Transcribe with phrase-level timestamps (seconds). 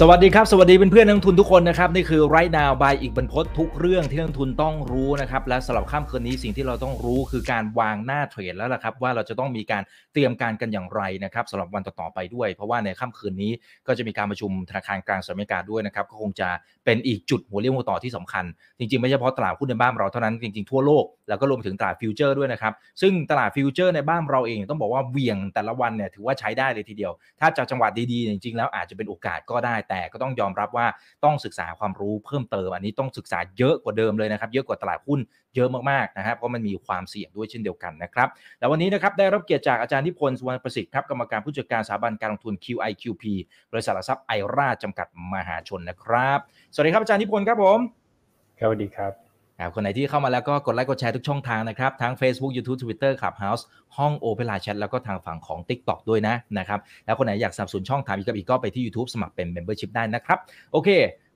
[0.00, 9.82] สวัสดีครับ สวัสดีเพื่อนๆนักลงทุนทุกคนนะครับ นี่คือ right now by อีกบรรพททุกเรื่องที่นักลงทุนต้องรู้นะครับ และสำหรับค่ำคืนนี้สิ่งที่เราต้องรู้คือการวางหน้าเทรดแล้วล่ะครับว่าเราจะต้องมีการ
[10.12, 13.52] เตรียมการกันอย่างไรนะครับสำหรับวันต่อๆไปด้วย เพราะว่าในค่ำคืนนี้
[13.86, 16.48] ก็จะมีการประชุมธนาคารกลางสหรัฐอเมริกาด้วยนะครับก็คงจะ
[16.84, 18.44] เป็นอีกจุดหัวเรี่ยวหัวต่อที่สำคัญ
[18.78, 30.86] จริงๆไม่เฉพาะตลาดหุ้นในบ้านเราเท่านั้นจริงๆทั่วโลกแล้วก็รวมถึงตลาดฟิวเจอร์ด้วยนะครับซึ่งตลาดฟิวเจอร์ในบ้านเราเองต้องบอกว่าเหวี่ยงแต่ละวันเนี่ยถือว่าใช้ได้เลยทีเดียว ถ้าจับจังหวะดีๆจริงๆแล้วอาจจะเป็นโอกาสก็ได้แต่ก็ต้องยอมรับว่า
[31.24, 35.20] ต้องศึกษาความรู้เพิ่มเติม อันนี้ต้องศึกษาเยอะกว่าเดิมเลยนะครับ เยอะกว่าตลาดหุ้น
[35.54, 43.24] เยอะมากๆนะครับเพราะมันมีความเสี่ยงด้วยเช่นเดียวกันนะครับแล้ววันนี้นะครับได้รับเกียรติจากอาจารย์นิพนธ์สุวรรณประสิทธิ์ครับกรรมการผู้จัดการสถาบันการลงทุน QIQP
[43.72, 46.38] บริษัทหลักทรัพย์ไอราจำกัดมหาชนนะครับ
[46.74, 47.78] สวัสดีครับอาจารย์นิพนธ์ครับผม
[48.58, 49.21] ครับสวัสดีครับ
[49.62, 53.62] ครับคนไหนที่เข้ามาแล้วก็กดไลค์กดแชร์ทุกช่องทางนะครับ ทั้ง Facebook YouTube Twitter Clubhouse
[53.96, 60.38] ห้อง Open Line Chat แล้วก็ทางฝั่งของ TikTok ด้วยนะนะครับ แล้วคนไหนอยากสนับสนุนช่องถามอีกกับอิกก็ไปที่ YouTube สมัครเป็น Membership ได้นะครับ
[60.72, 60.88] โอเค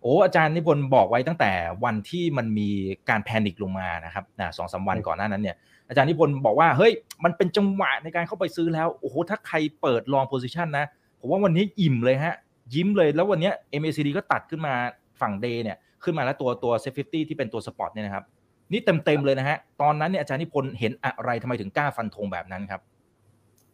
[0.02, 1.52] โอ้อาจารย์นิพนธ์บอกไว้ตั้งแต่
[1.84, 2.69] วันที่มันมี
[3.08, 5.56] การ panic ลงมานะครับนะสองสามวันก่อนหน้านั้นเนี่ย
[5.88, 6.92] อาจารย์นิพนธ์บอกว่าเฮ้ย
[7.24, 10.86] มันเป็นจังหวะในการเข้าไปซื้อแล้วโอ้โหถ้าใครเปิด long position นะ
[11.20, 12.34] ผมว่าวันนี้อิ่มเลยฮะ
[12.74, 14.74] ยิ้มเลยแล้ววันนี้ MACD ก็ตัดขึ้นมา
[15.20, 18.25] ฝั่ง day เนี่ย ขึ้นมาแล้วตัวตัว SET50 ที่เป็นตัว spot เนี่ยนะครับ
[18.72, 22.80] นี่เต็มๆเลยนะฮะตอนนั้นเนี่ยอาจารย์นิพนธ์เห็นอะไรทำไมถึงกล้าฟันธงแบบนั้นครับ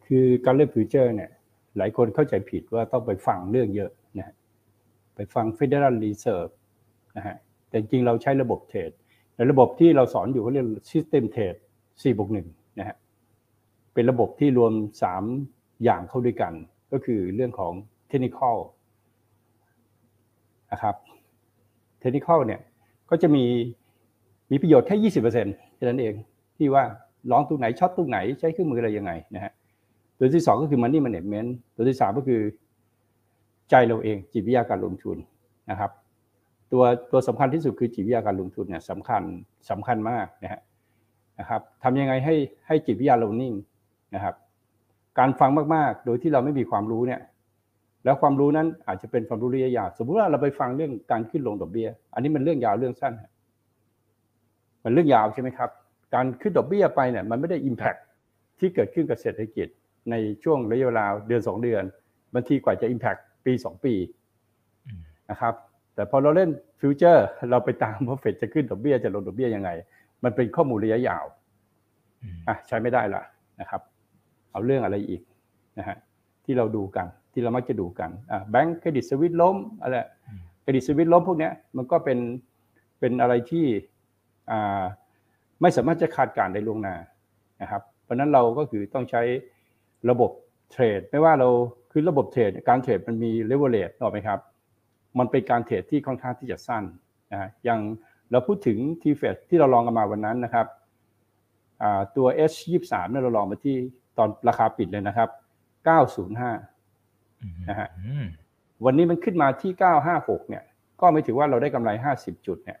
[0.05, 1.31] คือการเล่นฟิวเจอร์เนี่ย
[1.77, 4.35] หลายคนเข้าใจผิดว่าต้องไปฟังเรื่องเยอะนะฮะ
[5.15, 6.51] ไปฟัง Federal Reserve
[7.17, 7.35] นะฮะ
[7.67, 8.91] แต่จริงเราใช้ระบบเทรด
[9.35, 11.59] ในระบบที่เราสอนอยู่เขาเรียก System Trade
[11.91, 12.97] 4บวก1นะฮะ
[13.93, 14.73] เป็นระบบที่รวม
[15.29, 16.53] 3 อย่างเข้าด้วยกัน
[16.91, 17.73] ก็คือเรื่องของ
[18.11, 18.57] Technical
[20.71, 20.95] นะครับ
[22.03, 22.61] Technical เนี่ย
[23.09, 23.45] ก็จะมี
[24.51, 26.13] มีประโยชน์แค่ยี่สิบเปอร์เซ็นต์แค่นั้นเอง
[26.57, 26.83] ที่ว่า
[27.31, 29.51] ร้องตรงไหนช็อตตรงไหนใช้เครื่องมืออะไรยังไงนะฮะ
[30.17, 32.41] ตัวที่สองก็คือ money management ตัวที่สามก็คือ
[33.69, 35.17] ใจเราเองจิตวิทยาการลงทุน
[35.71, 35.91] นะครับ
[36.71, 39.23] ตัวตัวสำคัญที่สุดคือจิตวิทยาการลงทุนเนี่ยสำคัญ
[39.69, 40.61] สำคัญมากนะฮะ
[41.39, 42.35] นะครับทำยังไงให้
[42.67, 43.53] ให้จิตวิทยาเรานิ่ง
[44.15, 44.35] นะครับ
[45.19, 47.19] การฟังมากๆ โดยที่เราไม่มีความรู้เนี่ย
[48.03, 53.13] แล้วความรู้นั้นอาจจะเป็นความรู้ระยะยาวสมมติว่าเราไปฟังเรื่องการขึ้นลงดอกเบี้ย อันนี้มันเรื่องยาวเรื่องสั้น
[54.83, 55.69] มันเรื่องยาวใช่ไหมครับ
[56.13, 57.99] การขึ้นดอกเบี้ยไปเนี่ยมันไม่ได้ Impact
[58.59, 59.67] ที่เกิดขึ้นกับเศรษฐกิจ
[60.11, 61.83] ในช่วงระยะเวลาเดือน 2 เดือน
[62.33, 63.93] บางทีกว่าจะ Impact ปี 2 ปี
[65.31, 65.53] นะครับ
[65.95, 66.49] แต่พอเราเล่น
[66.81, 69.69] ฟิวเจอร์เราไปตามว่าเฟดจะขึ้นดอกเบี้ยจะลงดอกเบี้ยยังไง
[70.23, 71.25] มันเป็นข้อมูลระยะยาว
[72.47, 73.21] อะใช้ไม่ได้ละ
[73.61, 73.81] นะครับ
[74.51, 75.21] เอาเรื่องอะไรอีก
[75.77, 75.97] นะฮะ
[76.45, 79.95] ที่เราดูกัน ที่เรามักจะดูกันอะแบงก์ Credit Suisse ล้มอะไร
[80.61, 82.19] Credit Suisse ล้มพวกเนี้ยมันก็เป็น
[82.99, 83.65] เป็นอะไรที่
[85.61, 86.95] ไม่สามารถจะคาดการณ์ได้ล่วงหน้า
[87.61, 89.21] นะครับ เพราะนั้นเราก็คือต้องใช้
[90.09, 90.31] ระบบ
[90.71, 91.49] เทรดไม่ว่าเรา
[91.91, 94.39] คือระบบเทรดการเทรดมันมีเลเวลเลตต่อไหมครับ
[95.19, 96.83] มันเป็นการเทรดที่ค่อนข้างที่จะสั้น
[97.31, 97.79] นะอย่าง
[98.31, 100.67] เราพูดถึง TFEX ที่เรา long กันมาวันนั้นนะครับ
[102.15, 103.75] ตัว H23 เนี่ยเรา long มาที่
[104.17, 105.29] ตอนราคาปิดเลยนะครับ
[106.03, 106.72] 905
[107.69, 107.89] นะฮะ
[108.85, 109.71] วันนี้มันขึ้นมาที่
[110.11, 110.63] 956 เนี่ย
[111.01, 111.89] ก็ไม่ถือว่าเราได้กำไร
[112.19, 112.79] 50 จุดเนี่ย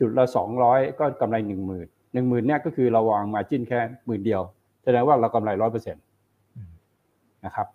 [0.00, 4.42] จุดละสองร้อยก็กำไรหนึ่งหมื่นหนึ่งหมื่นเนี่ยก็คือเราวาง margin แค่หมื่นเดียว
[4.84, 6.04] แสดงว่าเรากำไรร้อยเปอร์เซ็นต์
[7.44, 7.66] นะครับ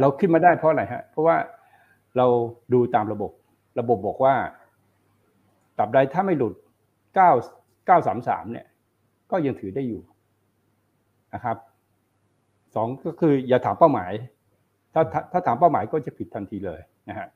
[0.00, 1.36] เราขึ้นมาได้เพราะอะไรฮะ เพราะว่า
[2.16, 2.26] เรา
[2.72, 3.30] ดูตามระบบ
[3.80, 4.34] ระบบบอกว่า
[5.78, 6.54] ตับใดถ้าไม่หลุด
[7.14, 7.30] เก้า
[7.86, 8.66] เก้าสามสามเนี่ย
[9.30, 10.02] ก็ยังถือได้อยู่
[11.34, 11.56] นะครับ
[12.74, 14.12] สองก็คืออย่าถามเป้าหมาย
[14.94, 17.28] ถ้าถ้าถามเป้าหมายก็จะผิดทันทีเลยนะฮะ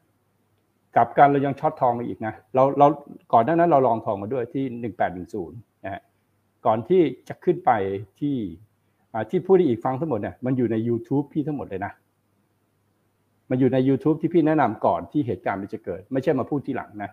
[0.97, 2.87] กับการเรายังช็อตทองมาอีกนะเราเรา
[3.33, 6.03] ก่อนหน้านั้นเราลองทองมาด้วยที่หนึ่งแปดหนึ่งศูนย์นะฮะ
[6.67, 7.71] ก่อนที่จะขึ้นไป
[8.21, 8.37] ที่
[9.31, 11.93] ที่พูดอีกฟังทั้งหมดเนี่ยมันอยู่ใน YouTube พี่ทั้งหมดเลยนะ
[13.51, 17.11] มันอยู่ใน YouTube ที่พี่แนะนำก่อนที่เหตุการณ์มันจะเกิด ไม่ใช่มาพูดที่หลังนะ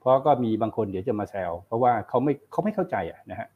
[0.00, 3.48] เพราะก็มีบางคนเดี๋ยวจะมาแซวเพราะว่าเขาไม่เขาไม่เข้าใจอะนะฮะ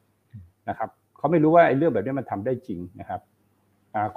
[0.68, 0.88] นะครับ
[1.18, 3.20] เขาไม่รู้ว่าไอ้เรื่องแบบนี้มันทำได้จริงนะครับ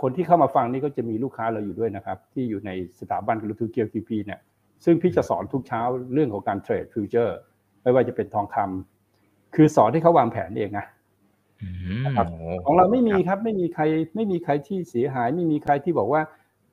[0.02, 4.40] คนที่เข้ามาฟังนี่ก็จะมีลูกค้าเราอยู่ด้วยนะครับ ที่อยู่ในสถาบันการลงทุนเกียวทีพีเนี่ย
[4.86, 5.82] ซึ่งพี่จะสอนทุกเช้า
[6.14, 7.38] เรื่องของการเทรดฟิวเจอร์
[7.84, 10.86] ไม่ว่าจะเป็นทองคำคือสอนให้เขาวางแผนเองนะ
[12.06, 12.28] นะครับ
[12.66, 13.84] ของเราไม่มีครับไม่มีใคร
[14.16, 16.22] ไม่มีใครที่เสียหาย ไม่มีใครที่บอกว่า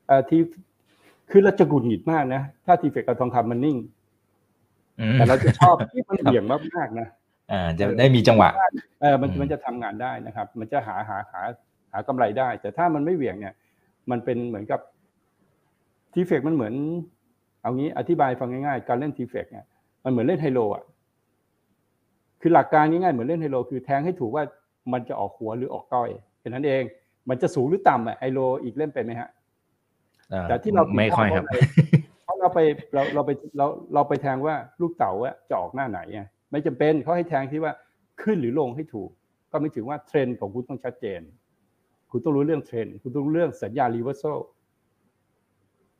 [0.07, 0.41] เอที่
[1.31, 3.77] คือเราจะกุดหงิดมากนะถ้าทีเฟกกับทองคำมันนิ่ง
[5.13, 6.45] แต่เราจะชอบที่มันเบี่ยง
[6.75, 7.09] มากๆนะ
[7.53, 8.49] อ่าจะได้มีจังหวะ
[9.01, 11.41] เออมันมันจะทำงานได้นะครับ มันจะหาหาหา
[11.93, 13.55] หากำไรได้ แต่ถ้ามันไม่เบี่ยงเนี่ย
[14.11, 14.81] มันเป็นเหมือนกับ
[16.13, 16.75] TFEX มันเหมือน
[17.63, 19.65] เอางี้อธิบายฟังง่ายๆ การเล่น TFEX เนี่ย
[20.05, 20.85] มันเหมือนเล่นไฮโลอะ
[22.41, 24.45] คือหลักการง่ายๆเหมือนเล่นไฮโล คือแทงให้ถูกว่า
[24.93, 26.11] มันจะออกหัวหรือออกก้อย
[26.41, 26.83] แค่นั้นเอง
[27.29, 29.29] มันจะสูงหรือต่ำอะไฮโลอิกเล่นเป็นไหมฮะ
[30.33, 31.45] อ่าแต่ที่เราไม่ค่อยครับ
[32.25, 32.59] เพราะเราไป
[32.95, 37.73] เราเราไปเราเราไปแทงว่าลูกเต๋าอะจะออกหน้าไหนอะไม่จำเป็นเขาให้แทงที่ว่า
[38.23, 39.11] ขึ้นหรือลงให้ถูก
[39.53, 41.21] ก็หมายถึงว่าเทรนด์ของคุณต้องชัดเจน
[42.13, 44.25] คุณต้องรู้เรื่องเทรนด์คุณต้องรู้เรื่องสัญญาณ reverse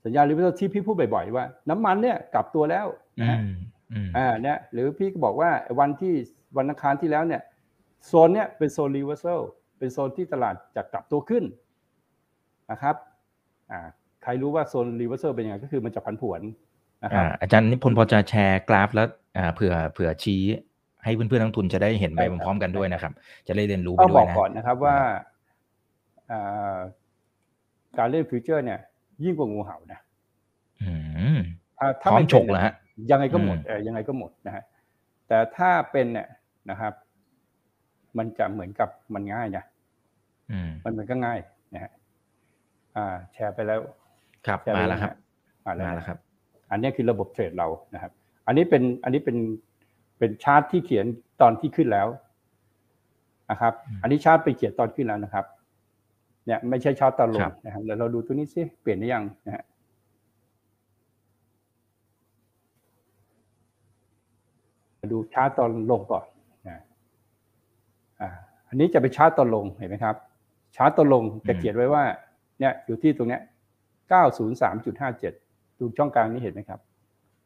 [0.05, 2.87] สัญญาณ reverse ที่พี่พูดบ่อยๆว่า น้ำมันเนี่ยกลับตัวแล้ว
[3.21, 3.53] อืนะฮะอืม
[3.93, 5.51] อืมอ่าเนี่ยหรือพี่ก็บอกว่า
[5.81, 6.15] วันที่
[6.57, 7.43] วันอังคารที่แล้วเนี่ย
[8.07, 9.25] โซนเนี่ยเป็นโซน reverse
[9.79, 11.45] เป็นโซนที่ตลาดจะกลับตัวขึ้น
[12.71, 12.97] นะครับ
[13.71, 13.81] อ่า
[14.23, 16.41] ใครรู้ว่าโซน reverse เป็นยังไงก็คือมันจะผันผวน
[17.05, 20.43] นะครับอ่าอาจารย์นิพนธ์พอจะแชร์กราฟแล้วอ่าเผื่อเผื่อชี้
[21.05, 23.13] ให้เพื่อนๆนักลงทุนจะได้เห็นไปได้ครับพร้อมๆกันด้วยนะครับ
[23.49, 25.13] จะได้เรียนรู้ไปต้องด้บวอยกนะก่อนนะครับว่าอ่า
[27.99, 28.81] การเล่นฟิวเจอร์ เนี่ย
[29.25, 30.01] ยิ่งกว่างูเห่านะ
[30.83, 30.91] อื
[31.37, 31.39] ม
[31.79, 32.75] ถ้าพถ้าร้อมไม่ฉเป็นกเหรอฮะ
[33.11, 34.65] ยังไงก็หมดอืมเออยังไงก็หมดนะฮะ
[35.29, 36.29] แต่ถ้าเป็นเนี่ย
[36.71, 36.93] นะครับ
[38.19, 39.65] มันจะเหมือนกับมันง่ายนะ
[40.51, 41.39] อืมมันมันก็ง่าย
[41.75, 41.93] นะฮะ
[42.97, 43.81] อ่า แชร์ไปแล้ว
[44.47, 45.15] ครับแชร์ไปมาแล้วครับ
[45.67, 46.19] มาแล้วมานะแล้วครับ
[46.71, 48.13] อันนี้คือระบบเทรดเรานะครับ
[48.47, 49.37] อันนี้เป็นอันนี้เป็น
[50.19, 51.07] เป็นชาร์ตที่เขียน
[51.41, 52.07] ตอนที่ขึ้นแล้ว
[53.51, 55.45] นะครับอืมอันนี้ชาร์ตไปเขียนตอนขึ้นแล้วนะครับ
[56.47, 59.65] เนี่ยไม่ใช่ชาร์ตตอนลงครับนะครับแล้วเราดูตัวนี้สิเปลี่ยนหรือยังนะฮะ
[64.99, 66.25] มาดูชาร์ตตอนลงก่อน
[66.69, 66.83] นะ
[68.21, 68.29] อ่า
[68.69, 70.17] อันนี้จะเป็นชาร์ตตอนลงเห็นไหมครับ
[70.77, 72.05] ชาร์ตตอนลงจะเขียนไว้ว่า
[72.61, 73.43] เนี่ยอยู่ที่ตรงเนี้ย
[74.21, 76.81] 903.57ดูช่องกลางนี้เห็นไหมครับ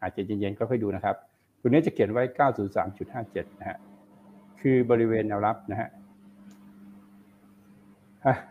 [0.02, 1.16] อาจจะเย็นๆก็ค่อยดูนะครับ
[1.60, 2.22] ตัวนี้จะเขียนไว้
[2.90, 3.78] 903.57 นะฮะ
[4.60, 6.05] คือบริเวณแนวรับนะฮะอะ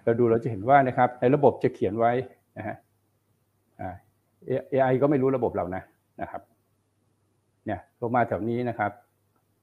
[0.04, 2.12] เราดูเราจะเห็นว่านะครับในระบบจะเขียนไว้
[2.57, 2.75] นะฮะ
[4.72, 5.83] AI ก็ไม่รู้ระบบเรานะ
[6.22, 6.42] นะครับ
[7.66, 8.92] เนี่ยลงมาแถวนี้นะครับ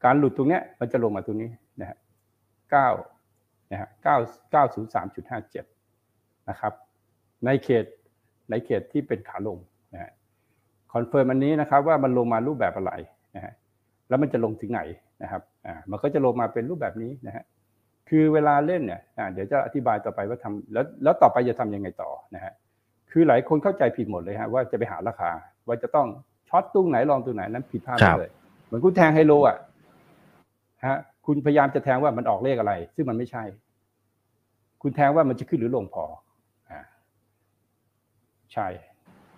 [0.05, 1.51] การหลุดตรงเนี้ยมันจะลงมาตรงนี้
[1.81, 1.97] นะฮะ
[2.83, 4.13] 9นะฮะ9
[4.55, 6.73] 903.57นะครับ
[7.45, 7.85] ในเขต
[8.51, 9.59] ในเขตที่เป็นขาลง
[9.93, 10.11] นะฮะ
[10.93, 12.93] confirm อันนี้นะครับว่ามันลงมารูปแบบอะไร
[13.37, 13.53] นะฮะ
[14.09, 14.81] แล้วมันจะลงถึงไหน
[15.23, 17.45] นะครับอ่ามันก็จะลงมาเป็นรูปแบบนี้นะฮะ
[18.09, 22.53] คือเวลาเล่นเนี่ยอ่าเดี๋ยวจะอธิบายต่อไปว่าทำแล้วแล้วต่อไปจะทำยังไงต่อนะฮะ
[23.11, 25.31] คือหลายคนเข้าใจผิดหมดเลยฮะว่าจะไปหาราคา
[25.67, 26.07] ว่าจะต้อง
[26.49, 28.31] short ตรงไหน long ตรงไหนนั้นผิดพลาดครับเลย
[28.67, 29.57] เหมือนคุณแทงไฮโลอะ
[30.87, 30.97] ฮะ
[31.27, 33.45] คุณพยายามจะแทงว่ามันออกเลขอะไร ซึ่งมันไม่ใช่
[34.83, 36.05] คุณแทงว่ามันจะขึ้นหรือลงพอ
[36.71, 36.81] อ่า
[38.53, 38.67] ใช่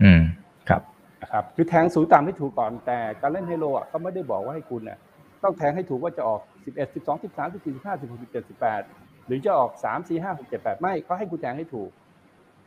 [0.02, 0.22] อืม
[0.68, 0.82] ครับ
[1.22, 4.98] นะครับ คือแทงสูงต่ำให้ถูกก่อนแต่การเล่นไฮโลอะเขาไม่ได้บอกว่าให้คุณเนี่ย
[5.44, 8.50] ต้องแทงให้ถูกว่าจะออก 11 12 13 14 15 16 17
[8.80, 11.90] 18 หรือจะออก 3 4 5 6 7 8 ไม่เขาให้คุณแทงให้ถูก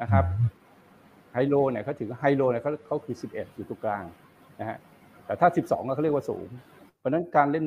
[0.02, 0.26] นะครับ
[1.34, 4.04] ไฮโลเนี่ยเขาถือไฮโลเนี่ยเขาเขาคือ 11 อยู่ตรงกลาง
[4.60, 4.78] นะฮะ
[5.26, 6.48] แต่ถ้า 12 ก็เขาเรียกว่าสูง
[6.98, 7.66] เพราะฉะนั้นการเล่น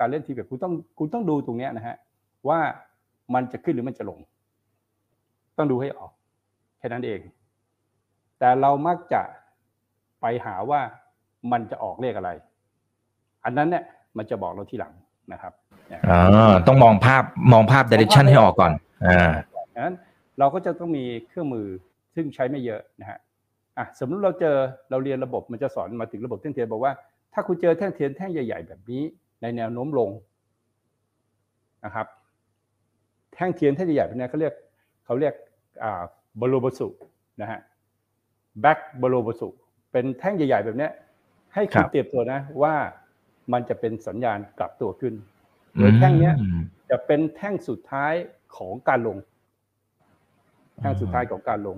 [0.00, 1.96] การเล่นทีแบบคุณต้องคุณต้องดูตรงเนี้ยนะฮะ
[2.48, 2.60] ว่า
[3.34, 4.18] มันจะขึ้นหรือมันจะลง
[5.56, 6.12] ต้องดูให้ออก
[6.78, 7.20] แค่นั้นเอง
[8.38, 9.22] แต่เรามักจะ
[10.20, 10.80] ไปหาว่า
[11.52, 12.30] มันจะออกเลขอะไร
[13.44, 13.84] อันนั้นเนี่ย
[14.16, 14.92] มันจะบอกเราทีหลัง
[15.32, 15.52] นะครับ
[15.92, 18.72] นะอ๋อต้องมองภาพมองภาพ direction ให้ออกก่อน
[19.06, 19.32] อ่า
[19.74, 19.96] ดังนั้น
[20.38, 21.66] เราก็จะต้องมีเครื่องมือ
[22.14, 23.18] ซึ่งใช้ไม่เยอะนะฮะ
[23.78, 24.56] อะสมมติเราเจอ
[24.90, 26.92] เราเรียนระบบมันจะสอนมาถึงระบบแท่งเทียนบอกว่า
[27.32, 29.02] ถ้าคุณเจอแท่งเทียนแท่งใหญ่ ๆ แบบนี้
[29.42, 30.10] ในแนวโน้มลง
[31.84, 32.06] นะครับ
[33.34, 34.54] แท่งเทียนแท่งใหญ่ๆแบบนี้เขาเรียก
[35.04, 35.34] เขาเรียก
[35.82, 36.02] อ่า
[36.40, 36.88] บโลบสุ
[37.40, 37.60] นะฮะ
[38.60, 39.48] แบ็กบโลบสุ
[39.92, 40.90] เป็นแท่งใหญ่ ๆ แบบเนี้ย
[41.54, 42.74] ให้คุคณรับเตรียมตัวนะว่า
[43.52, 45.14] มันจะเป็นสัญญาณกลับตัวขึ้น
[45.74, 48.12] โดยแท่งเนี้ยอืมจะเป็นแท่งสุดท้าย
[48.56, 49.16] ของการลง
[50.80, 51.76] แท่งสุดท้ายของการลง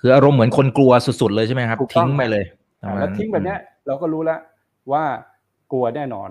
[0.00, 2.44] คืออารมณ์เหมือนคนกลัวสุดๆเลยใช่ไหมครับถูกต้องทิ้งไปเลย
[2.82, 4.40] อ่าแล้วทิ้งแบบเนี้ย เราก็รู้แล้ว
[4.92, 5.04] ว่า
[5.72, 6.28] กลัวแน่นอน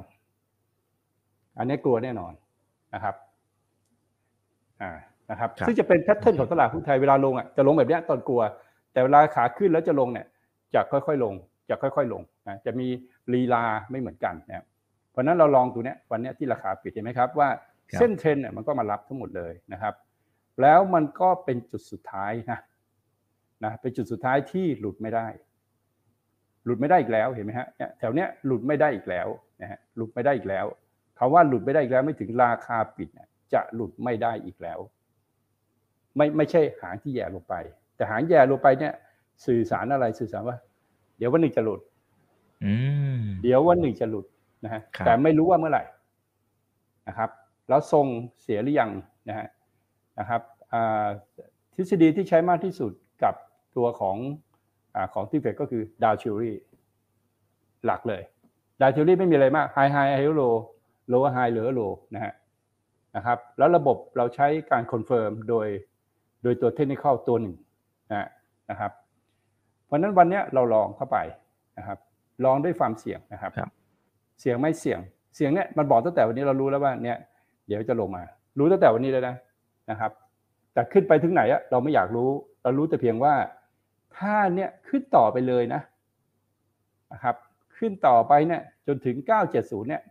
[1.58, 2.32] อันนี้กลัวแน่นอน
[2.94, 3.16] นะครับ
[4.82, 4.92] อ่า
[5.30, 8.42] นะครับครับซึ่งจะเป็น pattern ของตลาดหุ้นไทยเวลาลงอะจะลงแบบเนี้ยตอนกลัว
[8.94, 10.28] แต่เวลาขาขึ้นแล้วจะลงเนี่ย
[10.74, 11.34] จะค่อยๆลง
[11.70, 12.88] จะค่อยๆลงนะจะมี
[13.34, 14.66] ลีลาไม่เหมือนกันนะครับ
[15.12, 17.50] เพราะฉะนั้นเรา long ตัวเนี้ยวันเนี้ยที่ราคาปิดเห็นไหมครับว่า
[17.92, 19.94] ครับเส้นเทรนเนี่ยมันก็มารับทั้งหมดเลยนะครับ
[20.62, 22.60] แล้วมันก็เป็นจุดสุดท้ายนะ
[23.64, 25.28] นะเป็นจุดสุดท้ายที่หลุดไม่ได้
[26.66, 29.28] หลุดไม่ได้อีกแล้วเห็นไหมฮะเนี่ยแถวเนี้ยหลุดไม่ได้อีกแล้ว
[29.62, 30.66] นะฮะหลุดไม่ได้อีกแล้ว
[31.20, 34.80] คำว่าหลุดไม่ได้อีกแล้วไม่ถึงราคาปิดเนี่ยจะหลุดไม่ได้อีกแล้ว
[36.16, 37.54] ไม่ไม่ใช่หางที่แย่ลงไป
[37.96, 38.94] แต่หางแย่ลงไปเนี่ย
[39.46, 40.58] สื่อสารอะไรสื่อสารว่า
[41.18, 41.82] เดี๋ยววันหนึ่งจะหลุด
[42.66, 42.74] อื
[43.20, 44.26] มเดี๋ยววันหนึ่งจะหลุด
[44.64, 45.84] นะฮะครับแต่ไม่รู้ว่าเมื่อไหร่
[47.08, 47.30] นะครับ
[47.70, 48.06] แล้วทรง
[48.42, 48.90] เสียหรือยัง
[49.30, 49.48] นะฮะ
[50.20, 50.42] นะครับ
[50.74, 51.08] อ่า
[51.76, 52.92] ทฤษฎีที่ใช้มากที่สุด
[53.24, 53.34] กับ
[53.78, 54.18] ตัวของ
[54.96, 56.52] อาของ TFEX ก็คือ Dow Theory
[57.86, 58.22] หลักเลย
[58.82, 60.42] Dow Theory ไม่มีอะไรมาก higher
[61.08, 61.82] high higher low lower high lower low
[62.16, 62.34] นะฮะ
[63.16, 65.68] นะครับแล้วระบบเราใช้การ confirm โดย
[66.44, 67.56] โดยตัวเทคนิคตัวหนึ่ง
[68.12, 68.28] นะ
[68.70, 68.92] นะครับ
[69.88, 71.18] เพราะฉะนั้นวันเนี้ยเราลองเข้าไป
[71.78, 71.98] นะครับ
[72.46, 73.70] ลองด้วยความเสี่ยงนะครับครับ
[74.40, 75.00] เสี่ยงไม่เสี่ยง
[75.36, 77.18] เสี่ยงเนี่ยมันบอกตั้งแต่วันนี้เรารู้แล้วว่าเนี่ย
[77.68, 78.24] เดี๋ยวจะลงมา
[78.58, 79.36] รู้ตั้งแต่วันนี้เลยนะ
[79.90, 80.12] นะครับ
[80.74, 82.30] แต่ขึ้นไปถึงไหนอะเราไม่อยากรู้
[82.64, 83.34] เรารู้แต่เพียงว่า
[84.18, 85.82] ถ้าเนี่ยขึ้นต่อไปเลยนะ
[87.14, 87.36] นะครับ
[87.78, 89.16] ขึ้นต่อไปเนี่ย จนถึง
[89.54, 90.02] 970 เนี่ย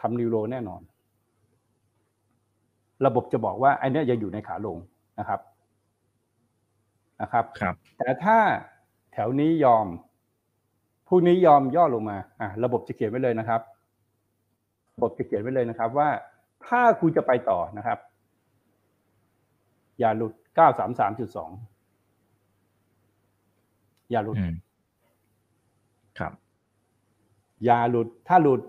[0.00, 0.80] ทำนิวโรแน่นอน
[3.06, 4.76] ระบบจะบอกว่าไอ้เนี่ยยังอยู่ในขาลง
[5.18, 5.40] นะครับ
[7.22, 8.38] นะครับครับ แต่ถ้า
[9.12, 9.86] แถวนี้ยอม
[11.08, 13.60] พรุ่งนี้ยอมย่อลงมาอะระบบจะเขียนไว้เลยนะครับ
[14.96, 16.08] ระบบจะเขียนไว้เลยนะครับ ว่า
[16.66, 17.98] ถ้าคุณจะไปต่อนะครับ
[19.98, 20.60] อย่าหลุด933.2
[24.10, 24.54] อย่าหลุดอืม
[26.18, 26.32] ครับ
[27.64, 28.60] อย่าหลุดถ้าหลุด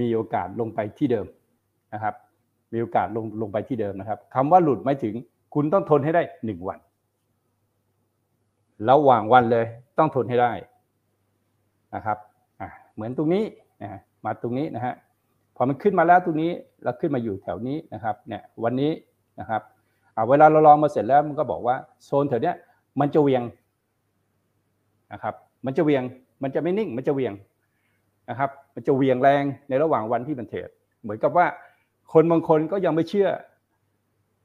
[0.00, 1.26] มีโอกาสลงไปที่เดิม
[1.94, 2.14] นะครับ
[2.72, 5.14] มีโอกาสลงลงไปที่เดิมนะครับคำว่าหลุดหมายถึง
[5.54, 6.78] คุณต้องทนให้ได้หนึ่งวัน
[8.90, 9.66] ระหว่างวันเลย
[9.98, 10.52] ต้องทนให้ได้
[11.94, 12.18] นะครับ
[12.94, 13.44] เหมือนตรงนี้
[13.82, 14.94] นะมาตรงนี้นะฮะ
[15.56, 16.50] พอมันขึ้นมาแล้วตรงนี้
[16.82, 18.92] แล้วขึ้นมาอยู่แถวนี้นะครับเนี่ยวันนี้
[19.40, 19.62] นะครับ
[20.28, 22.56] เวลาเราลองมาเสร็จแล้วมันก็บอกว่าโซนแถวเนี้ย
[23.00, 23.42] มันจะเวียง
[25.12, 25.34] นะครับ
[25.66, 26.02] มันจะเวียง
[26.42, 27.32] มันจะไม่นิ่งมันจะเวียง
[28.30, 30.68] นะครับ มันจะเวียงแรงในระหว่างวันที่มันเทรด
[31.02, 31.46] เหมือนกับว่า
[32.12, 33.28] คนบางคนก็ยังไม่เชื่อ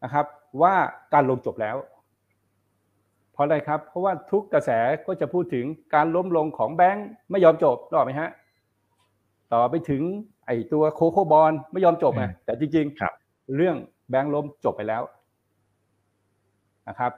[0.04, 0.26] นะครับ
[0.62, 0.74] ว่า
[1.14, 1.76] การลงจบแล้ว
[3.41, 4.69] ราะอะไรครับ เพราะว่าทุกกระแส
[5.07, 8.29] ก็จะพูดถึงการล้มลงของแบงค์ไม่ยอมจบรอบไหมฮะ
[9.53, 10.01] ต่อไปถึง
[10.45, 13.13] ไอ้ตัวโคโคบอลไม่ยอมจบอืนะมแต่จริงครับ
[13.55, 13.75] เรื่อง
[14.10, 15.03] แบงค์ล้มจบไปแล้ว
[16.88, 17.12] นะครับ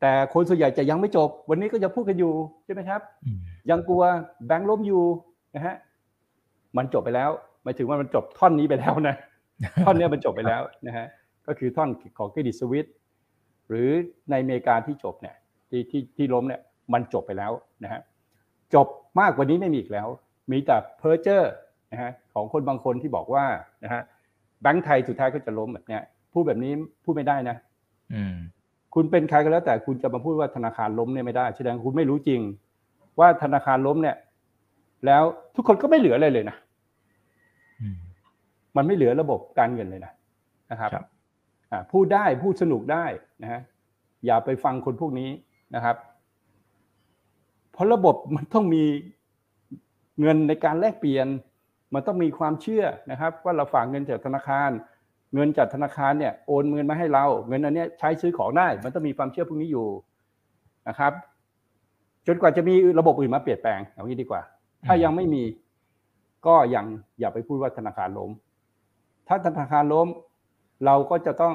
[0.00, 2.32] แต่คนส่วนใหญ่จะยังไม่จบ วันนี้ก็จะพูดกันอยู่
[2.64, 3.38] ใช่ไหมครับอืม
[3.70, 4.02] ยังกลัว
[4.46, 5.02] แบงค์ล้มอยู่
[5.54, 5.76] นะฮะ
[6.76, 7.30] มันจบไปแล้ว
[7.62, 9.14] หมายถึงว่ามันจบท่อนนี้ไปแล้วนะ
[9.84, 11.06] ท่อนเนี้ยมันจบไปแล้วนะฮะ
[11.46, 11.88] ก็คือท่อน
[12.18, 12.86] ของ Credit Suisse
[13.68, 13.90] หรือ
[14.30, 15.34] ในอเมริกาที่จบเนี่ย
[15.70, 16.60] ที่ที่ที่ล้มเนี่ย
[16.92, 17.52] มันจบไปแล้ว
[17.84, 18.00] นะฮะ
[18.74, 18.86] จบ
[19.20, 20.08] มากกว่านี้ไม่มีอีกแล้ว
[20.50, 21.52] มีแต่เพอร์เจอร์
[21.92, 23.44] นะฮะของคนบางคนที่บอกว่า
[23.84, 24.02] นะฮะ
[24.62, 26.72] แบงก์ไทยสุดท้ายก็จะล้มแบบเนี้ยพูดแบบนี้
[27.04, 27.56] พูดไม่ได้นะ
[28.14, 28.36] อืม
[28.94, 32.40] คุณเป็นใครก็แล้ว แต่คุณจะมาพูดว่าธนาคารล้มเนี่ยไม่ได้แสดงคุณไม่รู้จริง
[33.20, 34.16] ว่าธนาคารล้มเนี่ย
[35.06, 35.22] แล้ว
[35.54, 36.56] ทุกคนก็ไม่เหลืออะไรเลยนะ
[37.80, 37.96] อืม
[38.76, 40.12] มันไม่เหลือระบบการเงินเลยนะ
[40.70, 41.04] นะครับครับ
[41.72, 43.04] อ่าพูดได้พูดสนุกได้
[43.42, 43.60] นะฮะ
[44.26, 45.28] อย่าไปฟังคนพวกนี้
[45.74, 45.96] นะครับ
[47.72, 48.84] เพราะระบบมันต้องมี
[50.20, 51.26] เงินในการแลกเปลี่ยน
[51.94, 54.70] มันต้องมีความเชื่อนะครับ ว่าเราฝากเงินจากธนาคาร
[55.34, 59.88] เงินจากธนาคารเนี่ยโอนเงินมาให้เรา เงินอันนี้ใช้ซื้อของได้ มันต้องมีความเชื่อพวกนี้อยู่
[60.88, 61.12] นะครับ
[62.26, 64.42] จนกว่าจะมีระบบอื่นมาเปลี่ยนแปลงเอางี้ดีกว่า
[64.86, 65.42] ถ้ายังไม่มี
[66.46, 66.86] ก็ยัง
[67.20, 68.30] อย่าไปพูดว่าธนาคารล้ม
[69.28, 70.08] ถ้าธนาคารล้ม
[70.84, 71.54] เราก็จะต้อง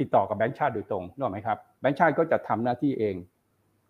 [0.00, 3.14] ติดต่อกับแบงก์ชาติโดยตรงนึกออกไหมครับแบงก์ชาติก็จะทำหน้าที่เอง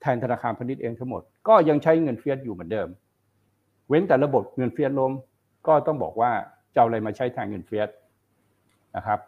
[0.00, 2.88] แทนธนาคารพาณิชย์เองทั้งหมด ก็ยังใช้เงินเฟียสอยู่เหมือนเดิม
[3.88, 5.12] เว้นแต่ระบบเงินเฟียสล้ม
[5.66, 6.32] ก็ต้องบอกว่า
[6.74, 7.88] จะเอาอะไรมาใช้แทนเงิน fiat
[8.96, 9.18] นะครับ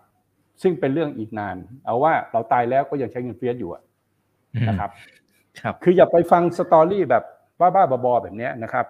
[0.63, 3.83] ซึ่งเป็นเรื่องอีกนาน เอาว่าเราตายแล้วก็ยังใช้เงิน fiat อยู่อะ
[4.69, 4.91] นะครับ
[5.61, 7.25] ครับ คืออย่าไปฟัง story แบบ
[7.61, 8.87] บ้าๆบอๆแบบเนี้ยนะครับ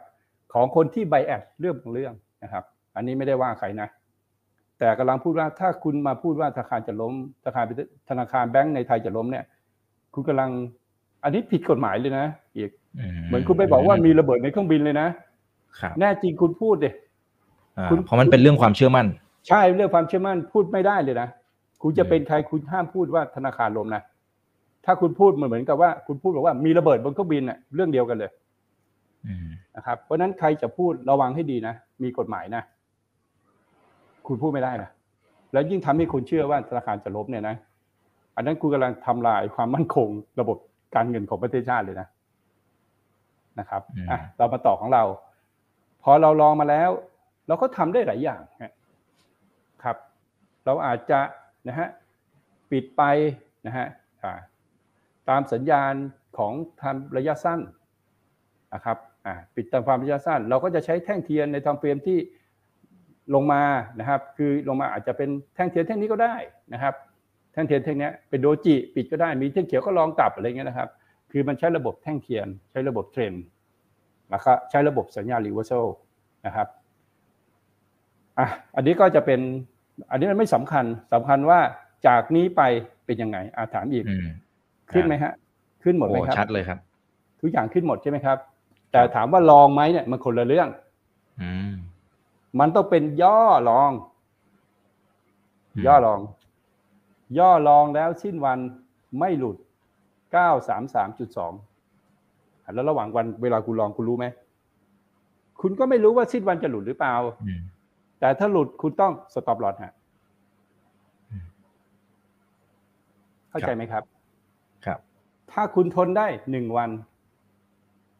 [0.53, 2.65] ของคนที่ bias เรื่องบางเรื่องนะครับ
[2.97, 3.89] อันนี้ไม่ได้ว่าใครนะ
[4.79, 7.13] แต่กำลังพูดว่าถ้าคุณมาพูดว่าธนาคารจะล้ม
[7.45, 7.65] ธนาคาร
[8.11, 9.45] ธนาคารแบงก์ในไทยจะล้มเนี่ย
[10.15, 10.51] คุณกำลัง
[11.25, 12.71] อันนี้ผิดกฎหมายเลยนะอีก
[13.27, 15.09] เหมือนคุณไปบอกว่ามีระเบิดในเครื่องบินเลยนะ
[15.81, 16.91] ครับแน่จริงคุณพูดดิ
[17.79, 19.07] อ่าคุณเพราะมันเป็นเรื่องความเชื่อมั่น
[19.49, 21.29] ใช่เรื่องความเชื่อมั่นพูดไม่ได้เลยนะ
[21.83, 24.03] คุณจะเป็นใครคุณห้ามพูดว่าธนาคารล้มนะ
[24.85, 28.31] ถ้าคุณพูดเหมือนเหมือนกับว่า คุณพูดบอกว่ามีระเบิดบนเครื่องบินน่ะเรื่องเดียวกันเลย
[29.27, 32.63] อืมนะครับเพราะฉะนั้นใครจะพูดระวังให้ดีนะมีกฎหมายนะ
[34.29, 34.91] คุณพูดไม่ได้นะ
[35.53, 37.57] แล้วยิ่งทำให้คุณเชื่อว่าธนาคารจะล้มเนี่ยนะ
[38.37, 40.09] อันนั้นคุณกำลังทำลายความมั่นคง
[40.41, 40.59] ระบบ
[40.95, 42.09] การเงินของประเทศชาติเลยนะ
[43.59, 45.05] นะครับอะเรามาต่อของเรา
[46.03, 46.91] พอเราลองมาแล้ว
[47.47, 48.41] เราก็ทำได้หลายอย่าง
[49.85, 49.97] ครับ
[50.65, 51.21] เราอาจจะ
[51.69, 51.89] นะฮะ
[52.71, 53.03] ปิดไป
[53.67, 53.87] นะฮะ
[54.23, 54.33] อ่า
[55.29, 55.95] ตามสัญญาณ
[56.39, 56.53] ของ
[56.83, 57.61] ทำระยะสั้น
[58.75, 62.19] นะครับอ่าปิดตามความระยะสั้น เราก็จะใช้แท่งเทียนในทำเฟรมที่
[63.35, 63.63] ลงมา
[64.01, 66.35] นะครับ คือลงมาอาจจะเป็นแท่งเทียนแท่งนี้ก็ได้
[66.73, 66.95] นะครับ
[67.53, 70.89] แท่งเทียนแท่งเนี้ยเป็น doji ปิดก็ได้มีแท่งเขียวก็ long กลับอะไรเงี้ยนะครับ
[71.31, 73.45] คือมันใช้ระบบแท่งเทียน ใช้ระบบเทรนด์
[74.31, 75.73] แล้วก็ใช้ระบบสัญญาณ reversal
[76.47, 76.69] นะครับ
[78.39, 79.41] อะอันนี้ก็จะเป็น
[80.11, 81.61] อันนี้มันไม่สำคัญสำคัญว่า
[82.07, 82.63] จากนี้ไป
[83.07, 84.27] เป็นยังไงอาถามอีกอืม
[84.93, 85.33] ขึ้นไหมฮะ
[85.83, 86.79] ขึ้นหมดไหมโอ้ครับชัดเลยครับ
[87.41, 88.39] ทุกอย่างขึ้นหมดใช่ไหมครับ
[88.93, 90.69] แต่ถามว่า long ไหมเนี่ยมันคนละเรื่อง
[91.43, 91.51] อื
[92.57, 93.93] มมันต้องเป็นย่อลอง
[95.87, 96.21] ย่อลอง
[97.39, 98.59] ย่อลองแล้วสิ้นวัน
[99.19, 99.57] ไม่หลุด
[100.33, 101.53] เก้าสามสามจุดสอง
[102.75, 104.27] แล้วระหว่างวันเวลาคุณลองคุณรู้ไหม
[105.61, 107.15] คุณก็ไม่รู้ว่าสิ้นวันจะหลุดหรือเปล่า
[107.47, 107.61] อืม
[108.21, 109.93] แต่ถ้าหลุดคุณต้องสต็อปลอ s ฮะ
[111.31, 111.45] อืม
[113.51, 114.03] เข้าใจไหมครับ
[114.87, 114.99] ครับ
[115.53, 116.91] ถ้าคุณทนได้หนึ่งวัน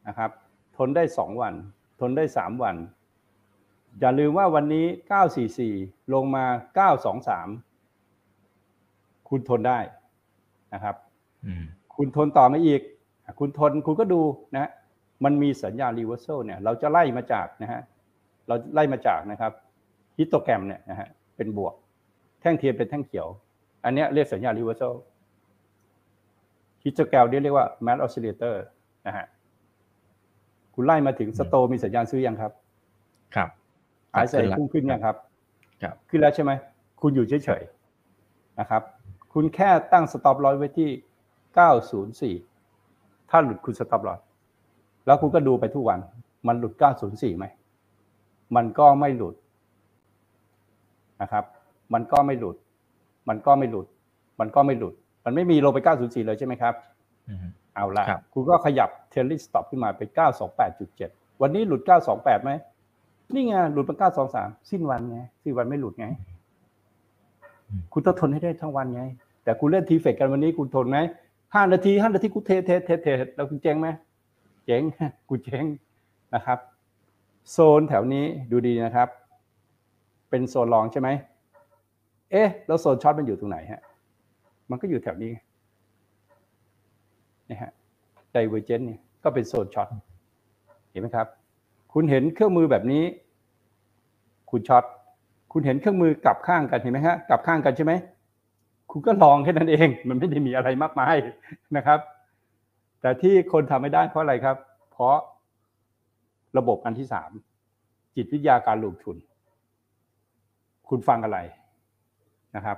[0.07, 0.31] นะครับ
[0.77, 1.55] ทนได้สองวัน
[2.01, 2.77] ทนได้สามวัน
[4.01, 5.75] อย่าลืมว่าวันนี้เก้าสี่สี่
[6.15, 7.49] ลงมาเก้าสองสาม
[9.29, 9.79] คุณทนได้
[10.75, 10.97] นะครับ
[11.45, 11.63] อืม
[11.97, 12.81] คุณทนต่อมาอีก
[13.41, 14.21] คุณทนคุณก็ดู
[14.55, 14.71] นะฮะ
[15.25, 17.81] มันมีสัญญาณ reversal เนี่ย เราจะไล่มาจากนะฮะ
[18.47, 19.53] เราไล่มาจากนะครับ
[20.19, 21.75] histogram เนี่ยนะฮะ เป็นบวก
[22.41, 23.29] แท่งเทียนเป็นแท่งเขียว
[23.85, 24.95] อันเนี้ยเรียกสัญญาณรีเวอร์ a ล
[26.85, 28.57] histogram เรียกว่า MACD Oscillator
[29.07, 29.27] นะฮะ
[30.75, 32.53] คุณไล่มาถึง Sto มีสัญญาณซื้อยังครับ
[33.35, 33.51] ครับ
[34.17, 35.17] RSI ขึ้นละพุ่งขึ้นยังครับ
[35.83, 36.53] ครับ ขึ้นแล้วใช่ไหม
[37.01, 38.83] คุณอยู่เฉยๆนะครับ
[39.33, 40.91] คุณแค่ตั้ง stop loss ไว้ที่
[42.41, 44.21] 904ถ้าหลุดคุณ stop loss
[45.07, 46.01] แล้วคุณก็ดูไปทุกวัน
[46.47, 46.73] มันหลุด
[47.07, 47.45] 904ไหม
[48.57, 49.35] มันก็ไม่หลุด
[51.23, 51.45] นะครับ
[51.95, 52.57] มันก็ไม่หลุด
[53.29, 53.87] มันก็ไม่หลุด
[54.41, 54.95] มันก็ไม่หลุด
[55.25, 56.75] มันไม่มีลงไป 904 เลยใช่ไหมครับ
[57.29, 60.09] อืมเอาละครับคุณก็ขยับ trailing stop ขึ้นมาเป็น
[60.75, 61.83] 928.7 วันนี้หลุด
[62.13, 62.51] 928 ไหม
[63.35, 63.99] นี่ไงหลุดเป็น
[64.33, 66.07] 923สิ้นวันไงสิ้นวันไม่หลุดไง
[67.93, 69.03] คุณต้องทนให้ได้ทั้งวันไง
[69.45, 70.99] แต่คุณเล่น TFEX กันวันนี้คุณทนไหม
[71.55, 73.89] ห้านาทีห้านาทีกูเทเทเทเทแล้วคุณเจ๊งไหม
[74.65, 74.83] เจ๊ง
[75.29, 75.65] กูเจ๊ง
[76.35, 76.59] นะครับ
[77.53, 79.09] โซนแถวนี้ดูดีนะครับ
[80.31, 81.09] เป็นโซน long ใช่ไหม
[82.31, 83.81] เอ๊ะแล้วโซน short มันอยู่ตรงไหนฮะ
[84.71, 85.33] มันก็อยู่แถวนี้
[87.51, 87.71] นะฮะ
[88.35, 89.89] divergent เนี่ยก็เป็นโซน short
[90.91, 91.27] เห็นไหมครับ
[91.99, 93.05] คุณเห็นเครื่องมือแบบนี้
[94.51, 94.85] คุณ short
[95.53, 97.93] คุณเห็นเครื่องมือกลับข้างกันเห็นไหมฮะกลับข้างกันใช่ไหม
[98.91, 101.17] คุณก็ long แค่นั้นเอง มันไม่ได้มีอะไรมากมาย
[101.77, 102.01] นะครับ
[103.01, 104.57] แต่ที่คนทำไม่ได้เพราะอะไรครับ
[104.93, 105.17] เพราะ
[106.59, 107.31] ระบบอันที่สาม
[108.17, 109.17] จิตวิทยาการลงทุน
[110.89, 111.39] คุณฟังอะไร
[112.57, 112.77] นะครับ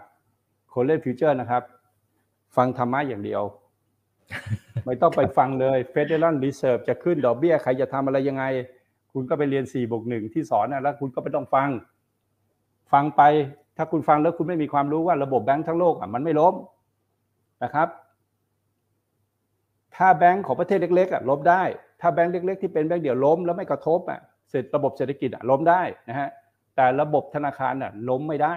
[0.73, 1.62] คนเล่นฟิวเจอร์นะครับ
[2.57, 3.43] ฟังธรรมะอย่างเดียว
[4.87, 8.45] ไม่ต้องไปฟังเลย Federal Reserve จะขึ้นดอกเบี้ยใครจะทำอะไรยังไง
[9.12, 11.68] คุณก็ไปเรียน4บวกหนึ่งที่สอนนะแล้วคุณก็ไม่ต้องฟัง
[12.92, 13.23] ฟังไป
[13.77, 16.55] ถ้าคุณฟังแล้วคุณไม่มีความรู้ว่าระบบแบงก์ทั้งโลกอะมันไม่ล้ม
[17.64, 17.88] นะครับ
[19.97, 21.62] ถ้าแบงก์ของประเทศเล็กๆอะล้มได้
[22.01, 26.29] ถ้าแบงก์เล็ก ๆ ที่เป็นแบงก์เดี่ยวล้มแล้วไม่กระทบอะเสร็จระบบเศรษฐกิจอะล้มได้นะฮะ
[26.77, 28.57] แต่ระบบธนาคารอะล้มไม่ได้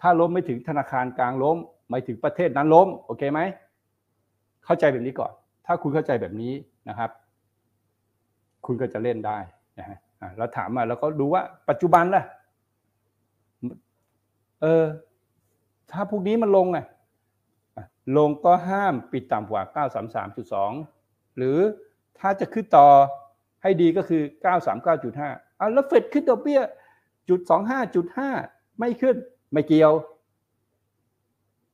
[0.00, 1.56] ถ้าล้มไม่ถึงธนาคารกลางล้ม
[1.90, 3.40] ไม่ถึงประเทศนั้นล้มโอเคไหม
[4.64, 5.32] เข้าใจแบบนี้ก่อน
[5.66, 6.52] ถ้าคุณเข้าใจแบบนี้
[6.88, 7.10] นะครับ
[8.66, 9.38] คุณก็จะเล่นได้
[9.78, 12.24] นะฮะอะแล้วถามมาแล้วก็ดูว่าปัจจุบันล่ะ
[14.62, 14.84] เออ
[15.90, 16.86] ถ้าพวกนี้มันลงอะ
[17.76, 17.84] อะ
[18.18, 19.62] ลงก็ห้ามปิดต่ำกว่า
[20.50, 21.58] 933.2 หรือ
[22.18, 22.88] ถ้าจะขึ้นต่อ
[23.62, 24.22] ให้ดีก็คือ
[24.86, 26.60] 939.5อะแล้วเฟดขึ้นดอกเบี้ย
[27.28, 28.06] จุด25จุด
[28.42, 29.16] 5ไม่ขึ้น
[29.52, 29.92] ไม่เกี่ยว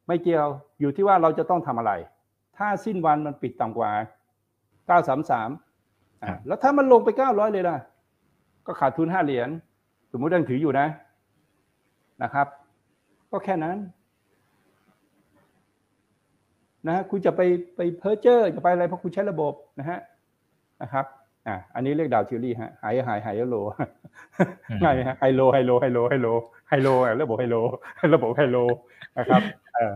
[0.06, 0.46] ไม่เกี่ยว
[0.80, 1.92] อยู่ที่ว่าเราจะต้องทำอะไร
[2.56, 3.90] ถ้าสิ้นวันมันปิดต่ำกว่า
[5.18, 5.67] 933
[6.46, 7.78] แล้วถ้ามันลงไป900เลยล่ะ
[8.66, 9.48] ก็ขาดทุน5เหรียญ
[10.12, 10.86] สมมุติยังถืออยู่นะ
[12.22, 12.46] นะครับ
[13.32, 13.76] ก็แค่นั้น
[16.86, 17.40] นะฮะคุณจะไป
[17.76, 19.98] ไปเพ้อเจ้อจะไปอะไรเพราะคุณใช้ระบบนะฮะ
[20.82, 21.04] นะครับ
[21.46, 23.56] อ่าอันนี้เรียก Dow Theory ฮะ higher high higher low
[24.82, 26.28] ง่ายไหมฮะไฮโลไฮโลไฮโลไฮโล
[26.68, 27.56] ไฮโลอะระบบไฮโล
[28.14, 28.56] ระบบไฮโล
[29.18, 29.42] นะครับ
[29.74, 29.94] เออ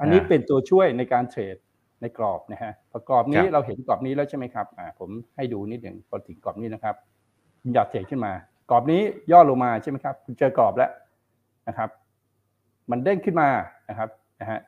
[0.00, 1.56] อันนี้เป็นตัวช่วยในการเทรด
[2.00, 6.94] ในกรอบนะฮะพอกรอบนี้ครับเราเห็นกรอบนี้แล้วใช่ไหมครับอ่าผมให้ดูนิดหนึ่งพอถึงกรอบนี้นะครับ
[7.60, 8.32] คุณอยากเทรดขึ้นมา
[8.70, 9.00] กรอบนี้
[9.32, 10.90] ย่อลงมาใช่ไหมครับคุณเจอกรอบแล้ว
[11.68, 11.88] นะครับ
[12.90, 13.48] มันเด้งขึ้นมา
[13.88, 14.08] นะครับ
[14.40, 14.60] นะฮะ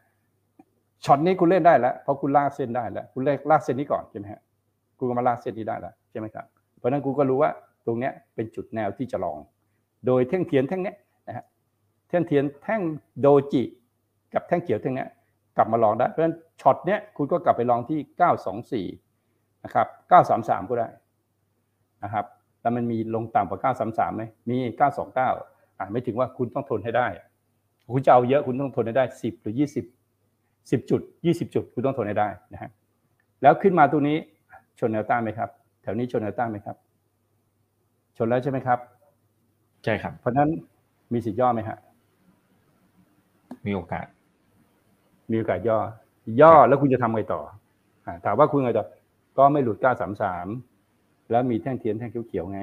[1.05, 4.41] ช็อตนี้คุณเล่นได้แล้วเพราะคุณลากเส้นได้แล้วคุณเลกลากเส้นนี้ก่อนใช่ไหมฮะ
[4.99, 6.47] คุณก็มาลากเส้นนี้ได้แล้วใช่ไหมครับ
[6.79, 7.51] เพราะฉะนั้นกูก็รู้ว่า
[7.87, 9.39] ตรงเนี้ยเป็นจุดแนวที่จะลอง
[10.07, 10.97] โดยแท่งเทียนแท่งเนี้ย
[11.29, 11.45] นะฮะ
[12.09, 12.81] แท่งเทียนแท่ง
[13.21, 13.62] โดจิ
[14.35, 15.09] กับแท่งเขียวแท่งเนี้ย
[15.57, 19.87] กลับมาลองได้เพราะฉะนั้น ช็อตเนี้ยคุณก็กลับไปลองที่ 924 นะครับ
[20.29, 20.88] 933 ก็ได้
[22.05, 22.25] นะครับ
[22.61, 24.59] แล้วมันมีลงต่ำกว่า 933ไหมมี
[25.19, 27.09] 929 อ่าไม่ถึงว่าคุณต้องทนให้ได้
[27.95, 32.71] คุณจะเอาเยอะคุณต้องทนให้ได้ 10 หรือ 20 10 จุด 20 จุด คุณต้องทนให้ได้นะฮะ
[33.42, 34.16] แล้วขึ้นมาตรงนี้
[34.79, 35.51] ชนแนวต้านไหมครับ
[35.83, 36.77] แถวนี้ชนแนวต้านไหมครับ
[38.16, 38.79] ชนแล้วใช่ไหมครับ
[39.85, 40.51] ใช่ครับ เพราะฉะนั้น
[41.12, 41.79] มีสิทธิ์ย่อไหมฮะ
[43.66, 44.07] มีโอกาส
[45.31, 45.79] มีโอกาสย่อ
[46.41, 47.41] ย่อแล้วคุณจะทำไงต่อ
[48.07, 48.87] อ่าถามว่าคุณไงต่อ
[49.39, 49.79] ก็ไม่หลุด
[50.55, 52.61] 933แล้วมีแท่งเทียนแท่งเขียวๆไง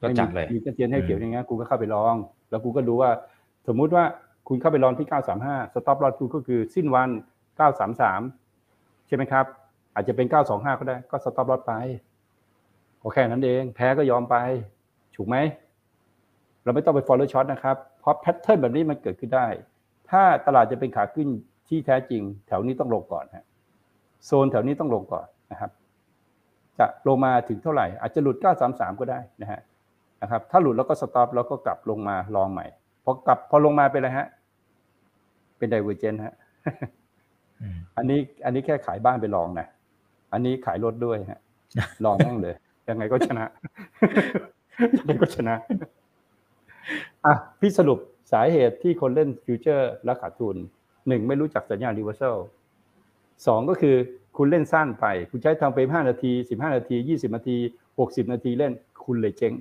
[0.00, 2.14] ก็จัดเลยมีกระเทียนให้เขียวอืมอย่างเงี้ยคุณก็เข้าไป long
[2.50, 3.10] แล้วคุณก็ดูว่า
[3.68, 4.04] สมมุติว่า
[4.48, 5.08] คุณเข้าไป long ที่
[5.40, 7.08] 935 stop loss คุณก็คือสิ้นวัน
[8.28, 9.44] 933ใช่ไหมครับ
[9.94, 11.72] อาจจะเป็น925ก็ได้ ก็ stop loss ไป
[13.00, 14.36] ก็แค่นั้นเอง แพ้ก็ยอมไป
[15.16, 15.36] ถูกไหม
[16.62, 19.46] เราไม่ต้องไป follow short นะครับ เพราะ pattern แบบนี้มันเกิดขึ้นได้
[20.10, 21.28] ถ้าตลาดจะเป็นขาขึ้น
[21.68, 23.44] ที่แท้จริง แถวนี้ต้องลงก่อนฮะ
[24.26, 25.70] โซนแถวนี้ต้องลงก่อนนะครับ
[26.78, 28.36] จะลงมาถึงเท่าไหร่ อาจจะหลุด
[28.68, 29.60] 933 ก็ได้นะฮะ
[30.22, 32.66] นะครับ ถ้าหลุดแล้วก็ stop แล้วก็กลับลงมา long ใหม่
[33.04, 34.26] พอกลับพอลงมาเป็นอะไรฮะ
[35.58, 36.34] เป็น divergence ฮะ
[37.60, 39.66] อืมอันนี้อันนี้แค่ขายบ้านไป long นะ
[40.32, 41.40] อันนี้ขายรถด้วยฮะ
[42.04, 42.54] long แม่งเลย
[42.88, 43.44] ยังไงก็ชนะ
[44.98, 45.54] ยังไงก็ชนะ
[47.24, 47.98] อะพี่สรุป
[48.32, 50.56] สาเหตุที่คนเล่นฟิวเจอร์แล้วขาดทุน
[51.08, 52.36] หนึ่งไม่รู้จักสัญญาณ reversal
[53.46, 53.94] สองก็คือ
[54.36, 57.56] คุณเล่นสั้นไป คุณใช้ timeframe ห้านาทีสิบห้านาทียี่สิบนาที
[57.98, 58.72] หกสิบนาทีเล่น
[59.04, 59.52] คุณเลยเจ๊ง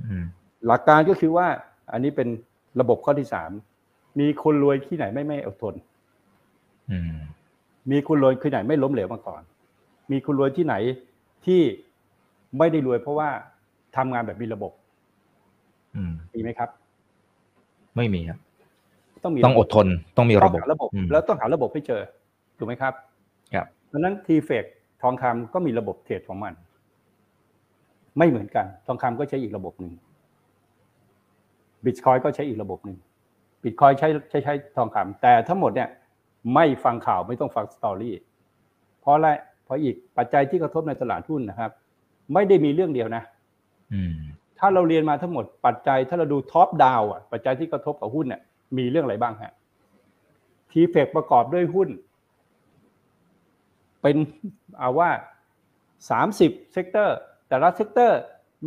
[0.00, 0.24] อืม
[0.66, 1.46] หลักการก็คือว่า
[1.92, 2.28] อันนี้เป็น
[2.80, 3.50] ระบบข้อที่สาม
[4.20, 5.74] มีคนรวยที่ไหนไม่ไม่อดทน
[6.90, 7.16] อืม
[7.90, 9.42] มีคนรวยที่ไหนไม่ล้มเหลวมาก่อน
[10.12, 10.74] มีคนรวยที่ไหน
[11.46, 11.60] ที่
[12.58, 13.28] ไม่ได้รวยเพราะว่า
[13.96, 14.72] ทำงานแบบมีระบบ
[15.96, 16.70] อืมมีไหมครับ
[17.96, 18.38] ไม่มีครับ
[19.24, 22.02] ต้องมีต้องอดทนต้องมีต้ระองบบหาระบบอืมแล้วต้องหาระบบให้เจอ
[22.58, 22.92] ถูกไหมครับ
[23.54, 24.64] ครับเพราะฉะนั้นทีเฟก
[25.02, 26.54] ทองคำก็มีระบบเทรดของมัน
[28.18, 29.92] ไม่เหมือนกัน ทองคำก็ใช้อีกระบบหนึ่ง
[31.84, 32.96] บิตคอยน์ก็ใช้อีกระบบหนึ่ง
[33.64, 35.88] บิตคอยน์ใช้ใช้ใช้ทองคำแต่ทั้งหมดเนี่ย
[36.54, 38.14] ไม่ฟังข่าวไม่ต้องฟัง story
[39.00, 39.28] เพราะอะไร
[39.64, 41.70] เพราะอีกปัจจัยที่กระทบในตลาดหุ้นนะครับ
[42.34, 43.22] ไม่ได้มีเรื่องเดียวนะ
[43.92, 44.14] อืม
[44.58, 48.40] ถ้าเราเรียนมาทั้งหมดปัจจัยถ้าเราดู top down อะปัจจัยที่กระทบกับหุ้นเนี่ย
[48.76, 49.52] มีเรื่องอะไรบ้างฮะ
[50.70, 51.88] TFEX ประกอบด้วยหุ้น
[54.02, 54.16] เป็น
[54.78, 55.10] เอาว่า
[56.10, 57.16] สามสิบ sector
[57.48, 58.20] แต่ละ sector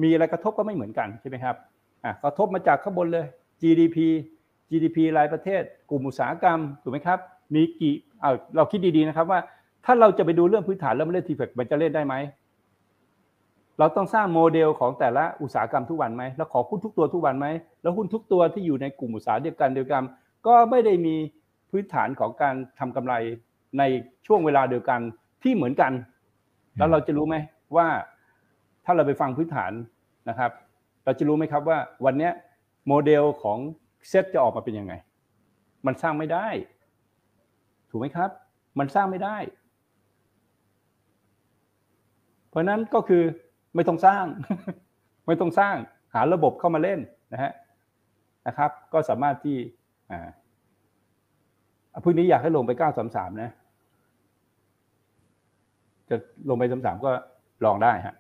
[0.04, 1.56] มีอะไรกระทบก็ไม่เหมือนกันใช่ไหมครับ
[2.04, 3.26] อะกระทบมาจากข้างบนเลย
[3.62, 3.98] GDP
[4.70, 7.20] GDP รายประเทศ กลุ่มอุตสาหกรรมถูกไหมครับ
[7.56, 9.40] มีกี่เอาเราคิดดีๆนะครับว่า
[9.86, 12.16] ถ้าเราจะไปดูเรื่องพื้นฐานแล้วมาเล่น TFEX มันจะเล่นได้ไหม
[13.80, 17.48] เราต้องสร้างโมเดลของแต่ละอุตสาหกรรมทุกวันไหมแล้วขอหุ้นทุกตัวทุกวันไหม
[17.82, 20.04] แล้วหุ้นทุกตัวที่อยู่ในกลุ่มอุตสาหกรรมเดียวกัน
[20.48, 21.16] ก็ไม่ได้มี
[21.70, 23.14] พื้นฐานของการทำกำไร
[23.78, 23.84] ใน
[24.26, 25.00] ช่วงเวลาเดียวกัน
[25.44, 25.92] ที่เหมือนกัน
[26.78, 27.36] แล้วเราจะรู้ไหม
[27.76, 27.88] ว่า
[28.86, 29.72] ถ้าเราไปฟังพื้นฐาน
[30.30, 30.52] นะครับ
[31.06, 32.30] เราจะรู้ไหมครับว่าวันนี้
[32.88, 33.58] โมเดลของ
[34.10, 34.94] เซตจะออกมาเป็นยังไง
[35.86, 36.48] มันสร้างไม่ได้
[37.90, 38.30] ถูกไหมครับ
[38.80, 39.38] มันสร้างไม่ได้
[42.50, 43.24] เพราะนั้นก็คือ
[43.76, 44.26] ไม่ต้องสร้าง
[45.28, 45.76] ไม่ต้องสร้าง
[46.14, 47.00] หาระบบเข้ามาเล่น
[47.34, 47.52] นะฮะ
[48.48, 49.58] นะครับ ก็สามารถที่
[50.12, 50.30] อ่า
[51.94, 52.72] อะพรุ่งนี้อยากให้ลงไป
[53.08, 53.52] 933นะ
[56.10, 56.16] จะ
[56.50, 57.12] ลงไป33ก็
[57.66, 58.16] ลองได้ฮะ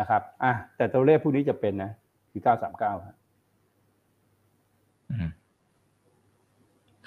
[0.00, 1.90] นะครับอะแต่ตัวเลขพรุ่งนี้จะเป็นนะ
[2.30, 2.42] คือ
[2.72, 3.16] 939ฮะ
[5.10, 5.28] อืม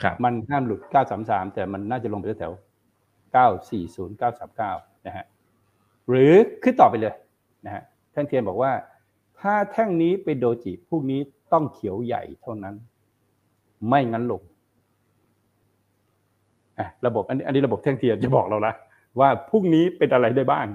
[0.04, 0.82] ครับ มันห้ามหลุด
[1.18, 4.10] 933แต่มันน่าจะลงไปแถวๆ940
[4.62, 5.26] 939นะฮะ
[6.10, 7.14] หรือขึ้นต่อไปเลย
[7.66, 8.72] นะฮะท่านเทียนบอกว่า
[9.40, 11.20] ถ้าแท่งนี้เป็นโดจิพวกนี้
[11.54, 12.76] ต้องเขียวใหญ่เท่านั้น
[13.88, 14.42] ไม่งั้นลง
[16.80, 18.74] อะระบบอันนี้อันนี้ระบบแท่งเทียนจะบอกเราละ
[19.20, 20.68] ว่าพรุ่งนี้เป็นอะไรได้บ้าง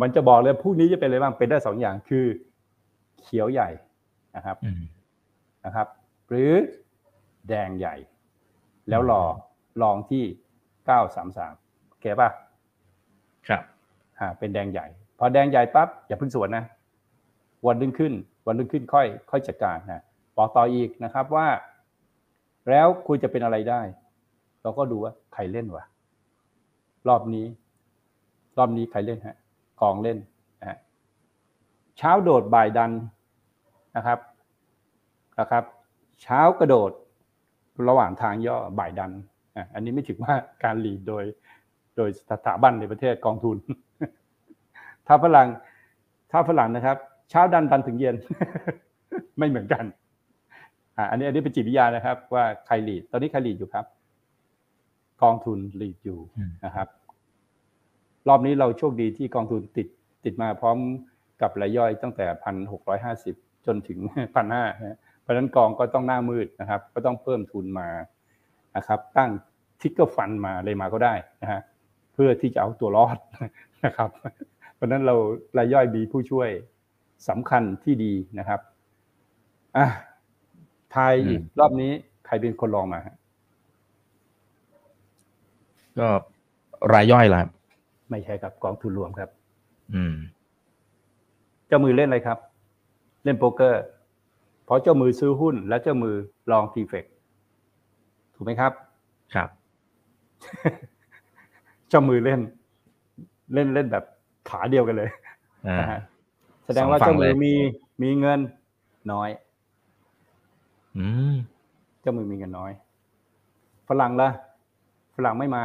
[0.00, 2.26] มันจะบอกเลยพรุ่งนี้จะเป็นอะไรบ้างเป็นได้สองอย่างคือ
[3.20, 3.68] เขียวใหญ่
[4.36, 4.82] นะครับอืม
[5.64, 5.86] นะครับ
[6.28, 6.52] หรือ
[7.48, 7.96] แดงใหญ่
[8.88, 9.22] แล้วรอ
[9.82, 10.24] ลองที่
[11.06, 12.30] 933โอเคป่ะ
[13.48, 13.62] ครับ
[14.18, 14.86] อ่าเป็นแดงใหญ่
[15.22, 16.64] พอแดงใหญ่ปั๊บอย่าเพิ่งสวนนะ
[17.66, 18.12] วันดึงขึ้น
[18.46, 20.02] วันดึงขึ้นค่อย ค่อยจัดการนะ
[20.36, 21.48] บอกต่ออีกนะครับว่า
[22.70, 23.80] แล้วคุณจะเป็นอะไรได้
[24.62, 25.84] เราก็ดูว่าใครเล่นวะ
[27.08, 27.46] รอบนี้
[28.58, 29.36] รอบนี้ใครเล่นฮะ
[29.80, 30.18] กองเล่น
[30.60, 30.78] นะฮะ
[31.98, 32.92] เช้าโดดบ่ายดัน
[33.96, 34.18] นะครับ
[35.38, 35.64] นะครับ
[36.22, 36.90] เช้ากระโดด
[37.88, 39.12] ระหว่างทางย่อบ่ายดัน
[39.74, 41.24] อันนี้ไม่ถือว่าการหลีดโดย
[41.96, 43.56] โดยสถาบันในประเทศกองทุน
[45.12, 45.48] ถ้าฝรั่ง
[46.32, 46.96] ถ้าฝรั่งนะครับ
[47.30, 48.16] เช้าดันดันถึงเย็น
[49.38, 49.84] ไม่เหมือนกัน
[50.96, 53.86] อ่าอันนี้อันนี้เป็นจิตวิทยานะครับ ว่าใครหลีด ตอนนี้ใครหลีดอยู่ครับ
[55.22, 56.88] กองทุนหลีดอยู่อืมนะครับ
[58.28, 59.88] รอบนี้เราโชคดีที่กองทุนติด
[60.24, 60.78] ติดมาพร้อม
[61.42, 63.34] กับรายย่อยตั้งแต่พันหกร้อยห้าสิบ
[63.66, 63.98] จนถึง
[64.34, 64.64] พันห้า
[65.20, 67.88] เพราะฉะนั้นกองก็ต้องหน้ามืดนะครับ ก็ต้องเพิ่มทุนมา
[68.76, 69.30] นะครับ ตั้ง
[69.80, 71.60] ทิกเกอร์ฟันมาเลยมาก็ได้นะฮะ
[72.14, 73.18] เพื่อที่จะเอาตัวรอด
[73.84, 74.10] นะครับ
[74.80, 75.16] เพราะฉะนั้นเรา
[75.58, 76.48] รายย่อยมีผู้ช่วย
[77.28, 78.60] สำคัญที่ดีนะครับ
[79.76, 79.86] อะ
[80.94, 81.90] ทายอีกอืมรอบนี้
[82.26, 83.16] ใครเป็นคนลองมาฮะ
[85.98, 86.08] ก็
[86.92, 87.50] รายย่อยละครับ
[88.10, 89.30] ไม่ใช่ครับกองทุนรวมครับ
[89.94, 90.14] อืม
[91.66, 92.38] เจ้ามือเล่นอะไรครับ
[93.24, 93.84] เล่นโป๊กเกอร์
[94.64, 96.14] เพราะเจ้ามือซื้อหุ้น และเจ้ามือ
[96.50, 97.04] ลองทีเฟก
[98.34, 98.72] ถูกไหมครับ
[99.34, 99.48] ครับ
[101.88, 102.40] เจ้ามือเล่น
[103.54, 104.04] เล่นเล่นแบบ
[104.50, 105.10] ขาเดียวกันเลย
[105.68, 106.00] อ่านะฮะ
[106.66, 107.54] แสดงว่าสองฝั่เจ้างมือเลยมี
[108.02, 108.40] มีเงิน
[109.12, 109.30] น้อย
[110.98, 111.34] อืม
[112.00, 112.72] เจ้ามือมีเงินน้อย
[113.88, 114.28] ฝรั่งละ
[115.16, 115.64] ฝรั่งไม่มา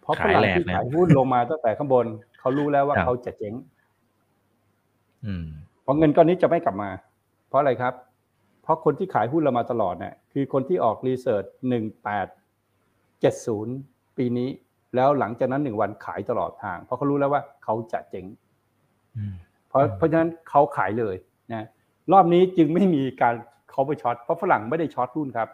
[0.00, 2.06] เพราะฝขายรั่งแหลกที่นะขายหุ้นลงมาตั้งแต่ข้างบน
[2.40, 3.54] เขารู้แล้วว่าครับเขาจะเจ๊ง
[5.26, 5.46] อืม
[5.82, 6.90] เพราะเงินก้อนนี้จะไม่กลับมา
[7.48, 7.94] เพราะอะไรครับ
[8.62, 12.26] เพราะคนที่ขายหุ้นเรามาตลอดเนี่ยคือคนที่ออกรีเสิร์ชหนึ่งแปด
[13.20, 13.74] เจ็ดศูนย์
[14.16, 14.48] ปีนี้
[14.94, 18.26] แล้วหลังจากนั้นหนึ่งวันขายตลอดทาง เพราะเขารู้แล้วว่าเขาจะเจ๊ง
[19.16, 19.34] อืม
[19.68, 21.16] เพราะอืมเพราะฉะนั้นเขาขายเลย
[21.52, 21.66] นะ
[22.12, 23.34] รอบนี้จึงไม่มีการ
[23.70, 25.48] เขาไปช็อตเพราะฝรั่งไม่ได้ช็อตหุ้นครับ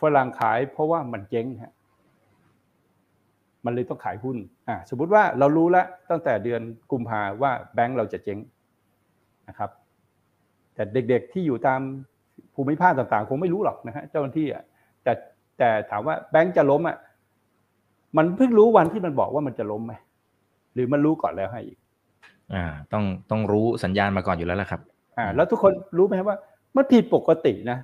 [0.00, 1.72] ฝรั่งขายเพราะว่ามันเจ๊งฮะ
[3.64, 4.36] มันเลยต้องขายหุ้น
[4.68, 8.38] อ่าสมมุติว่าเรารู้แล้วตั้งแต่เดือนกุมภาว่าแบงก์เราจะเจ๊ง
[9.48, 9.70] นะครับ
[10.74, 11.80] แต่เด็กๆที่อยู่ตาม
[12.54, 14.64] ภูมิภาคต่างๆ คงไม่รู้หรอกนะฮะเจ้าหน้าที่อะ
[15.02, 15.12] แต่
[15.58, 16.96] แต่ถามว่าแบงก์จะล้มอะ
[18.16, 19.92] มันเพิ่งรู้วันที่มันบอกว่ามันจะล้มไหม
[20.74, 21.78] หรือมันรู้ก่อนแล้วให้อีก
[22.54, 24.80] อ่า ต้องต้องรู้สัญญาณมาก่อนอยู่แล้วล่ะครับ
[25.18, 26.36] อ่า แล้วทุกคนรู้ไหมว่า
[26.76, 27.78] มันผิดปกตินะ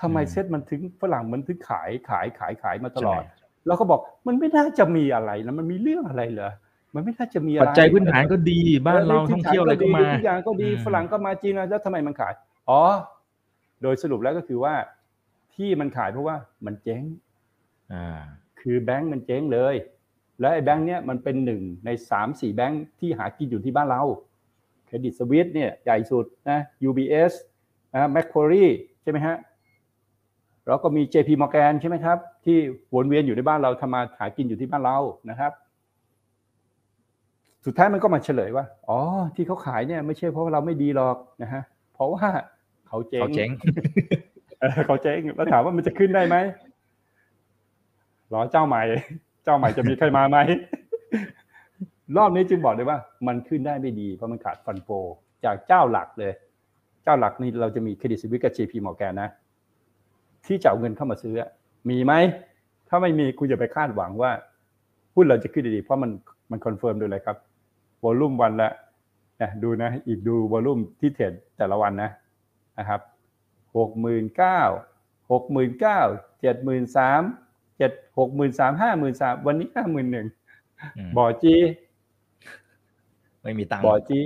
[0.00, 6.52] ทำไมอืมเซ็ตมันถึงฝรั่งมันถึงขายขายขายขายมาตลอดใช่แล้วก็บอกมันไม่น่าจะมีอะไรนะมันมีเรื่องอะไรเหรอ
[6.94, 12.32] มันไม่น่าจะมีอะไรปัจจัยพื้นฐานก็ดีบ้านเราพื้ท่องเที่ยวอะไรก็มาทุกอย่างก็ดีอืมฝรั่งก็มาจีนแล้วทำไมมันขาย
[12.70, 12.82] อ๋อ
[13.82, 14.74] โดยสรุปแล้วก็คือว่า
[15.54, 17.02] ที่มันขายเพราะว่ามันเจ๊ง
[17.92, 18.22] อ่า
[18.70, 19.74] คือแบงก์มันเจ๊งเลย
[20.40, 24.02] และไอ้แบงก์เนี่ยมันเป็นหนึ่งในสามสี่แบงก์ที่หากินอยู่ที่บ้านเรา
[24.86, 27.32] เครดิตสวิสเนี่ยใหญ่สุดนะ UBS
[27.94, 28.64] นะแมคควรี
[29.02, 29.36] ใช่ไหมฮะ
[30.66, 32.58] แล้วก็มี JP Morgan ใช่ไหมครับ ที่
[32.94, 34.98] วนเวียนอยู่ในบ้านเราทำมาหากินอยู่ที่บ้านเรา
[35.30, 35.52] นะครับ
[37.66, 38.98] สุดท้ายมันก็มาเฉลยว่า อ๋อ
[39.34, 41.62] ที่เขาขายเนี่ยไม่ใช่เพราะว่าเราไม่ดีหรอกนะฮะ
[41.94, 42.26] เพราะว่า
[42.88, 43.50] เขาเจ๊งเขาเจ๊ง
[44.60, 46.36] เออเขาเจ๊งแล้วถามว่ามันจะขึ้นได้ไหม
[48.32, 48.82] รอเจ้าใหม่
[49.44, 50.38] เจ้าใหม่จะมีใครมาไหม
[52.16, 54.88] รอบนี้จึงบอกเลยว่า มันขึ้นได้ไม่ดีเพราะมันขาด fund flow
[55.44, 56.32] จากเจ้าหลักเลย
[57.04, 59.28] เจ้าหลักนี่เราจะมี Credit Suisse กับ JP Morgan นะ
[60.46, 61.34] ที่จะเอาเงินเข้ามาซื้อ
[61.90, 62.12] มีไหม
[62.88, 64.30] ถ้าไม่มีคุณอย่าไปคาดหวังว่า
[65.14, 66.10] หุ้นเราจะขึ้นดี เพราะมัน
[66.50, 67.36] มัน confirm ด้วยอะไรครับ
[68.04, 68.70] volume วันละ
[69.40, 72.10] นะดูนะ อีกดู volume ที่ trade แต่ละวันนะ
[72.78, 73.00] นะครับ
[73.76, 74.60] หกหมื่นเก้า
[75.32, 76.00] หกหมื่นเก้า
[76.40, 77.22] เจ็ดหมื่นสาม
[77.78, 80.26] เจ็ดหกหมื่นสามห้าหมื่นสามวันนี้ห้าหมื่นหนึ่ง
[80.96, 81.54] อืมบ่จี๊
[83.42, 84.20] ไม่มีตังค์บ่จี๊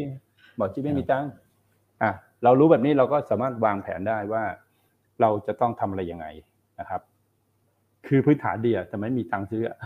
[0.59, 1.31] บ่จี๊ไม่มีตังค์
[2.03, 2.11] อะ
[2.45, 4.45] เรารู้แบบนี้เราก็สามารถวางแผนได้ว่า
[5.21, 6.27] เราจะต้องทำอะไรยังไง
[6.81, 7.01] นะครับ
[8.07, 9.77] คือพื้นฐานดีอะแต่ไม่มีตังค์ซื้ออะ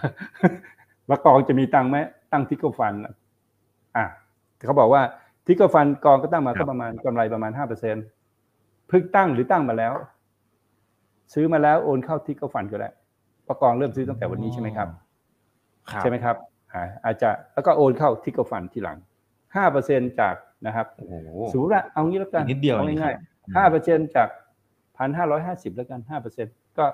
[1.09, 1.96] แล้วกองจะมีตังค์ไหม
[2.33, 3.14] ตั้ง trigger fund อะ
[3.96, 4.07] อะ
[4.66, 5.02] เขาบอกว่า
[5.47, 7.97] trigger fund กองก็ตั้งมาก็ประมาณกำไรประมาณห้าเปอร์เซ็นต์
[8.88, 9.92] เพิ่งตั้งหรือตั้งมาแล้ว
[11.35, 12.90] ซื้อมาแล้วโอนเข้า trigger fund ก็ได้
[13.47, 14.89] เพราะกองเริ่มซื้อตั้งแต่วันนี้ใช่ไหมครับ
[15.91, 16.37] ครับใช่ไหมครับ
[16.73, 18.99] อ่าอาจจะแล้วก็โอนเข้า trigger fund ทีหลัง
[19.57, 20.35] ห้าเปอร์เซ็นต์จาก
[20.67, 21.15] นะครับโอ้โห
[21.53, 24.29] สมมติว่าเอางี้แล้วกันนิดเดียวอาเองง่ายครับๆห้าเปอร์เซ็นจาก
[24.97, 26.47] พันห้าร้อยห้าสิบแล้วกันห้าเปอร์เซ็น
[26.79, 26.85] ก็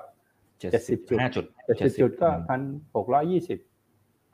[0.59, 2.59] เจ็ด70สิบจุดห้าจุดเจ็ดสิบจุดก็พัน
[2.95, 3.59] หกร้อยยี่สิบ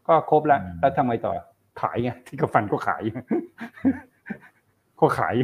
[0.08, 1.34] ก็ครบแล้วอืมแล้วทำไงต่อ
[1.82, 3.02] ขายไง trigger fund ก็ขาย
[5.00, 5.36] ก็ขาย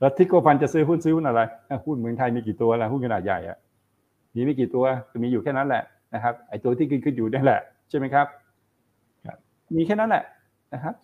[0.00, 3.58] แล้วที่กฟันจะซื้อหุ้นซื้อหุ้นอะไรอะหุ้นเมืองไทยมีกี่ตัวล่ะหุ้นขนาดใหญ่อะ
[4.34, 5.82] มีไม่กี่ตัวก็มีอยู่แค่นั้นแหละ
[6.14, 8.26] นะครับไอ้ตัวที่ขึ้นขึ้นอยู่นั่นแหละใช่ไหมครับ
[9.26, 9.38] ครับ
[9.76, 10.24] มีแค่นั้นแหละ
[10.74, 10.94] นะครับ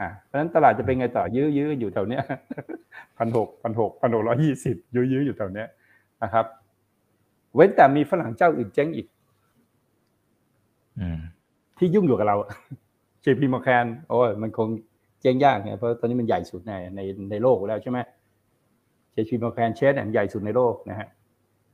[0.00, 2.22] อ่าเพราะฉะนั้นตลาดจะเป็นไงต่อยื้อยื้ออยู่แถวเนี้ย
[3.18, 5.68] พันหกพันหกพันหกร้อยี่สิบยื้อยื้ออยู่แถวเนี้ย
[6.22, 6.46] นะครับ
[7.54, 9.06] เว้นแต่มีฝรั่งเจ้าอื่นเจ๊งอีก
[10.98, 11.20] อืม
[11.78, 12.36] ที่ยุ่งอยู่กับเรา
[13.24, 14.68] JP Morgan โอ้ยมันคง
[15.20, 17.00] เจ๊งยากไงเพราะตอนนี้มันใหญ่สุดในใน
[17.30, 17.98] ในโลกอยู่แล้วใช่ไหม
[19.14, 21.08] JP Morgan Chase เนี่ยใหญ่สุดในโลกนะฮะ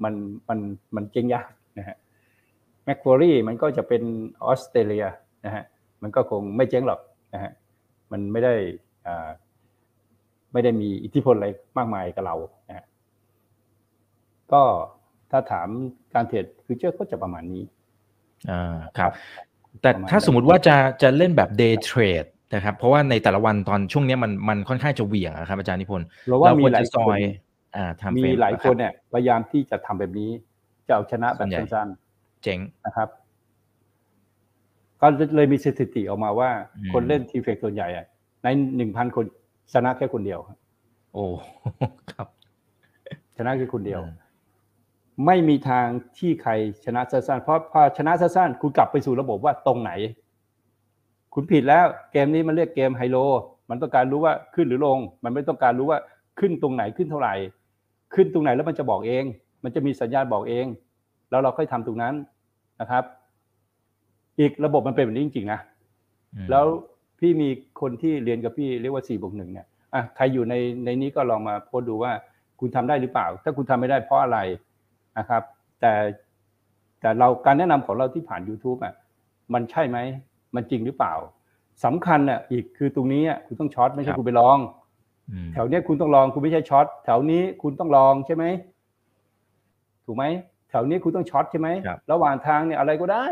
[0.05, 0.15] มัน
[0.49, 0.59] มัน
[0.97, 1.97] มันเจ๊งยากนะฮะ
[2.87, 4.03] Macquarie มันก็จะเป็น
[4.45, 5.05] ออสเตรเลีย
[5.45, 5.65] นะฮะ
[6.03, 7.01] มันก็คงไม่เจ๊งหรอก
[7.35, 7.53] นะฮะ
[8.13, 8.55] มันไม่ได้
[9.07, 9.29] อ่า
[10.53, 12.37] ไม่ได้มีอิทธิพลอะไรมากมายกับเรา
[12.69, 12.85] นะฮะ
[14.53, 14.63] ก็
[15.31, 15.69] ถ้าถาม
[16.15, 17.63] การเทรดฟิวเจอร์ก็จะประมาณนี้
[18.51, 19.13] อ่าครับ
[19.81, 27.48] แต่ประมาณถ้านั้นสมมติว่าจะจะเล่นแบบ day trade นะครับ เพราะว่าในแต่ละวันตอนช่วงเนี้ยมันมันค่อนข้างจะเหวี่ยงอะครับอาจารย์นิพนธ์เราว่ามีควรหลาจะยซคอนยอ่าทำ
[28.17, 30.31] มีเฟรหลายคนเนี่ยพยายามที่จะทำแบบนี้
[30.87, 31.89] จะเอาชนะแบส่วบนใหญ่สั้น
[32.43, 33.09] เจ๋งๆนะครับ
[35.01, 38.07] ก็เลยมีสถิติออกมาว่าอืมคนเล่นทีเฟกส่วนใหญ่อะ
[38.43, 39.25] ในหนึ่งพันคน
[39.73, 40.59] ชนะแค่คนเดียวครับ
[41.13, 41.25] โอ้
[42.13, 42.29] ครับ
[43.37, 44.15] ชนะแค่คนเดียวอืม
[45.27, 45.87] ไม่มีทาง
[46.19, 46.53] ที่ใคร
[46.85, 49.93] ชนะสั้นๆเพราะพอชนะสั้นๆคุณกลับไปสู่ระบบว่าตรงไหน
[51.35, 53.17] คุณคุณผิดแล้วเกมนี้มันเรียกเกมไฮโล
[53.71, 55.99] มันต้องการรู้ว่าขึ้นหรือลง มันไม่ต้องการรู้ว่า
[56.41, 57.35] ขึ้นตรงไหนขึ้นเท่าไหร่
[58.15, 59.25] ขึ้นตรงไหนแล้วมันจะบอกเอง
[59.65, 60.67] มันจะมีสัญญาณบอกเอง
[61.31, 62.15] แล้วเราค่อยทำตรงนั้น
[62.81, 63.05] นะครับ
[64.39, 65.61] อีกระบบมันเป็นแบบนี้จริงๆนะ
[66.35, 66.65] อืมแล้ว
[67.19, 67.49] พี่มี
[67.81, 72.13] คนที่เรียนกับพี่เรียกว่า4บวกหนึ่งเนี่ยอะใครอยู่ในในนี้ก็ลองมาโพสต์ดูว่า
[72.61, 74.39] คุณทำได้หรือเปล่า ถ้าคุณทำไม่ได้เพราะอะไร
[75.19, 75.43] นะครับ
[75.81, 75.93] แต่
[77.01, 78.95] แต่เราการแนะนำของเราที่ผ่าน YouTube อะ
[79.55, 79.99] มันใช่ไหม
[80.55, 81.15] มันจริงหรือเปล่า
[81.85, 84.88] สำคัญอะอีกคือตรงนี้อะคุณต้อง short ไม่ใช่คุณไป long อืม
[85.53, 88.45] แถวเนี้ยคุณต้อง long คุณไม่ใช่ short แถวนี้คุณต้อง long ใช่ไหม
[90.07, 90.25] ถูกไหม
[90.71, 93.27] แถวนี้คุณต้อง short ใช่ไหมครับระหว่างทางเนี่ยอะไรก็ได้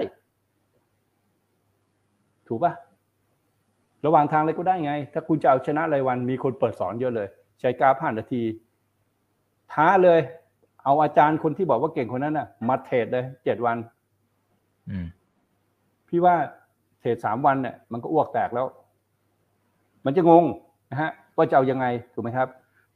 [2.48, 2.72] ถูกปะ
[4.06, 7.28] ระหว่างทางอะไรก็ได้ไง ถ้าคุณจะเอาชนะรายวันมีคนเปิดสอนเยอะเลย
[7.60, 8.42] ใช้กราฟผ่านนาที
[9.72, 10.20] ท้าเลย
[10.84, 13.76] เอาอาจารย์คนที่บอกว่าเก่งคนนั้นน่ะ มาเทรดเลยเจ็ดวัน
[14.90, 15.06] อืม
[16.08, 16.34] พี่ว่า
[17.00, 18.66] เทรดสามวันเนี่ยมันก็อ้วกแตกแล้ว
[20.04, 20.44] มันจะงง
[20.90, 22.48] นะฮะ ว่าจะเอายังไงถูกไหมครับ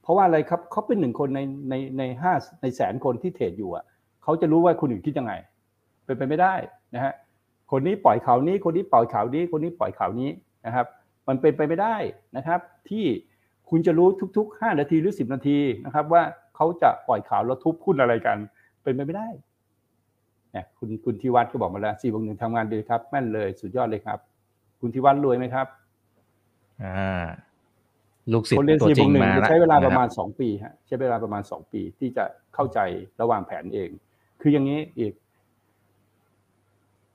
[0.03, 3.85] เพราะว่าอะไรครับเขาเป็นหนึ่งคนในในในห้าในแสนคนที่เทรดอยู่อะ
[4.22, 5.33] เขาจะรู้ว่าคนอื่นคิดยังไง
[6.05, 6.55] เป็นไปไม่ได้
[6.94, 7.12] นะฮะ
[7.70, 10.31] คนนี้ปล่อยข่าวนี้ คนนี้ปล่อยข่าวนี้ คนนี้ปล่อยข่าวนี้
[10.66, 10.87] นะครับ
[11.29, 11.96] มันเป็นไปไม่ได้
[12.37, 13.05] นะครับ ที่
[13.70, 16.22] คุณจะรู้ทุกๆ 5 นาทีหรือ 10 นาทีนะครับ ว่า
[16.57, 18.37] เขาจะปล่อยข่าวแล้วทุบหุ้นอะไรกัน
[18.83, 19.29] เป็นไปไม่ได้
[20.53, 24.18] เนี่ยคุณคุณทิวัฒน์ก็บอกมาแล้วสี่บวกหนึ่งทำงานดีครับ แม่นเลยสุดยอดเลยครับ
[24.81, 25.66] คุณทิวัฒน์รวยไหมครับ
[26.83, 27.26] อ่า
[28.33, 32.78] ลูกศิษคนย์เรียนตัวสี่จบริวงกหนึ่งมาจะแล้วใช้เวลาประมานณสองปีฮะใช้เวลาประมาณสองปีที่จะเข้าใจ
[33.20, 33.90] ระวางแผนเอง
[34.40, 35.12] คืออย่างนี้อีก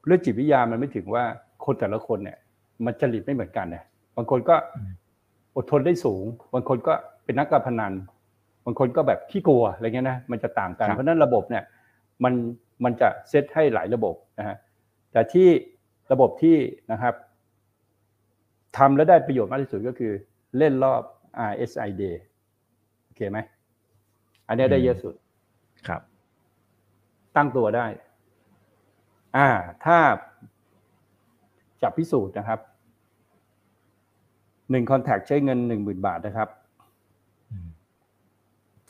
[0.05, 1.23] เรื่องจิตวิทยามันไม่ถึงว่า
[1.65, 2.37] คนแต่ละคนเนี่ย
[2.85, 3.83] มันจริตไม่เหมือนกันนะ
[4.17, 4.55] บางคนก็
[5.55, 6.93] อดทนได้สูง บางคนก็
[7.25, 7.93] เป็นนักการพนัน
[8.65, 11.63] บางคนก็แบบขี้กลัวอะไรเงี้ยนะมันจะต่างกันครับเพราะฉะนั้นระบบเนี่ย
[12.23, 12.33] มัน
[12.83, 14.57] มันจะเซตให้หลายระบบนะฮะ
[15.11, 15.47] แต่ที่
[16.11, 16.55] ระบบที่
[16.91, 17.13] นะครับ
[18.77, 20.13] ทำแล้วได้ประโยชน์มากที่สุดก็คือ
[20.57, 21.01] เล่นรอบ
[21.51, 22.17] RSI day
[23.03, 23.37] โอเคไหม
[24.47, 25.15] อันเนี้ยได้เยอะสุด
[25.87, 26.01] ครับ
[27.35, 27.85] ตั้งตัวได้
[29.37, 29.49] อ่า
[29.85, 29.97] ถ้า
[31.81, 32.59] จับพิสูจน์นะครับ
[34.71, 36.49] หนึ่งคอนแทคใช้เงินหนึ่งหมื่นบาทนะครับ
[37.51, 37.67] อืม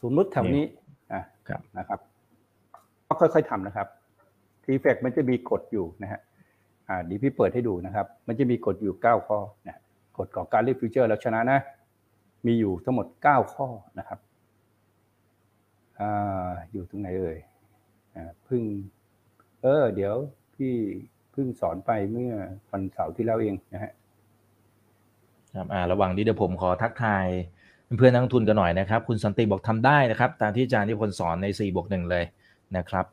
[0.01, 0.65] สมมติแถวนี้
[1.13, 1.99] อะครับนะครับ
[3.07, 3.87] ก็ค่อยๆทำนะครับ
[4.63, 6.21] ทีเฟกมันจะมีกฎอยู่นะฮะ
[6.87, 9.77] อ่าเดียวพี่เปิดให้ดูนะครับ มันจะมีกฎอยู่เก้าข้อนะ
[10.17, 11.59] กฎของการเล่นฟิวเจอร์แล้วชนะนะ
[12.45, 13.67] มีอยู่ทั้งหมดเก้าข้อ
[13.99, 14.19] นะครับ
[15.99, 16.01] อ
[16.71, 17.37] อยู่ตรงไหนเอ่ย
[18.15, 18.61] อพึ่ง
[19.61, 20.15] เออ เดี๋ยว
[20.55, 20.73] พี่
[21.35, 22.33] พิ่งสอนไปเมื่อ
[22.71, 23.91] วันเสาร์ที่แล้วเองนะฮะ
[25.55, 27.27] ครับอ่าระหว่างนี้เดี๋ยวผมขอทักทาย
[27.97, 32.25] เพื่อนนักลงทุนกันหน่อยนะครับ คุณสันติบอกทำได้นะครับ ตามที่อาจารย์ที่พลสอนใน4บวกหนึ่งเลย
[32.77, 33.05] นะครับ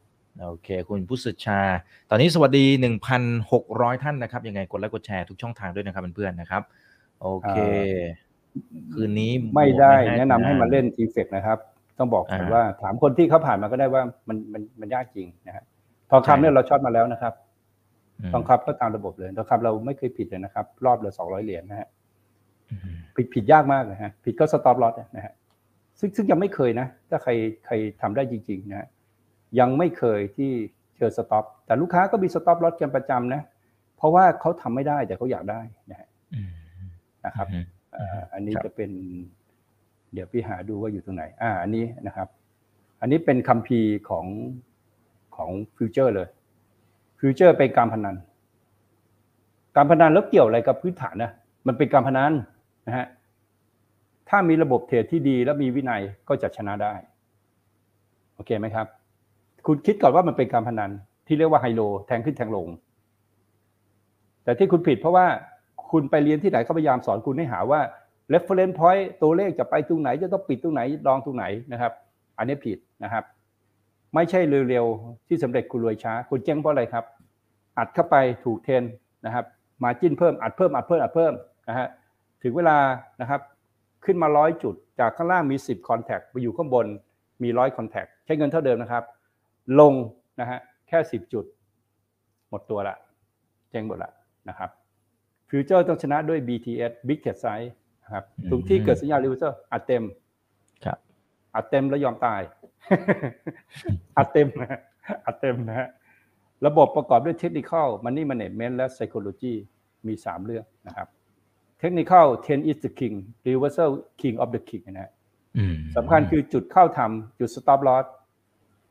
[0.43, 1.61] โอเค คุณพุทธชา
[2.11, 2.65] ตอนนี้สวัสดี
[3.35, 6.63] 1,600 ท่านนะครับ ยังไงกดไลค์กดแชร์ทุกช่องทางด้วยนะครับเพื่อนๆนะครับ
[7.23, 7.59] โอเค
[8.93, 11.59] คืนนี้ไม่ได้บวกแนะนำให้มาเล่น TFEX นะครับ
[11.99, 15.65] ต้องบอกก่อนอ่าว่า ถามคนที่เขาผ่านมาก็ได้ว่ามันมันมันยากจริงนะฮะ
[16.11, 17.35] ทองคำเนี่ยเรา short มาแล้วนะครับ
[18.29, 21.89] มทองคำก็ตามระบบเลยทองคำเราไม่เคยผิดเลยนะครับ รอบละสองร้อยเหรียญนะฮะ
[22.71, 25.33] อืมผิดผิดยากมากเลยฮะผิดก็ stop loss นะฮะ
[25.99, 27.33] ซึ่งซึ่งยังไม่เคยนะ ถ้าใคร
[27.67, 28.89] ใครทำได้จริง ๆนะฮะ
[29.59, 30.51] ยังไม่เคยที่
[30.99, 33.43] เจอ stop แต่ลูกค้าก็มี stop loss กันประจำนะ
[33.97, 36.51] เพราะว่าเขาทำไม่ได้แต่เขาอยากได้นะฮะอืม
[37.27, 38.91] นะครับอืมเอ่ออันนี้ครับจะเป็น
[40.13, 42.29] เดี๋ยวพี่หาดูว่าอยู่ตรงไหน อ่า อันนี้นะครับ
[43.01, 44.27] อันนี้เป็นคัมภีร์ของ
[45.37, 46.29] ของฟิวเจอร์เลย
[47.21, 48.17] ฟิวเจอร์เป็นการพนัน
[49.77, 51.33] การพนันแล้วเกี่ยวอะไรกับพื้นฐานนะ
[51.67, 52.33] มันเป็นการพนัน
[52.87, 53.07] นะฮะ
[54.29, 56.93] ถ้ามีระบบเทรดที่ดีและมีวินัยก็จะชนะได้
[58.35, 58.87] โอเคไหมครับ
[59.67, 60.91] คุณคิดก่อนว่ามันเป็นการพนัน
[61.27, 62.67] ที่เรียกว่าไฮโล แทงขึ้นแทงลง
[64.45, 65.27] แต่ที่คุณผิดเพราะว่า
[65.93, 67.81] คุณไปเรียนที่ไหนเขาพยายามสอนคุณให้หาว่า
[68.33, 71.93] reference point ตัวเลขจะไปตรงไหนจะต้องปิดตรงไหนลองตรงไหนนะครับ
[72.39, 73.25] อันนี้ผิดนะครับ
[74.15, 77.05] ไม่ใช่เร็วๆที่สำเร็จคุณรวยช้า คุณเจ๊งเพราะอะไรครับ
[77.79, 78.83] อัดเข้าไปถูกเทน
[79.27, 79.45] นะครับ
[79.83, 81.33] margin เพิ่มอัดเพิ่มอัดเพิ่มอัดเพิ่ม
[81.69, 81.89] นะฮะ
[82.43, 82.79] ถึงเวลา
[83.21, 83.41] นะครับ
[84.05, 86.87] ขึ้นมาร้อยจุด จากข้างล่างมี 10 contract ไปอยู่ข้างบน
[87.43, 89.05] มีร้อย contract ใช้เงินเท่าเดิมนะครับ
[89.81, 89.95] ลง
[90.41, 91.45] นะฮะแค่ 10 จุด
[92.49, 92.97] หมดตัวละ
[93.71, 94.11] เจ๊งหมดละ
[94.49, 94.71] นะครับ
[95.55, 97.69] ฟิวเจอร์ต้องชนะด้วย Bet Size Big Bet Size
[98.03, 100.03] นะครับอืมตรงที่เกิดสัญญาณ reversal อัดเต็ม
[100.85, 100.99] ครับ
[101.55, 102.41] อัดเต็มแล้วยอมตาย
[104.17, 104.81] อัดเต็มนะฮะ
[105.27, 105.89] อัดเต็มนะฮะ
[106.67, 107.73] ระบบประกอบด้วยเทคนิค
[108.05, 109.55] Money Management และ Psychology
[110.07, 111.09] มี 3 เรื่องนะครับ
[111.79, 112.13] เทคนิค
[112.47, 113.15] 10 is the king
[113.47, 113.91] reversal
[114.21, 115.13] king of the king นะฮะ
[115.57, 118.05] อืมสำคัญคือจุดเข้าทำจุด stop loss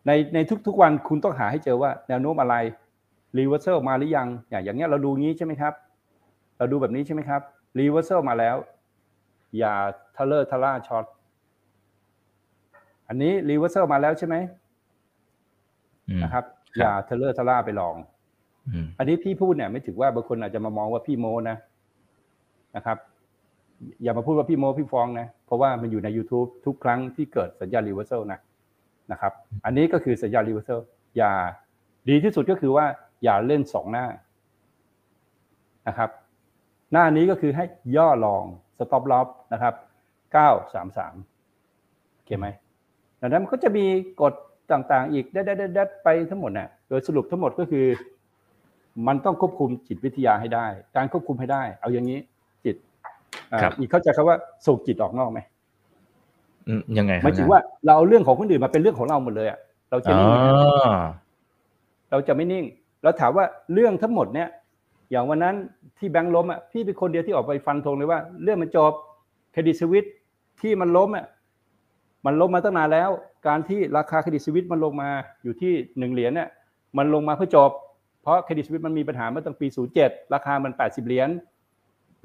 [0.07, 0.37] ในใน
[0.67, 2.55] ทุกๆวันคุณต้องหาให้เจอว่าแนวโน้มอะไร
[3.37, 5.73] reversal มาหรือยัง อย่างอย่างเงี้ยเราดูงี้ใช่ไหมครับ
[6.61, 7.41] เเราดูแบบนี้ใช่ไหมครับ
[7.79, 8.55] reversal มาแล้ว
[9.57, 9.73] อย่า
[10.17, 11.05] ทะเล่อทะล่า short
[13.07, 14.35] อันนี้ reversal มาแล้วใช่ไหม
[16.09, 17.95] อืมนะครับครับ อย่าทะเล่อทะล่าไป long
[18.67, 21.57] อืมอันนี้พี่พูดเนี่ย ไม่ถือว่าบางคนอาจจะมามองว่าพี่โม้นะ
[22.75, 22.97] นะครับ
[24.03, 28.39] อย่ามาพูดว่าพี่โม้พี่ฟองนะ เพราะว่ามันอยู่ใน YouTube ทุกครั้งที่เกิดสัญญาณ reversal นะ
[29.11, 29.33] นะครับ
[29.65, 30.79] อันนี้ก็คือสัญญาณ reversal
[31.17, 31.31] อย่า
[32.09, 32.85] ดีที่สุดก็คือว่า
[33.23, 34.05] อย่าเล่นสองหน้า
[35.87, 36.09] นะครับ
[36.91, 37.65] หน้านี้ก็คือให้
[37.97, 38.43] ย่อ long
[38.77, 39.21] สต็อปล็อ
[39.53, 39.73] นะครับ
[40.33, 41.13] เก้าสามสาม
[42.13, 42.47] โอเคไหม
[43.21, 43.85] ดังนั้นมันก็จะมี
[44.21, 44.33] กฎ
[44.71, 45.41] ต่างๆ อีกได้
[45.75, 47.85] ได้ไปทั้งหมดน่ะโดยสรุปทั้งหมดก็คือ
[49.07, 50.65] มันต้องควบคุมจิตวิทยาให้ได้
[50.95, 52.19] การควบคุมให้ได้ เอาอย่างนี้
[52.65, 52.75] จิต
[53.51, 54.37] อ่าครับอีกเข้าใจคำว่า
[54.67, 55.39] ส่งจิตออกนอกไหม
[56.67, 59.59] อืมยังไงคหรับมายถึงว่าเราเอาเรื่องของคนอื่นมาเป็นเรื่องของเราหมดเลยอะ
[59.91, 60.35] เราจะอ๋อนิ่งไหม
[62.11, 62.65] เราจะไม่นิ่ง
[63.03, 64.47] แล้วถามว่าเรื่องทั้งหมดเนี่ย
[65.11, 65.55] อย่างวันนั้น
[65.97, 68.93] ที่แบงค์ล้มอะพี่เป็นคนเดียวที่ออกไปฟันธงเลยว่า เรื่องมันจบ
[69.51, 70.05] เครดิตสวิต
[70.61, 71.25] ที่มันล้มอะ
[72.25, 73.09] มันล้มมาตั้งนานแล้ว
[73.47, 75.09] การที่ราคาเครดิตสวิตมันลงมา
[75.43, 76.49] อยู่ที่หนึ่งเหรียญเนี่ย
[76.97, 77.71] มันลงมาเพื่อจบ
[78.21, 79.67] เพราะเครดิตสวิตมันมีปัญหามื่อตั้งปี
[80.01, 81.29] 07 ราคามัน 80 เหรียญ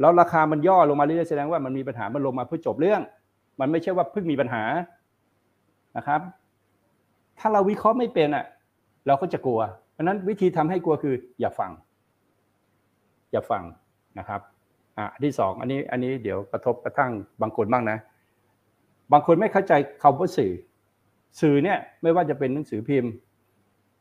[0.01, 3.01] แล้วราคามันย่อลงมาเรื่อยๆแสดงว่ามันมีปัญหามันลงมาเพื่อจบเรื่อง
[3.61, 4.63] มันไม่ใช่ว่าเพิ่งมีปัญหา
[5.97, 6.21] นะครับ
[7.39, 8.45] ถ้าเราวิเคราะห์ไม่เป็นอะ
[9.07, 9.61] เราก็จะกลัว
[9.93, 11.71] เพราะฉะนั้นวิธีทำให้กลัวคืออย่าฟัง
[13.37, 13.65] อย่าฟัง
[14.19, 14.41] นะครับ
[14.99, 17.11] อะอันที่สองอันนี้อันนี้เดี๋ยวกระทบกระทั่ง
[17.43, 17.99] บางคนบ้างนะ
[19.13, 19.73] บางคนไม่เข้าใจ
[20.03, 20.53] คำว่าสื่อ
[21.41, 23.13] สื่อเนี่ยไม่ว่าจะเป็นหนังสือพิมพ์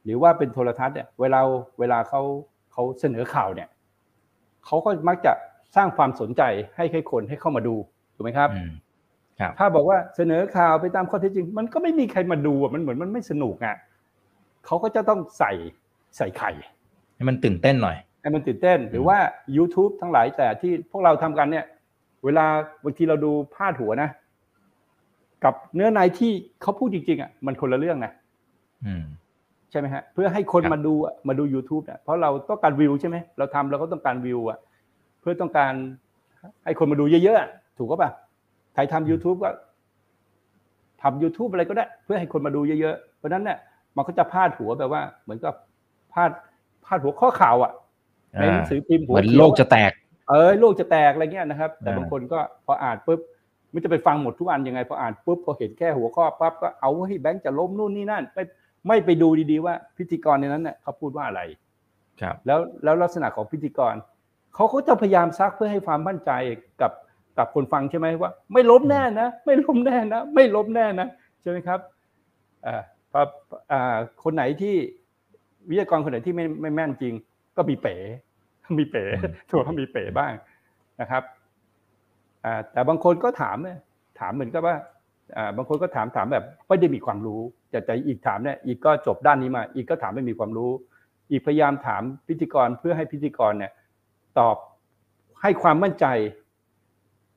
[0.03, 1.39] หรือว่าเป็นโทรทัศน์เนี่ยเวลา
[1.79, 2.21] เวลาเขา
[2.71, 3.69] เขาเสนอข่าวเนี่ย
[4.65, 5.33] เขาก็มักจะ
[5.75, 6.41] สร้างความสนใจ
[6.75, 7.75] ให้ให้คนให้เข้ามาดู
[8.15, 8.71] ถูกไหมครับอืม
[9.39, 13.75] ครับถ้าบอกว่าเสนอข่าวไปตามข้อเท็จจริง มันก็ไม่มีใครมาดูอะมันเหมือนมันไม่สนุกอะ
[14.65, 15.51] เขาก็จะต้องใส่
[16.17, 16.51] ใส่ไข่
[17.15, 19.17] ให้มันตื่นเต้นหน่อย ให้มันตื่นเต้น หรือว่า
[19.57, 21.65] YouTube ทั้งหลายแต่ที่พวกเราทำกันเนี่ย
[22.25, 22.45] เวลา
[22.83, 24.09] บางทีเราดูพาดหัวนะ
[25.43, 28.11] กับเนื้อในที่เขาพูดจริงๆอะมันคนละเรื่องนะ
[28.85, 29.03] อืม
[29.71, 34.57] ใช่ไหมฮะ เพื่อให้คนครับมาดูอะมาดู YouTube เนี่ยเพราะเราต้องการวิวใช่ไหมเราทำเราก็ต้องการวิวอะ
[35.21, 35.73] เพื่อต้องการ
[36.65, 38.11] ให้คนมาดูเยอะๆอะถูกก็ปล่ะ
[38.73, 39.51] ใครทำ YouTube ก็
[41.01, 43.57] ทำ YouTube อะไรก็ได้ เพื่อให้คนมาดูเยอะๆเพราะฉะนั้นเนี่ย
[43.95, 45.53] มันก็จะพาดหัวแบบว่า เหมือนกับ
[46.13, 46.31] พาด
[46.85, 47.71] พาดหัวข้อข่าวอะ
[48.39, 49.91] ในหนังสือพิมพ์เหหัวมือนขียวโลกจะแตก
[50.29, 53.19] เออโลกจะแตกอะไรเงี้ยนะครับ แต่อ่าบางคนก็พออ่านปุ๊บ
[53.71, 58.43] ไม่จะไปฟังหมดทุกอันยังไงพออ่านปุ๊บพอเห็นแค่หัวข้อปั๊บก็เอาให้แบงค์จะล้มนู่นนี่นั่นไม่
[58.87, 61.41] ไม่ไปดูดีๆว่าพิธีกรในนั้นเนี่ยเขาพูดว่าอะไร
[62.21, 63.95] ครับ แล้วแล้วลักษณะของพิธีกร
[64.55, 66.31] เขาก็จะพยายามซักเพื่อให้ความมั่นใจ
[66.81, 66.91] กับ
[67.37, 71.07] กับคนฟังใช่ไหมว่า ไม่ล้มแน่นะไม่ล้มแน่นะไม่ล้มแน่นะ
[71.41, 71.79] ใช่ไหมครับ
[72.65, 72.81] อ่า
[73.11, 73.21] พอ
[73.71, 74.75] อ่าคนไหนที่
[75.69, 77.13] วิทยากรคนไหนที่ไม่ไม่แม่นจริง
[77.57, 77.95] ก็มีเป๋
[78.79, 80.33] มีเป๋อืมถือว่ามีเป๋บ้าง
[81.01, 81.23] นะครับ
[82.45, 83.77] อ่าแต่บางคนก็ถามเนี่ย
[84.19, 84.75] ถามเหมือนกับว่า
[85.37, 90.71] อ่าบางคนก็ถามถามแบบไม่ได้มีความรู้แต่แต่อีกถามเนี่ยอีกก็จบด้านนี้มา อีกก็ถามไม่มีความรู้
[91.31, 93.71] อีกพยายามถามพิธีกรเพื่อให้พิธีกรเนี่ย
[94.39, 94.57] ตอบ
[95.41, 96.05] ให้ความมั่นใจ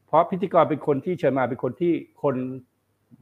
[0.06, 1.92] เพราะพิธีกรเป็นคนที่เชิญมาเป็นคนที่
[2.22, 2.34] คน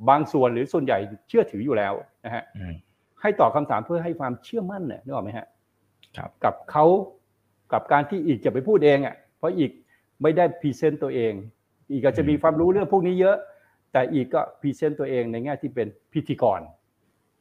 [0.09, 1.93] บางส่วนหรือส่วนใหญ่เชื่อถืออยู่แล้ว
[2.25, 2.75] นะฮะอืม
[3.21, 5.56] ให้ตอบคำถามเพื่อให้ความเชื่อมั่นเนี่ยนึกออกไหมฮะครับ
[6.45, 6.85] กับเขา
[7.73, 9.71] กับการที่อีกจะไปพูดเองอะเพราะอีก
[10.23, 11.33] ไม่ได้ present ตัวเอง
[11.91, 13.37] อีกก็จะมีความรู้เรื่องพวกนี้เยอะ
[13.93, 16.61] แต่อีกก็ present ตัวเองในแง่ที่เป็นพิธีกร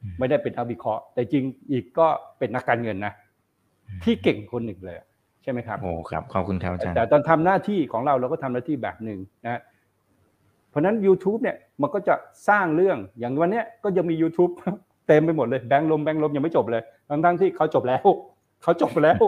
[0.02, 2.06] อืมไม่ได้เป็นนักวิเคราะห์ แต่จริงอีกก็
[2.38, 3.12] เป็นนักการเงินนะ
[4.04, 4.96] ที่เก่งคนหนึ่งเลย
[5.42, 9.60] ใช่ไหมครับโอ้ครับขอบคุณครับอาจารย์แต่ตอนทำหน้าที่ของเราเราก็ทำหน้าที่แบบหนึ่งนะ
[10.70, 12.14] เพราะฉะนั้น YouTube เนี่ยมันก็จะ
[12.48, 14.52] สร้างเรื่องอย่างวันเนี้ยก็ยังมี YouTube
[15.08, 18.06] เต็มไปหมดเลยแบงค์ลมแบงค์ลมยังไม่จบเลยทั้งทั้งๆที่เขาจบแล้ว
[18.62, 19.22] เขาจบไปแล้ว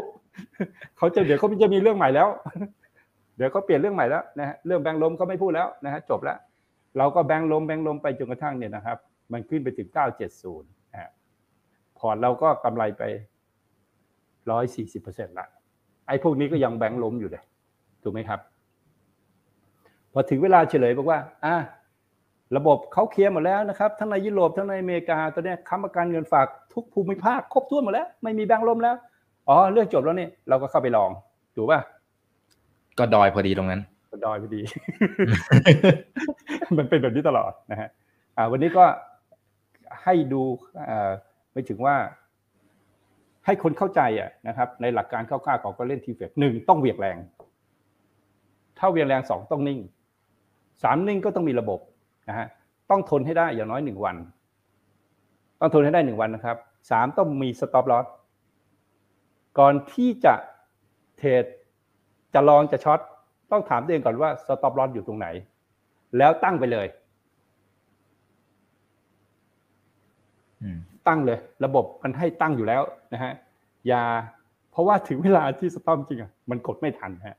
[0.97, 2.29] เขาจะเดี๋ยวเขาจะมีเรื่องใหม่แล้ว
[3.37, 6.39] เดี๋ยวเขาเปลี่ยนเรื่องใหม่แล้วนะฮะเรื่องแบงค์ลมเขาไม่พูดแล้วนะฮะจบแล้ว
[6.99, 8.99] เราก็แบงค์ลมแบงค์ลมไปจนกระทั่งเนี่ยนะครับ
[9.33, 9.89] มันขึ้นไปถึง
[10.24, 11.11] 970นะฮะ
[11.99, 13.03] พอร์ตเราก็กำไรไป
[14.41, 15.47] 140%ละ
[16.07, 17.43] ไอ้พวกนี้ก็ยังแบงค์ล้มอยู่เลย
[18.03, 18.41] ถูกไหมครับ
[20.12, 21.57] พอถึงเวลาเฉลยบอกว่าอะ
[22.57, 28.97] ระบบเขาเคลียร์หมดแล้วนะครับทั้งในยุโรปทั้งในอเมริกาตอนนี้ค้ำประกันเงินฝากทุกภูมิภาคครบถ้วนหมดแล้ว ไม่มีแบงค์ล้มแล้ว
[29.49, 31.11] อ๋อเรื่องจบแล้วนี่เราก็เข้าไปลอง
[31.57, 31.80] ถูกป่ะ
[32.99, 33.80] ก็ดอยพอดีตรงนั้น
[34.12, 34.61] ก็ดอยพอดี
[36.78, 37.88] มันเป็นแบบนี้ตลอดนะฮะ
[38.36, 38.84] อ่าวันนี้ก็
[40.05, 40.42] ให้ดู
[40.88, 41.11] อ่า
[41.53, 41.96] ไม่ถึงว่า
[43.46, 47.16] ให้คนเข้าใจอะนะครับ ในหลักการคร่าวๆของการเล่นทีเฟกหนึ่งต้องเหวียงแรง
[48.78, 49.80] ถ้าเหวียงแรงสองต้องนิ่ง
[50.82, 51.80] สามนิ่งก็ต้องมีระบบ
[52.28, 52.46] นะฮะ
[52.90, 54.16] ต้องทนให้ได้อย่างน้อยหนึ่งวัน
[55.61, 56.57] ต้องทนให้ได้หนึ่งวันนะครับ
[56.90, 58.07] สามต้องมีสต็อปลอส
[59.59, 60.34] ก่อนที่จะ
[61.18, 61.45] trade
[62.34, 63.01] จะ long จะ short
[63.50, 65.26] ต้องถามตัวเองก่อนว่า stop loss อยู่ตรงไหน
[66.18, 66.86] แล้วตั้งไปเลย
[70.62, 72.82] อืมตั้งเลย ระบบมันให้ตั้งอยู่แล้ว
[73.12, 73.32] นะฮะ
[73.88, 74.02] อย่า
[74.70, 77.36] เพราะว่าถึงเวลาที่ stop จริงอะมันกดไม่ทันฮะ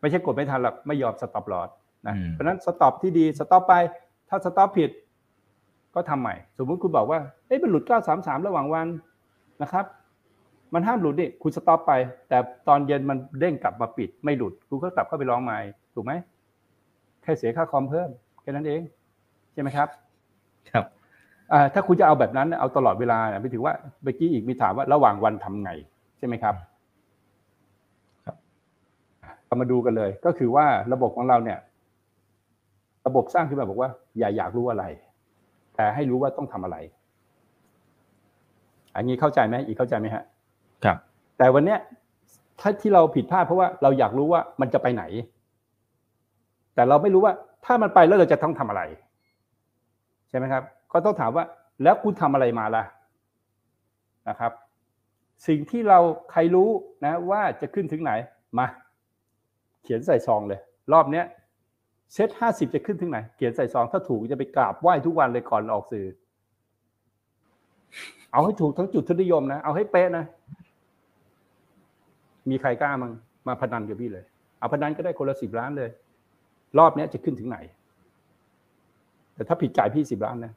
[0.00, 1.68] ไม่ใช่กดไม่ทันหรอกไม่ยอม stop loss
[2.06, 3.74] นะอืมเพราะฉะนั้น stop ที่ดี stop ไป
[4.28, 4.90] ถ้า stop ผิด
[5.94, 7.84] ก็ทำใหม่ สมมุติคุณบอกว่าเอ้ยมันหลุด
[8.14, 8.86] 933 ระหว่างวัน
[9.62, 9.84] นะครับ
[10.74, 11.92] มันห้ามหลุดนี่คุณสต็อปไป
[12.28, 12.38] แต่
[12.68, 15.58] ตอนเย็นมันเด้งกลับมาปิด ไม่หลุดคุณก็กลับเข้าไปลองใหม่
[15.94, 16.12] ถูกไหม
[17.22, 18.10] แค่เสียค่าคอมเพิ่ม
[18.42, 18.80] แค่นั้นเอง
[19.52, 19.88] ใช่ไหมครับ
[20.70, 20.84] ครับ
[21.52, 25.70] อ่าถ้าคุณจะเอาแบบนั้นเอาตลอดเวลาเนี่ยไม่ถึงว่าเมื่อกี้อีกมีถามว่าระหว่างวันทำไง
[26.18, 26.54] ใช่ไหมครับ
[28.26, 28.36] ครับ
[29.46, 31.58] เรามาดูกันเลย ก็คือว่าระบบของเราเนี่ย
[33.06, 34.84] ระบบสร้างขึ้นมาบอกว่า อย่าอยากรู้อะไร
[35.74, 36.76] แต่ให้รู้ว่าต้องทำอะไร
[38.94, 40.24] อันนี้เข้าใจไหมอีกเข้าใจไหมฮะ
[40.84, 40.96] ครับ
[41.38, 41.78] แต่วันเนี้ย
[42.60, 45.04] ถ้าที่เราผิดพลาดเพราะว่าเราอยากรู้ว่ามันจะไปไหน
[46.74, 47.32] แต่เราไม่รู้ว่า
[47.64, 48.82] ถ้ามันไปแล้วเราจะต้องทำอะไร
[50.28, 50.62] ใช่ไหมครับ
[50.92, 51.44] ก็ต้องถามว่า
[51.82, 52.84] แล้วคุณทำอะไรมาล่ะ
[54.28, 54.52] นะครับ
[55.46, 55.98] สิ่งที่เรา
[56.30, 56.68] ใครรู้
[57.04, 58.12] นะว่าจะขึ้นถึงไหน
[58.58, 58.66] มา
[59.82, 60.60] เขียนใส่ซองเลย
[60.92, 61.24] รอบเนี้ย
[62.12, 66.06] เซตห้าสิบจะขึ้นถึงไหน เขียนใส่ซองถ้าถูกจะไปกราบไหว้ทุกวันเลยก่อนออกสื่อ
[68.32, 70.24] เอาให้ถูกทั้งจุดทศนิยมนะ เอาให้เป๊ะนะ
[72.50, 73.12] มีใครกล้ามัง
[73.46, 74.24] มาพนันกับพี่เลย
[74.58, 75.90] เอาพนันก็ได้คนละสิบล้านเลย
[76.78, 77.58] รอบเนี้ยจะขึ้นถึงไหน
[79.34, 80.52] แต่ถ้าผิดจ่ายพี่สิบล้านนะ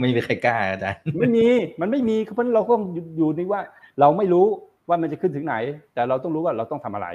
[0.00, 1.46] ไม่มีใครกล้าอาจารย์ไม่มี
[1.80, 2.74] มันไม่มีเพราะฉะนั้นเราก็
[3.18, 3.60] อยู่ในว่า
[4.00, 4.46] เราไม่รู้
[4.88, 5.54] ว่ามันจะขึ้นถึงไหน
[5.94, 7.08] แต่เราต้องรู้ว่าเราต้องทำอะไร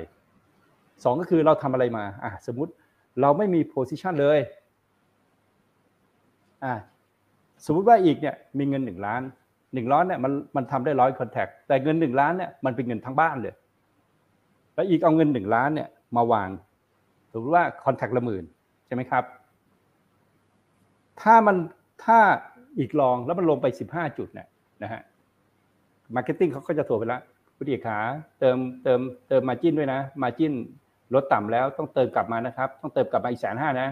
[1.04, 2.72] สองก็คือเราทำอะไรมา อะสมมุติ
[3.22, 4.40] เราไม่มีโพซิชันเลย
[6.66, 6.76] อะ
[7.66, 9.22] สมมุติว่าอีกเนี่ยมีเงินหนึ่งล้าน
[9.74, 13.54] หนึ่งล้านเนี่ยมันมันทำได้ร้อยคอนแทคแต่เงินหนึ่งล้านเนี่ยมันเป็นเงินทั้งบ้านเลย
[14.76, 16.50] แล้วอีกเอาเงินหนึ่งล้านเนี่ยมาวาง
[17.32, 18.44] สมมติว่าคอนแทคละหมื่น
[18.86, 19.24] ใช่ไหมครับ
[21.22, 21.58] ถ้ามัน
[22.06, 24.48] ถ้าเอก long แล้วมันลงไปสิบห้าจุดเนี่ย
[24.84, 25.02] นะฮะ
[26.16, 27.22] marketing เขาก็จะโทรไปแล้ว
[27.58, 27.98] คุณเอกขา
[28.40, 30.54] เติมเติมเติม margin ด้วยนะ margin
[31.14, 33.88] ลดต่ำแล้วต้องเติมกลับมานะครับ ต้องเติมกลับมาอีกแสนห้านะ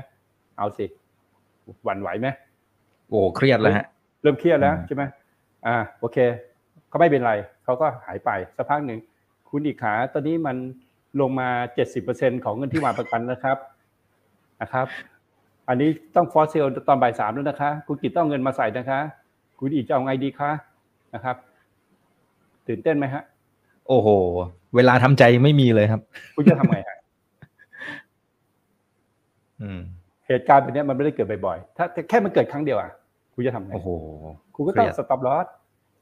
[0.57, 0.85] เอาสิ
[1.83, 2.27] หวั่นไหวไหม
[3.09, 3.85] โอ้เครียดแล้วฮะ
[4.21, 5.03] เริ่มเครียดแล้วอืมใช่ไหม
[5.67, 6.17] อ่าโอเค
[6.91, 7.33] ก็ไม่เป็นไร
[7.63, 8.99] เขาก็หายไปสักพักหนึ่ง
[9.49, 10.57] คุณเอกขาตอนนี้มัน
[11.21, 13.57] ลงมาเจ็ดสิบเปอร์เซ็นของเงินที่วางประกันนะครับ
[14.61, 14.87] นะครับ
[15.67, 18.99] อันนี้ต้อง force sell ตอนบ่ายสามแล้วนะคะ คุณเอกต้องเอาเงินมาใส่นะคะ
[19.59, 20.51] คุณเอกจะเอาไงดีคะ
[21.13, 21.35] นะครับ
[22.67, 23.23] ตื่นเต้นไหมฮะ
[23.87, 24.07] โอ้โห
[24.75, 26.01] เวลาทำใจไม่มีเลยครับ
[26.35, 26.97] คุณจะทำไงฮะ
[29.61, 29.79] อืม
[30.27, 32.91] เหตุการณ์แบบนี้มันไม่ได้เกิดบ่อยๆถ้าแค่มันเกิดครั้งเดียวอะ
[33.39, 33.89] คุณจะทำไงโอ้โห
[34.55, 35.45] คุณก็ต้องเครียด stop loss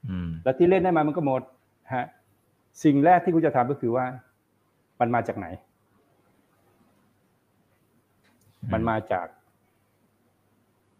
[0.09, 1.41] อืมแล้วที่เล่นได้มามันก็หมด
[1.95, 2.05] ฮะ
[2.83, 4.05] สิ่งแรกที่คุณจะทำก็คือว่า
[4.99, 5.47] มันมาจากไหน
[8.73, 9.27] มันมาจาก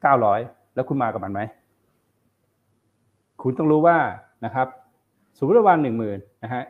[0.02, 0.40] เก้าร้อย
[0.76, 1.42] แล้วคุณมากับมันไหม
[3.42, 3.98] คุณต้องรู้ว่า
[4.46, 4.68] นะครับ
[5.38, 6.64] สมมติว่าวางหนึ่งหมื่นนะฮะ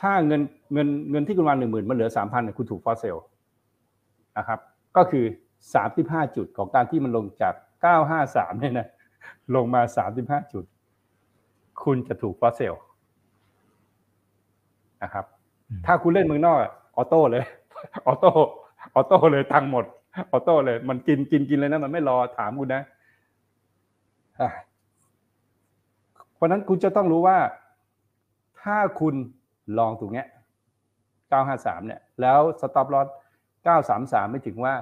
[0.00, 0.40] ถ้าเงิน
[0.72, 3.16] เงินเงินที่คุณวางหนึ่งหมื่นมันเหลือสามพันคุณถูกฟอสเซล
[4.38, 4.58] นะครับ
[4.96, 5.24] ก็คือ
[5.74, 8.88] สามสิบห้าจุดของการที่มันลงจากเก้าห้าสามเนี่ยนะ
[9.54, 10.64] ลงมาสามสิบห้าจุด
[11.82, 12.74] คุณจะถูก force sell
[15.02, 15.24] นะครับ
[15.68, 17.44] อืมถ้าคุณเล่นเมืองนอกอะ auto เลย
[18.06, 19.84] auto auto เลยตังค์หมด
[20.32, 22.82] auto เลย มันกินกินกินเลยนะมันไม่รอถามคุณนะ
[24.40, 24.50] อะ
[26.34, 27.38] เพราะฉะนั้นคุณจะต้องรู้ว่า
[28.62, 29.14] ถ้าคุณ
[29.78, 30.26] long ตรงเนี้ย
[31.10, 33.08] 953 เนี่ย แล้ว stop loss
[33.68, 34.74] 933 ไม่ถึงว่า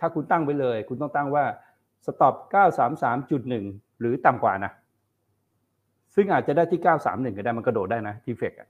[0.00, 1.44] ถ้าคุณตั้งไว้เลย คุณต้องตั้งว่า
[2.06, 2.34] stop
[3.12, 4.72] 933.1 หรือต่ำกว่านะ
[6.14, 8.68] ซึ่งอาจจะได้ที่ 931 ก็ได้มันกระโดดได้นะทีเฟกอะ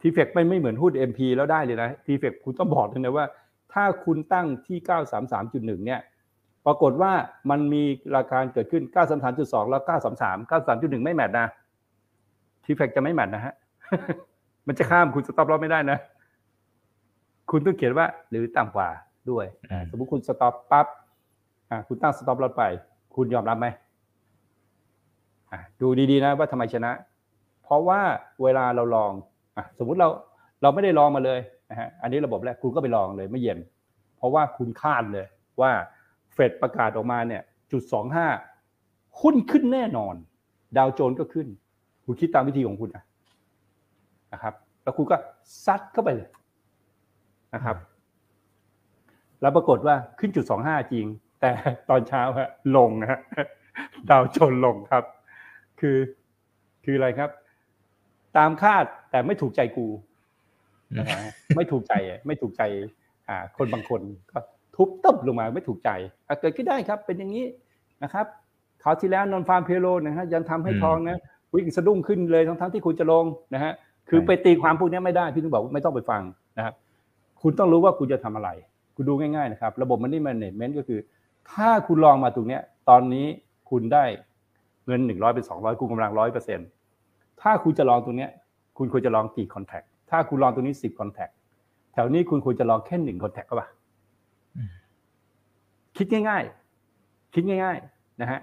[0.00, 3.26] ทีเฟกไม่ไม่เหมือนหุ้น MP แล้วได้เลยนะทีเฟกคุณต้องบอกเลยนะว่า
[3.72, 4.78] ถ้าคุณตั้งที่
[5.76, 6.00] 933.1 เนี่ย
[6.66, 7.12] ปรากฏว่า
[7.50, 7.82] มันมี
[8.16, 8.82] ราคาเกิดขึ้น
[9.26, 10.50] 933.2 แล้ว 933
[11.00, 11.46] 93.1ไม่แมทนะ
[12.64, 13.54] ทีเฟกจะไม่แมทนะฮะ
[14.66, 15.98] มันจะข้ามคุณสต็อปลอสไม่ได้นะ
[17.50, 18.88] คุณต้องเขียนว่าหรือต่ำกว่า
[19.30, 21.03] ด้วยอืมสมมติคุณ stop ปั๊บอ่า
[21.88, 22.64] คุณตั้ง stop loss ไป
[23.14, 23.66] คุณยอมรับไหม
[25.80, 26.92] ดูดีๆนะว่าทำไมชนะ
[27.62, 28.00] เพราะว่า
[28.42, 29.12] เวลาเรา long
[29.56, 30.08] อสมมุติเรา
[30.62, 33.58] เราไม่ได้ long มาเลยนะฮะอันนี้ระบบแรกคุณก็ไป long เลยไม่เย็น
[34.16, 35.26] เพราะว่าคุณคาดเลย
[35.60, 35.70] ว่า
[36.32, 38.28] เฟดประกาศออกมาเนี่ยจุดสองห้า
[39.20, 40.14] หุ้นขึ้นแน่นอน
[40.76, 41.46] ดาวโจนส์ก็ขึ้น
[42.04, 43.04] คุณคิดตามวิธีของคุณนะ
[44.32, 45.16] นะครับ แล้วคุณก็
[45.64, 46.28] ซัดเข้าไปเลย
[47.54, 47.76] นะครับ
[49.40, 51.06] แล้วปรากฏว่าขึ้นจุดสองห้าจริง
[51.44, 51.54] แต่
[51.90, 53.20] ตอนเช้าฮะลงนะฮะ
[54.10, 55.04] ดาวโจนส์ลงครับ
[55.80, 55.98] คือ
[56.84, 57.30] คืออะไรครับ
[58.36, 59.86] ตามคาดแต่ไม่ถูกใจกู
[60.98, 61.20] นะฮะ
[61.56, 62.62] ไม่ถูกใจอะไม่ถูกใจ
[63.28, 64.38] อ่า คนบางคนก็
[64.76, 65.90] ทุบตึบลงมาไม่ถูกใจ
[66.28, 67.44] อะเกิดขึ้นได้ครับ เป็นอย่างนี้
[68.02, 68.26] นะครับ
[68.82, 71.20] คราวที่แล้วนอนฟาร์มเพโลนะฮะยังทำให้อืมทองนะ
[71.54, 73.24] วิ่งสะดุ้งขึ้นเลยทั้งทั้งๆที่คุณจะลง
[73.54, 73.72] นะฮะ
[74.08, 76.22] คือใช่ไปตีความพวกนี้ไม่ได้พี่ถึงบอกว่าไม่ต้องไปฟัง
[76.58, 76.74] นะครับ
[77.42, 78.50] คุณต้องรู้ว่าคุณจะทำอะไร
[78.96, 81.00] คุณดูง่ายๆนะครับ ระบบมันนี่มันเน e ก็คือ
[81.52, 83.26] ถ้าคุณลองมาตรงเนี้ยตอนนี้
[83.70, 84.04] คุณได้
[84.86, 86.60] เงินหนึ่งร้อยเป็นสองร้อยคุณกำลังร้อยเปอร์เซ็น
[87.42, 88.30] ถ้าคุณจะลองตรงเนี้ย
[88.78, 91.28] คุณควรจะลองกี่คอนแทคถ้าคุณลองตรงนี้สิบคอนแทค
[91.92, 93.68] แถวนี้คุณควรจะลองแค่หนึ่งคอนแทคก็ป่ะ
[94.56, 94.70] อืม
[95.96, 96.42] คิดง่าย
[96.88, 98.40] ๆ คิดง่าย ๆ นะฮะ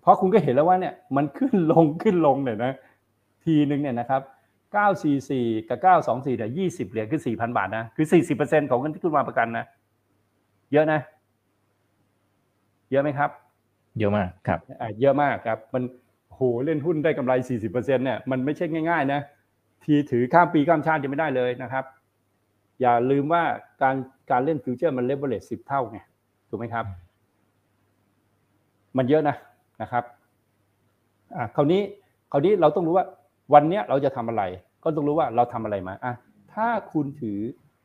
[0.00, 2.74] เพราะคุณก็เห็นแล้วว่าเนี่ยมันขึ้นลงขึ้นลงเนี่ยนะ
[3.44, 4.22] ทีหนึ่งเนี่ยนะครับ
[4.92, 8.06] 944 กับ 924เนี่ย20 เหรียญคือ 4,000 บาทนะ คือ
[8.38, 9.64] 40%ของเงินที่คุณวางประกันนะ
[10.72, 11.00] เยอะนะ
[12.92, 13.30] เยอะไหมครับ
[13.98, 15.82] เยอะมากครับอ่าเยอะมากครับ มัน
[16.34, 19.20] โหเล่นหุ้นได้กำไร40%เนี่ยมันไม่ใช่ง่ายๆนะ
[19.84, 21.84] ทีถือข้ามปีข้ามชาติจะไม่ได้เลยนะครับ
[22.80, 23.42] อย่าลืมว่า
[23.82, 23.96] การ
[24.30, 25.98] การเล่นฟิวเจอร์มันเลเวลเลตสิบเท่าไง
[26.48, 26.84] ถูกไหมครับ
[28.96, 29.36] มันเยอะนะ
[29.82, 30.04] นะครับ
[31.36, 31.82] อ่าคราวนี้
[32.32, 33.06] คราวนี้เราต้องรู้ว่า
[33.54, 34.42] วันเนี้ยเราจะทำอะไร
[34.84, 36.14] ก็ต้องรู้ว่าเราทำอะไรมาอะ
[36.54, 37.38] ถ้าคุณถือ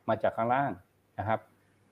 [0.10, 0.72] มาจากข้างล่าง
[1.20, 1.40] นะครับ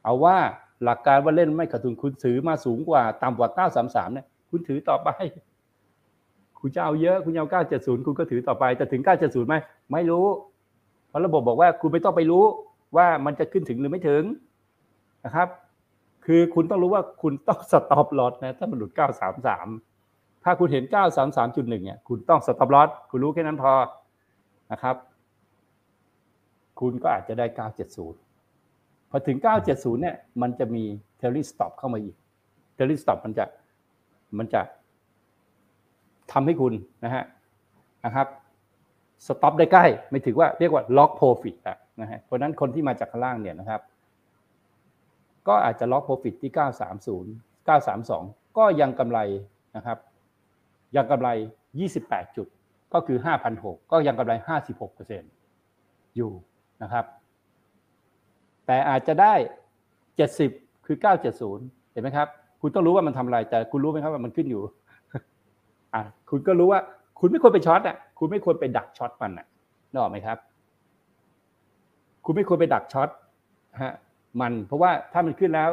[0.04, 0.38] เอาว่า
[0.84, 5.10] หลักการว่าเล่นไม่ขาดทุนคุณถือมาสูงกว่าต่ำกว่า 933 เนี่ย คุณถือต่อไป
[6.60, 9.56] คุณจะเอาเยอะคุณเอา 970 คุณก็ถือต่อไป แต่ถึง 970ไหม
[9.92, 10.26] ไม่รู้
[11.08, 12.44] เพราะระบบบอกว่าคุณไม่ต้องไปรู้
[12.98, 14.24] ว่ามันจะขึ้นถึงหรือไม่ถึง
[15.26, 15.48] นะครับ
[16.26, 18.92] คือคุณต้องรู้ว่าคุณต้องสต็อปลอสนะถ้ามันหลุด
[19.68, 20.84] 933 ถ้าคุณเห็น
[21.30, 23.74] 933.1 เนี่ย คุณต้องสต็อปลอสคุณรู้แค่นั้นพอ
[24.72, 24.96] นะครับ
[26.80, 28.25] คุณก็อาจจะได้ 970
[29.10, 29.38] พอถึง
[29.70, 30.84] 970 เนี่ย มันจะมี
[31.20, 32.16] trailing stop เข้ามาอีก
[32.76, 33.46] trailing stop มันจะ
[34.38, 34.62] มันจะ
[36.32, 36.74] ทำให้คุณ
[37.06, 37.24] นะฮะ
[38.06, 38.28] นะครับ
[39.26, 43.82] stop ได้ใกล้ ไม่ถือว่าเรียกว่า lock profit อะนะฮะเพราะนั้นคนที่มาจากข้างล่างเนี่ยนะครับ
[45.48, 49.20] ก็อาจจะ lock profit ที่ 930 932 ก็ยังกำไร
[49.76, 49.98] นะครับ
[50.96, 51.30] ยังกำไร
[51.82, 52.48] 28 จุด
[52.94, 53.18] ก็คือ
[53.56, 54.34] 5,600ก็ยังกำไร
[55.00, 56.32] 56%อยู่
[56.84, 57.06] นะครับ
[58.66, 59.34] แต่อาจจะได้
[60.10, 60.98] 70 คือ
[61.44, 62.28] 970 เห็นไหมครับ
[62.62, 64.62] คุณต้องรู้ว่ามันทำอะไร แต่คุณรู้ไหมครับว่ามันขึ้นอยู่
[65.96, 66.80] อะคุณก็รู้ว่า
[67.20, 69.46] คุณไม่ควรไป short อะ คุณไม่ควรไปดัก short มันอะ
[69.92, 70.38] นึกออกไหมครับ
[72.26, 73.10] คุณไม่ควรไปดัก short
[73.82, 73.94] ฮะ
[74.42, 75.70] มัน เพราะว่าถ้ามันขึ้นแล้ว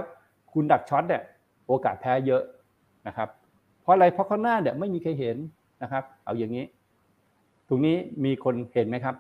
[0.52, 1.22] คุณดัก short เนี่ย
[1.66, 2.42] โอกาสแพ้เยอะ
[3.06, 3.28] นะครับ
[3.82, 5.36] เพราะอะไร เพราะข้างหน้าเนี่ยไม่มีใครเห็น
[5.82, 6.64] นะครับ เอาอย่างนี้
[7.68, 9.14] ตรงนี้มีคนเห็นไหมครับ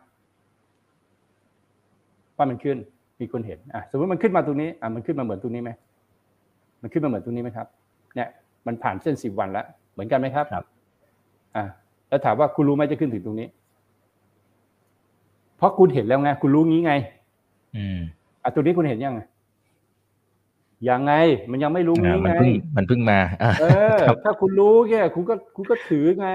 [2.36, 2.78] ว่ามันขึ้น
[3.22, 5.70] มีคนเห็นอะสมมติมันขึ้นมาตรงนี้อะมันขึ้นมาเหมือนตรงนี้ไหม
[6.82, 7.66] มันขึ้นมาเหมือนตรงนี้ไหมครับ
[8.16, 8.28] เนี่ย
[8.66, 10.64] มันผ่านเส้นสิบวันแล้วเหมือนกันไหมครับครับ
[11.56, 11.64] อะ
[12.08, 13.46] แล้วถามว่าคุณรู้ไหมจะขึ้นถึงตรงนี้
[15.56, 16.92] เพราะคุณเห็นแล้วไง คุณรู้งี้ไง
[17.76, 17.98] อืม
[18.42, 19.20] อะตัวนี้คุณเห็นยังไง
[20.88, 21.12] ยังไง
[21.50, 23.64] มันยังไม่รู้อ่างี้มันไงเพิ่งมันเพิ่งมาอ่าเอ
[23.94, 26.28] อครับถ้าคุณรู้แค่คุณก็คุณก็ถือไง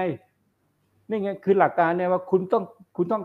[1.08, 2.62] นี่ไงคือหลักการเนี่ยว่าคุณต้อง
[2.96, 3.22] คุณต้อง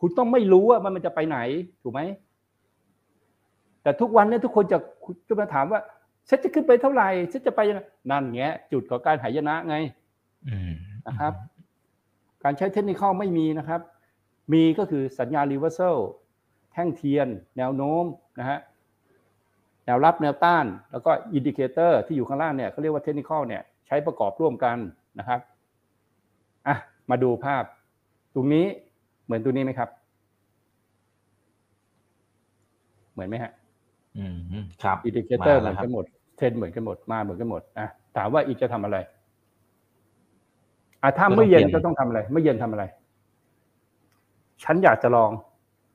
[0.00, 1.38] คุณต้องไม่รู้ว่ามันมันจะไปไหน
[1.82, 2.00] ถูกไหม
[3.84, 4.78] แต่ทุกวันเนี่ยทุกคนจะ
[5.28, 5.80] จะมาถามว่า
[6.28, 7.80] ฉันจะขึ้นไปเท่าไหร่ฉันจะไปยังไง
[8.10, 9.76] นั่นเงี้ยจุดของการหายนะไง
[10.48, 10.72] อืม
[11.06, 11.32] นะครับ
[12.44, 13.80] การใช้เทคนิคไม่มีนะครับ
[14.52, 15.96] มีก็คือสัญญาณ reversal
[16.72, 17.28] แท่งเทียน
[17.58, 18.04] แนวโน้ม
[18.38, 18.58] นะฮะ
[19.86, 24.76] แนวรับแนวต้าน แล้วก็ indicator ที่อยู่ข้างล่างเนี่ยเขาเรียกว่าเทคนิคเนี่ยใช้ประกอบร่วมกัน
[25.18, 25.40] นะครับ
[26.66, 26.76] อะ
[27.10, 27.64] มาดูภาพ
[28.34, 28.66] ตรงนี้
[29.24, 29.88] เหมือนตัวนี้ไหมครับ
[33.12, 33.52] เหมือนไหมฮะ
[34.18, 34.34] อืม
[34.82, 36.04] ครับอินดิเคเตอร์มาเหแล้มืวอนครับกันหมด
[36.36, 38.96] เทรนด์เหมือนกันหมดมาเหมือนกันหมดอะถามว่าอีกจะทำอะไร
[41.02, 42.84] อะถ้าเมื่อเย็นก็ต้องทำอะไรเมื่อเย็นทำอะไร
[44.64, 45.30] ฉันอยากจะลอง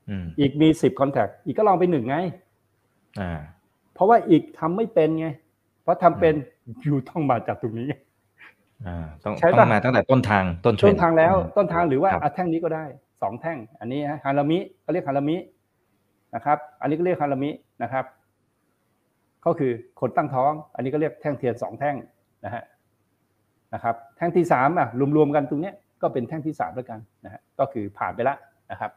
[0.09, 2.17] อืมอีกมีสิบคอนแทคอีกก็ลองไปหนึ่งไง
[3.19, 3.31] อ่า
[3.93, 5.27] เพราะว่าอีกทำไม่เป็นไง
[5.83, 6.33] เพราะทำเป็น
[6.83, 7.87] อยู่ต้องมาจากตรงนี้
[8.85, 12.85] อ่าต้องใช่ต้อปะงมาตั้งแต่ต้นทางต้นเทรต้นนด์ทางแล้วอืมต้นทางหรือว่าครับอะแท่งนี้ก็ได้
[13.21, 15.35] สองแท่ง อันนี้ฮะฮารามิเขาเรียกฮารามิ
[16.35, 17.49] นะครับ อันนี้ก็เรียกฮารามิ
[17.83, 18.05] นะครับ
[19.45, 21.95] ก็คือคนตั้งท้อง อันนี้ก็เรียกแท่งเทียนสองแท่ง
[22.45, 22.63] นะฮะ
[23.73, 28.35] นะครับ แท่งที่สามอะรวมๆกันตรงเนี้ยก็เป็นแท่งที่สามแล้วกันนะฮะก็คือผ่านไปละ
[28.71, 28.91] นะครับ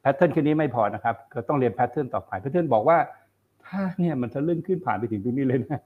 [0.00, 2.98] แพทเทิร์นแค่นี้ไม่พอนะครับ ก็ต้องเรียนแพทเทิร์นต่อไปแพทเทิร์นบอกว่า
[3.64, 5.80] ถ้าเนี่ยมันทะลึ่งขึ้นผ่านไปถึงตรงนี้เลยนะ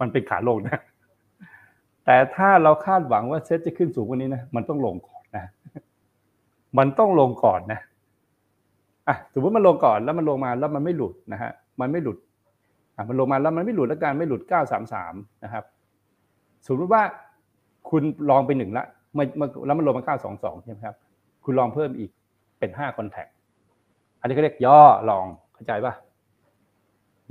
[0.00, 0.80] มันเป็นขาลงนะ
[2.04, 5.44] แต่ถ้าเราคาดหวังว่าเซ็ตจะขึ้นสูงกว่านี้นะมันต้องลงก่อนนะ
[6.78, 7.80] มันต้องลงก่อนนะ
[9.08, 12.18] อะสมมติมันลงก่อนแล้วมันลงมาแล้วมันไม่หลุดนะฮะมันไม่หลุด
[12.96, 14.40] อะมันลงมาแล้วมันไม่หลุดแล้วการไม่หลุด
[14.92, 15.64] 933 นะครับ
[16.66, 17.02] สมมติว่า
[17.90, 18.84] คุณลองไปหนึ่งละ
[19.18, 20.96] มันมันแล้วมันลงมา 922 ใช่ไหมครับ
[21.44, 22.10] คุณลองเพิ่มอีก
[22.58, 23.26] เป็น 5 คอนแทค
[24.20, 24.80] อันนี้เขาเรียกย่อ
[25.10, 25.94] ลองเข้าใจป่ะ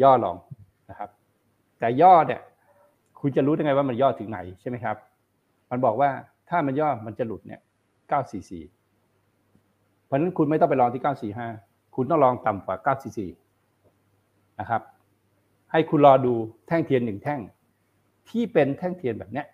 [0.01, 0.36] ย่อลอง
[0.89, 1.09] นะครับ
[1.80, 2.41] แต่ย่อเนี่ย
[3.19, 4.95] คุณจะรู้ได้ไงว่ามันย่อถึงไหนใช่ไหมครับ
[5.71, 6.09] มันบอกว่า
[6.49, 7.61] ถ้ามันย่อมันจะหลุดเนี่ย
[8.24, 8.82] 944
[10.14, 11.03] ราะฉะนั้นคุณไม่ต้องไปลองที่
[11.47, 12.95] 945 คุณต้องลองต่ำกว่า
[13.84, 14.82] 944 นะครับ
[15.72, 16.34] ให้คุณรอดู
[16.68, 17.39] แท่งเทียนหนึ่งแท่ง
[18.30, 19.45] ที่เป็นแท่งเทียนแบบเนี้ย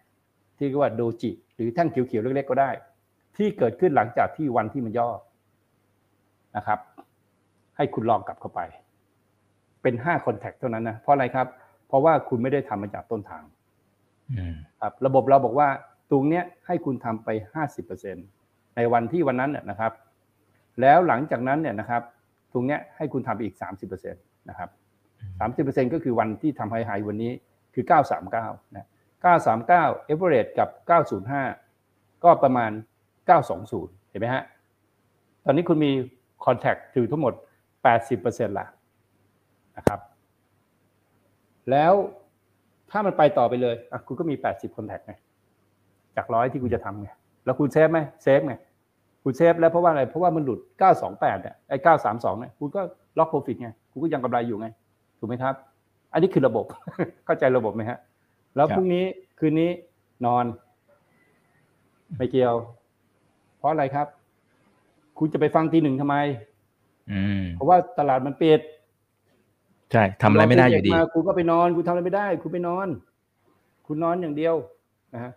[0.57, 2.69] ที่เรียกว่าโดจิ หรือแท่งเขียวๆเล็กๆก็ได้
[3.37, 5.09] ที่เกิดขึ้นหลังจากที่วันที่มันย่อ
[6.57, 6.79] นะครับ
[7.77, 8.61] ให้คุณลองกลับเข้าไป
[9.81, 11.47] เป็นห้าคอนแทคเท่านั้นนะเพราะอะไรครับ
[11.87, 13.43] เพราะว่าคุณไม่ได้ทำมาจากต้นทาง
[14.37, 15.69] อืมครับระบบเราบอกว่า
[16.11, 17.29] ตรงเนี้ยให้คุณทำไป
[18.03, 19.91] 50%ในวันที่วันนั้นน่ยนะครับ
[20.81, 22.01] แล้วหลังจากนั้นเนี่ยนะครับ
[22.51, 24.69] ตรงเนี้ยให้คุณทำไปอีก 30%นะครับ
[25.85, 27.31] 30%ก็คือวันที่ทำไฮไฮวันนี้
[27.73, 27.85] คือ
[28.29, 28.87] 939นะ
[29.47, 30.69] 939 average กับ
[31.47, 32.71] 905 ก็ประมาณ
[33.41, 34.43] 920 เห็นไหมฮะ
[35.45, 35.91] ตอนนี้คุณมี
[36.45, 37.33] contact ถือทั้งหมด
[37.95, 38.65] 80%ละ
[39.77, 39.99] นะครับ
[41.71, 41.93] แล้ว
[42.91, 45.13] ถ้ามันไปต่อไปเลยอะคุณก็มี 80 contract ไง
[46.15, 47.09] จากร้อยที่คุณจะทำไง
[47.45, 48.53] แล้วคุณ safe ไหม safe ไง
[49.29, 50.59] คุณ safe แล้วเพราะว่าอะไรเพราะว่ามันหลุด
[51.01, 51.77] 928เนี่ยไอ้
[52.07, 52.81] 932เนี่ยคุณก็
[53.17, 54.67] lock profit ไงคุณก็ยังกำไรอยู่ไง
[55.19, 55.53] ถูกไหมครับ
[56.13, 56.65] อันนี้คือระบบ
[57.25, 57.97] เข้าใจระบบไหมฮะ
[58.55, 59.05] แล้วพรุ่งนี้
[59.39, 59.69] คืนนี้
[60.25, 60.45] นอน
[62.17, 62.55] ไม่เกี่ยว
[63.57, 64.07] เพราะอะไรครับ
[65.19, 66.15] คุณจะไปฟังตีหนึ่งทำไม
[67.11, 68.59] อืมเพราะว่าตลาดมันปิด
[69.91, 72.87] ใช่ทำอะไรไม่ได้อยู่ดีมาคุณก็ไปนอนคุณทำอะไรไม่ได้ คุณไปนอน
[73.87, 74.55] คุณนอนอย่างเดียว
[75.13, 75.31] นะฮะ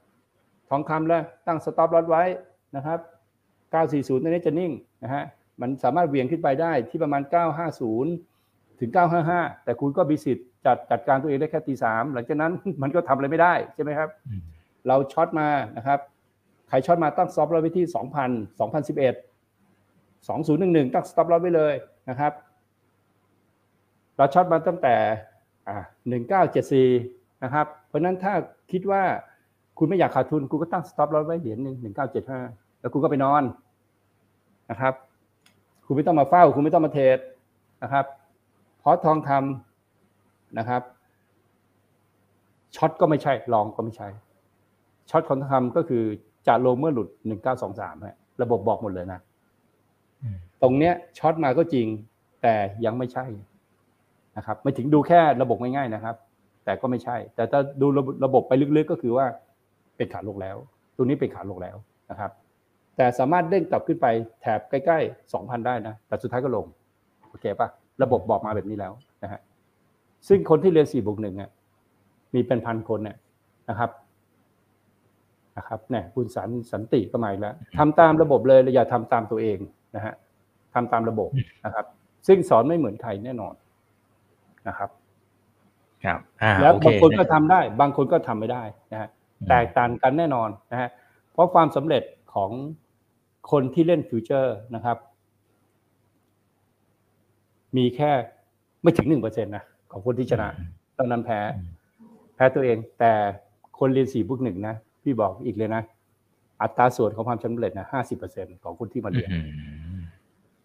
[0.70, 2.22] ทองคำแล้วตั้งสต็อปลอตไว้
[2.76, 3.00] นะครับ
[3.72, 5.24] 940ตัวนี้จะนิ่งนะฮะ
[5.60, 7.22] มันสามารถเหวี่ยงขึ้นไปได้ที่ประมาณ
[8.00, 8.90] 950 ถึง
[9.26, 12.52] 955 แต่คุณก็มีสิทธิ์จัดจัดการตัวเองได้แค่ตีสามหลังจากนั้น
[12.82, 14.40] มันก็ทำอะไรไม่ได้ใช่ไหมครับอืม
[14.88, 15.98] เรา short มานะครับ
[16.68, 17.94] ใคร short มาตั้ง stop loss ไว้ที่ 2,000
[18.58, 21.74] 2011 2011 ตั้ง stop loss ไว้เลย
[22.10, 22.32] นะครับ
[24.16, 24.94] เรา short มาตั้งแต่
[25.68, 25.76] อ่า
[26.62, 28.34] 1974 นะครับ เพราะฉะนั้นถ้า
[28.72, 29.02] คิดว่า
[29.78, 31.76] คุณไม่อยากขาดทุน คุณก็ตั้ง stop loss ไว้เหรียญหนึ่ง
[32.22, 33.42] 1975 แล้วคุณก็ไปนอน
[34.70, 34.94] นะครับ
[35.86, 37.18] คุณไม่ต้องมาเฝ้า คุณไม่ต้องมาเทรด
[37.82, 38.06] นะครับ
[38.80, 40.82] เพราะทองคำนะครับ
[42.76, 44.08] ช็อตก็ไม่ใช่ลองก็ไม่ใช่
[45.10, 46.04] ช็อตของทองคำก็คือ
[46.46, 47.08] จะลงเมื่อหลุด
[47.56, 49.20] 1923ฮะระบบบอกหมดเลยนะ
[50.62, 51.86] ตรงเนี้ยช็อตมาก็จริง
[52.42, 52.54] แต่
[52.84, 53.24] ยังไม่ใช่
[54.36, 56.16] นะครับ ไม่ถึงดูแค่ระบบง่ายๆนะครับ
[56.64, 59.26] แต่ก็ไม่ใช่ แต่ถ้าดูระบบระบบไปลึกๆก็คือว่า
[59.96, 60.56] เป็นขาลงแล้ว
[60.96, 61.76] ตัวนี้เป็นขาลงแล้ว
[62.10, 62.30] นะครับ
[62.96, 64.06] แต่สามารถเด้งกลับขึ้นไป
[64.40, 66.66] แถบใกล้ๆ 2,000 ได้นะ แต่สุดท้ายก็ลง
[67.28, 67.68] โอเคปะ
[68.02, 69.40] ระบบบอกมาแบบนี้แล้วนะฮะ
[70.28, 71.50] ซึ่งคนที่เรียน4บวกหนึ่งอะ
[72.34, 73.16] มีเป็นพันคนเนี่ย
[73.68, 73.90] นะครับ
[75.56, 79.58] นะครับเนี่ยคุณสันสันติก็มาอีกแล้วทำตามระบบเลยอย่าทำตามตัวเอง
[79.96, 80.14] นะฮะ
[80.74, 81.28] ทำตามระบบ
[81.64, 81.86] นะครับ
[82.26, 83.54] ซึ่งสอนไม่เหมือนใครแน่นอน
[84.68, 84.90] นะครับ
[86.04, 88.62] ครับอ่าแล้วโอเคบางคนก็ทำได้ บางคนก็ทำไม่ได้
[88.92, 89.08] นะฮะ
[89.40, 90.88] อืมแตกต่างกันแน่นอนนะฮะ
[91.32, 92.02] เพราะความสำเร็จ
[92.34, 92.50] ของ
[93.50, 94.96] คนที่เล่นฟิวเจอร์นะครับ
[97.76, 98.10] มีแค่
[98.82, 100.48] ไม่ถึงหนึ่งเปอร์เซ็นต์นะของคนที่ชนะ
[100.98, 101.70] ตอนนั้นแพ้อืม
[102.34, 103.12] แพ้ตัวเอง แต่
[103.78, 105.82] คนเรียนสี่บุกหนึ่งนะพี่บอกอีกเลยนะ
[106.62, 109.44] อัตราส่วนของความสำเร็จนะห้าสิบเปอร์เซ็นของคนที่มาเรียนอืม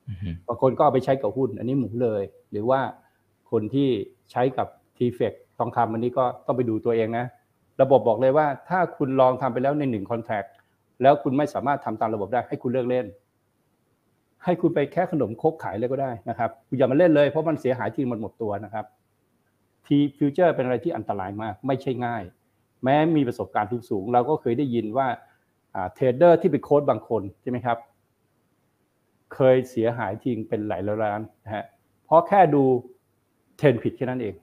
[0.07, 2.79] อืมบางคนก็เอาไปใช้กับหุ้น อันนี้หมุนเลย หรือว่า
[3.51, 3.89] คนที่
[4.31, 4.67] ใช้กับ
[4.97, 7.25] t f e c ทองคำอันนี้ก็ต้องไปดูตัวเองนะ
[7.81, 10.43] ระบบบอกเลยว่าถ้าคุณลองทำไปแล้วในหนึ่ง contract
[11.01, 13.05] แล้วคุณไม่สามารถทำตามระบบได้ ให้คุณเลิกเล่น
[14.43, 18.85] ให้คุณไปแค่ขนมครกขายเลยก็ได้นะครับคุณอย่ามาเล่นเลยเพราะมันเสียหายจริงมันหมดตัวนะครับ
[19.85, 22.23] ทีฟิวเจอร์เป็นอะไรที่อันตรายมาก ไม่ใช่ง่าย
[22.83, 25.07] แม้มีประสบการณ์ทุกสูง เราก็เคยได้ยินว่า
[25.93, 27.77] trader ที่เป็นโค้ชบางคนใช่ไหมครับ
[29.33, 31.65] เคยเสียหายจริงเป็นหลายร้อยล้านนะฮะ
[32.05, 32.63] เพราะแค่ดู
[33.57, 34.35] เทรนด์ผิดแค่นั้นเอง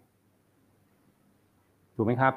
[1.96, 2.34] ถูกไหมครับ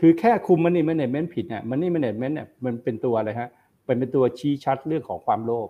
[0.00, 3.50] คือแค่คุมมันนี่แมเนจเมนต์ผิดเนี่ยมันนี่แมเนจเมนต์เนี่ยมันเป็นตัวอะไรฮะ
[3.84, 5.68] เป็นเป็นตัวชี้ชัดเรื่องของความโลภ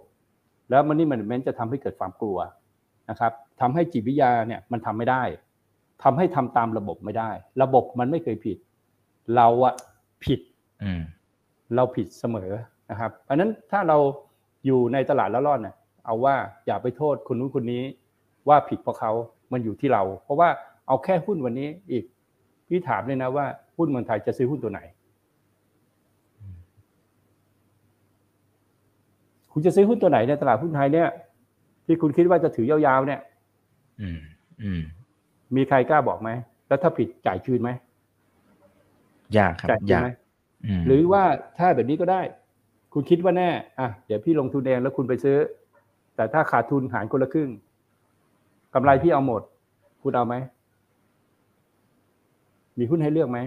[0.71, 2.39] แล้วมันนี่แมเนจเมนต์จะทำให้เกิดความกลัว
[3.11, 5.23] นะครับทำให้จิตวิทยาเนี่ยมันทำไม่ได้
[6.03, 7.31] ทำให้ทำตามระบบไม่ได้
[7.63, 8.59] ระบบมันไม่เคยผิด
[9.37, 9.75] เราอะ
[10.25, 10.41] ผิด
[10.83, 11.01] อืม
[11.77, 12.51] เราผิดเสมอ
[12.91, 13.99] นะครับเพราะฉะนั้นถ้าเรา
[14.67, 15.75] อยู่ในตลาดแล้วรอดเนี่ย
[16.07, 16.35] เอาว่า
[16.67, 17.83] อย่าไปโทษคนนู้นคนนี้
[18.49, 19.13] ว่าผิดเพราะเขา
[19.53, 20.49] มันอยู่ที่เรา เพราะว่า
[20.87, 22.05] เอาแค่หุ้นวันนี้อีก
[22.69, 23.47] พี่ถามเลยนะว่า
[23.77, 24.81] หุ้นเมืองไทยจะซื้อหุ้นตัวไหน
[29.53, 31.09] คุณจะซื้อหุ้นตัวไหนในตลาดหุ้นไทยเนี่ย
[31.87, 33.21] ที่คุณคิดว่าจะถือยาวๆเนี่ย
[34.01, 34.19] อืม
[34.63, 34.81] อืม
[35.57, 36.31] มีใครกล้าบอกไหม
[36.69, 37.71] แล้วถ้าผิดจ่ายคืนไหม
[39.39, 40.09] ยากครับจ่ายคืนยากไหม
[40.67, 41.23] อืมหรือว่า
[41.59, 42.21] ถ้าแบบนี้ก็ได้
[42.93, 43.51] คุณคิดว่าแน่
[43.81, 45.37] อะเดี๋ยวพี่ลงทุนเองแล้วคุณไปซื้อ
[46.17, 47.51] แต่ถ้าขาดทุนหารคนละครึ่ง
[48.75, 49.43] กำไรพี่เอาหมด
[50.03, 50.35] คุณเอาไหม
[52.79, 53.39] มีหุ้นให้เลือกไหม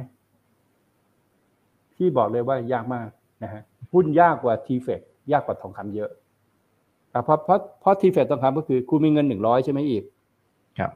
[2.00, 3.10] พี่บอกเลยว่ายากมาก
[3.44, 3.62] นะฮะ
[3.94, 6.10] หุ้นยากกว่าทีเฟกยากกว่าทองคำเยอะ
[7.26, 10.04] เพราะเพราะเพราะทีเฟกทองคำก็คือคุณมีเงินหนึ่งร้อยใช่ไหมอีก
[10.80, 10.92] ครับ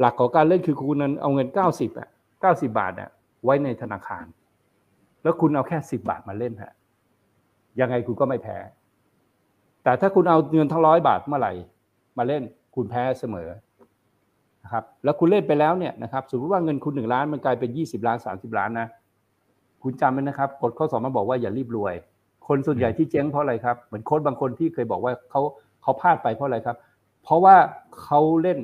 [0.00, 2.08] หลักของการเล่นคือคุณนั้นเอาเงินเก้าสิบอะ
[2.40, 3.10] เก้าสิบาทอะ
[3.44, 4.24] ไว้ในธนาคาร
[5.22, 6.72] แล้วคุณเอาแค่สิบบาทมาเล่นฮะ
[7.80, 8.56] ยังไงคุณก็ไม่แพ้
[9.84, 11.52] แต่ถ้าคุณเอาเงินทั้งร้อยบาทเมื่อไหร่
[12.18, 12.42] มาเล่น
[12.74, 13.48] คุณแพ้เสมอ
[14.64, 18.88] นะครับ แล้วคุณเล่นไปแล้วเนี่ยนะครับ สมมติว่าเงินคุณหนึ่งล้านมันกลายเป็นยี่สิบล้านสามสิบล้านนะ
[19.90, 21.94] คุณจำไว้นะครับกฎข้อสองมาบอกว่าอย่ารีบรวย
[22.48, 25.40] คนส่วนใหญ่ที่เจ๊งเพราะอะไรครับ เหมือนโค้ดบางคนที่เคยบอกว่าเขา
[25.82, 26.76] เขาพลาดไปเพราะอะไรครับ
[27.22, 27.56] เพราะว่า
[28.02, 28.58] เขาเล่น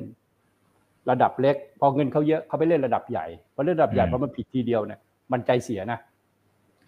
[1.09, 4.99] ระดับเล็ก พอเงินเขาเยอะเขาไปเล่นระดับใหญ่พอเล่นระดับใหญ่พอมันผิดทีเดียวเนี่ย
[5.31, 5.99] มันใจเสียนะ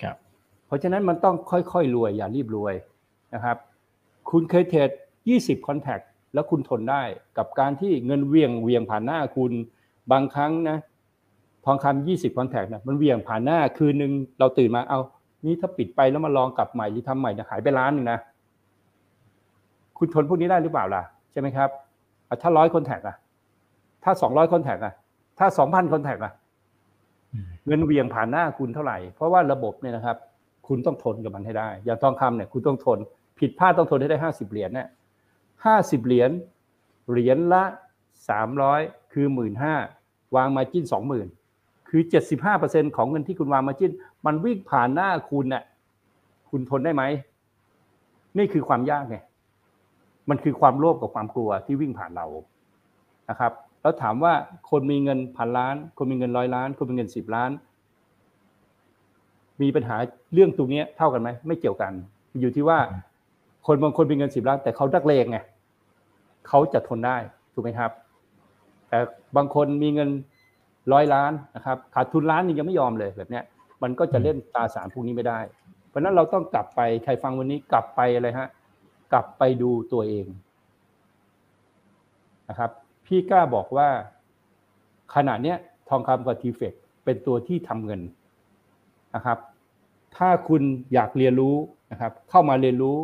[0.02, 0.16] ครับ
[0.68, 2.74] เพราะฉะนั้นมันต้องค่อยๆรวยอย่ารีบรวย
[3.34, 3.58] นะครับ
[4.30, 4.90] คุณเคยเทรด
[5.30, 6.00] 20คอนแทค
[6.34, 7.04] แล้วคุณทนได้
[7.38, 9.52] กับการที่เงินเวียงเวียงผ่านหน้าคุณ
[10.12, 10.78] บางครั้งนะ
[11.66, 15.00] ทองคำ20 คอนแทคนะมันเวียงผ่านหน้าคืนหนึ่งเราตื่นมาเอา
[15.46, 18.20] นี่ถ้าปิดไปแล้วมาลองกลับใหม่หรือทำใหม่เนี่ยหายไปล้านหนึ่งนะ
[19.98, 21.70] คุณทนพวกนี้ได้หรือเปล่าล่ะใช่ไหมครับ
[22.42, 23.16] ถ้าร้อยคอนแทคอะ
[24.04, 24.94] ถ้าสองร้อยคอนแทคอะ
[25.40, 26.34] ถ้าสองพันคอนแทคอะ
[27.66, 30.18] เงินเวียงผ่านหน้าคุณเท่าไหร่ เพราะว่าระบบเนี่ยนะครับ
[30.68, 33.00] คุณต้องทนกับมันให้ได้ อย่างทองคำเนี่ยคุณต้องทน
[33.40, 34.88] ผิดพลาดต้องทนให้ได้ห้าสิบเหรียญเนี่ย
[35.66, 36.32] ห้าสิบเหรียญ
[37.12, 37.64] เหรียญละ
[38.30, 38.82] สามร้อย
[39.14, 39.76] คือหมื่นห้า
[40.36, 41.28] วางมาจิ้นสองหมื่น
[41.90, 43.92] คือเจ็ดสิบห้าเปอร์เซ็นของเงินที่คุณวางมาจิ้น
[44.26, 45.64] มันวิ่งผ่านหน้าคุณเนี่ย
[46.50, 47.04] คุณทนได้ไหม
[48.38, 49.18] นี่คือความยากไง
[50.30, 52.28] มันคือความโลภกับความกลัวที่วิ่งผ่านเรา
[53.30, 54.34] นะครับ แล้วถามว่า
[54.70, 57.52] คนมีเงินพันล้าน คนมีเงินร้อยล้าน คนมีเงินสิบล้าน
[59.62, 59.96] มีปัญหา
[60.34, 61.94] เรื่องตรงนี้เท่ากันไหมไม่เกี่ยวกัน
[62.40, 62.80] อยู่ที่ว่า
[63.68, 65.38] คนบางคนมีเงินสิบล้าน แต่เขาดักเลงไง
[66.48, 67.18] เขาจะทนได้
[67.54, 67.92] ถูกไหมครับ
[68.90, 68.98] แต่
[69.38, 70.10] บางคนมีเงิน
[70.94, 73.44] ร้อยล้านนะครับขาดทุนล้านนึงยังไม่ยอมเลยแบบเนี้ย
[73.84, 75.40] มันก็จะเล่นตาสารพวกนี้ไม่ได้
[75.88, 78.50] เพราะนั้นเราต้องกลับไปใครฟังวันนี้กลับไปอะไรฮะ
[79.14, 80.26] กลับไปดูตัวเอง
[82.50, 82.72] นะครับ
[83.06, 83.88] พี่กล้าบอกว่า
[85.16, 85.58] ขณะเนี้ย
[85.90, 86.74] ทองคำกับทีเฟก
[87.06, 88.02] เป็นตัวที่ทำเงิน
[89.16, 89.38] นะครับ
[90.16, 90.62] ถ้าคุณ
[90.94, 91.56] อยากเรียนรู้
[91.92, 92.98] นะครับ เข้ามาเรียนรู้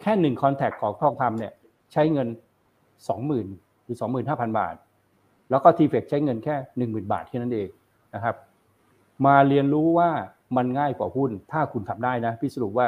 [0.00, 1.52] แค่หนึ่งคอนแทคของทองคำเนี่ย
[1.92, 2.28] ใช้เงิน
[3.08, 3.46] สองหมื่น
[3.84, 4.74] หรือสองหมื่นห้าพันบาท
[5.50, 7.68] แล้วก็ทีเฟกใช้เงินแค่หนึ่งหมื่นบาทแค่นั้นเอง
[8.14, 8.36] นะครับ
[9.26, 10.10] มาเรียนรู้ว่า
[10.56, 12.86] มันง่ายกว่าหุ้น ถ้าคุณทำได้นะพี่สรุปว่า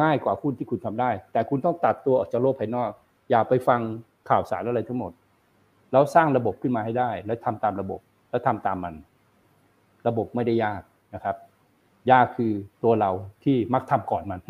[0.00, 2.90] ง่ายกว่าหุ้นที่คุณทำได้ แต่คุณต้องตัดตัวออกจากโลกภายนอก
[3.30, 3.80] อย่าไปฟัง
[4.28, 5.12] ข่าวสารอะไรทั้งหมด
[5.92, 8.94] แล้วสร้างระบบขึ้นมาให้ได้ แล้วทำตามระบบ แล้วทำตามมัน
[10.06, 10.82] ระบบไม่ได้ยาก
[11.14, 11.36] นะครับ
[12.10, 12.52] ยากคือ
[12.84, 13.10] ตัวเรา
[13.44, 14.40] ที่มักทำก่อนมัน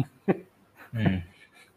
[0.96, 1.14] อืม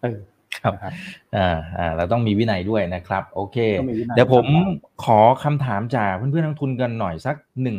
[0.01, 0.17] เออ
[0.63, 0.93] ครับนะครับ
[1.35, 4.67] อ่าอ่าเราต้องมีวินัยด้วยนะครับ โอเคต้องมีวินัยเดี๋ยวผมครับ
[5.05, 7.77] ขอคำถามจากเพื่อนๆนักทุนกันหน่อยสักหนึ่ง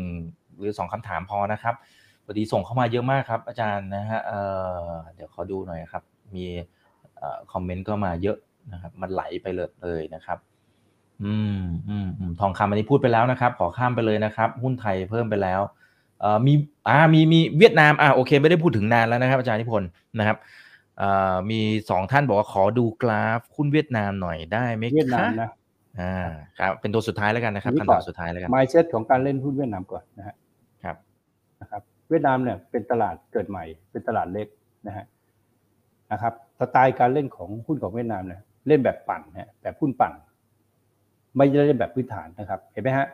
[0.58, 1.74] หรือสองคำถามพอนะครับ
[2.24, 4.40] พอดีส่งเข้ามาเยอะมากครับ อาจารย์นะฮะเอ่
[4.86, 6.02] อเดี๋ยวขอดูหน่อยครับ
[6.34, 6.46] มี
[7.16, 8.36] เอ่อคอมเมนต์ก็มาเยอะ
[8.72, 10.38] นะครับ มันไหลไปเลยเลยนะครับ
[11.24, 15.60] อืมอืมอืมทองคำอันนี้พูดไปแล้วนะครับ ขอข้ามไปเลยนะครับ หุ้นไทยเพิ่มไปแล้ว
[16.20, 16.54] เอ่อมี
[16.88, 20.42] อ่ามีมีเวียดนามอ่าโอเค ไม่ได้พูดถึงนานแล้วนะครับ อาจารย์นิพนธ์นะครับเอ่อ
[21.50, 25.50] มีสองท่านบอกว่าขอดูกราฟหุ้นเวียดนามหน่อยได้ไหมคะเวียดนามนะ
[26.00, 30.34] อ่าครับเป็นตัวสุดท้ายแล้วกันนะครับนี่คำก่ถาอนมสุดท้ายแล้วกัน mindset ของการเล่นหุ้นเวียดนามก่อนนะฮะ
[30.84, 30.96] ครับ
[31.60, 34.48] นะครับ เวียดนามเนี่ยเป็นตลาดเกิดใหม่ เป็นตลาดเล็ก
[34.86, 35.04] นะฮะ
[36.12, 40.12] นะครับสไตล์การเล่นของหุ้นของเวียดนามเนี่ยเล่นแบบปั่นฮะแบบหุ้นปั่น
[41.36, 43.06] ไม่ได้เล่นแบบพื้นฐานนะครับ เห็นไหมฮะ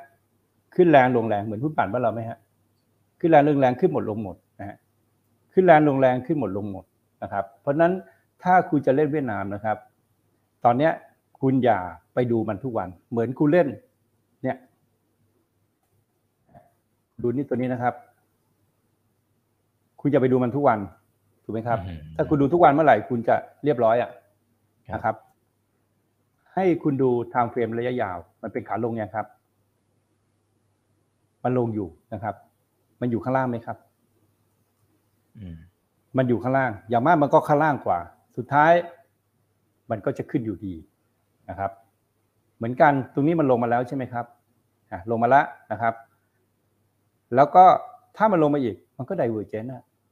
[0.74, 2.38] ขึ้นแรงลงแรงเหมือนหุ้นปั่นบ้านเราไหมฮะ
[3.20, 4.76] ขึ้นแรงลงแรงขึ้นหมดลงหมดนะฮะ
[5.52, 6.84] ขึ้นแรงลงแรงขึ้นหมดลงหมด
[7.22, 7.92] นะครับ เพราะฉะนั้น
[8.42, 9.76] ถ้าคุณจะเล่นเวียดนามนะครับ
[10.64, 10.92] ตอนเนี้ย
[11.40, 11.78] คุณอย่า
[12.14, 13.68] ไปดูมันทุกวัน เหมือนคุณเล่น
[14.42, 14.56] เนี่ย
[17.22, 17.94] ดูนี่ตัวนี้นะครับ
[20.00, 20.78] คุณจะไปดูมันทุกวัน
[21.44, 24.10] ถูกไหมครับอืมถ้าคุณดูทุกวันเมื่อไหร่คุณจะเรียบร้อยอะ
[24.90, 25.16] ครับนะครับ
[26.54, 29.26] ให้คุณดู time frame ระยะยาว มันเป็นขาลงยังครับ
[31.44, 32.34] มันลงอยู่นะครับ
[33.00, 33.76] มันอยู่ข้างล่างไหมครับ
[35.38, 35.56] อืม
[36.16, 37.98] มันอยู่ข้างล่าง อย่างมากมันก็ข้างล่างกว่า
[38.36, 38.72] สุดท้าย
[39.90, 40.74] มันก็จะขึ้นอยู่ดี
[41.50, 41.70] นะครับ
[42.56, 44.26] เหมือนกันตรงนี้มันลงมาแล้วใช่ไหมครับ
[44.90, 45.94] อะลงมาแล้วนะครับ
[47.34, 47.64] แล้วก็
[48.16, 49.64] ถ้ามันลงมาอีก มันก็ไดเวอร์เจน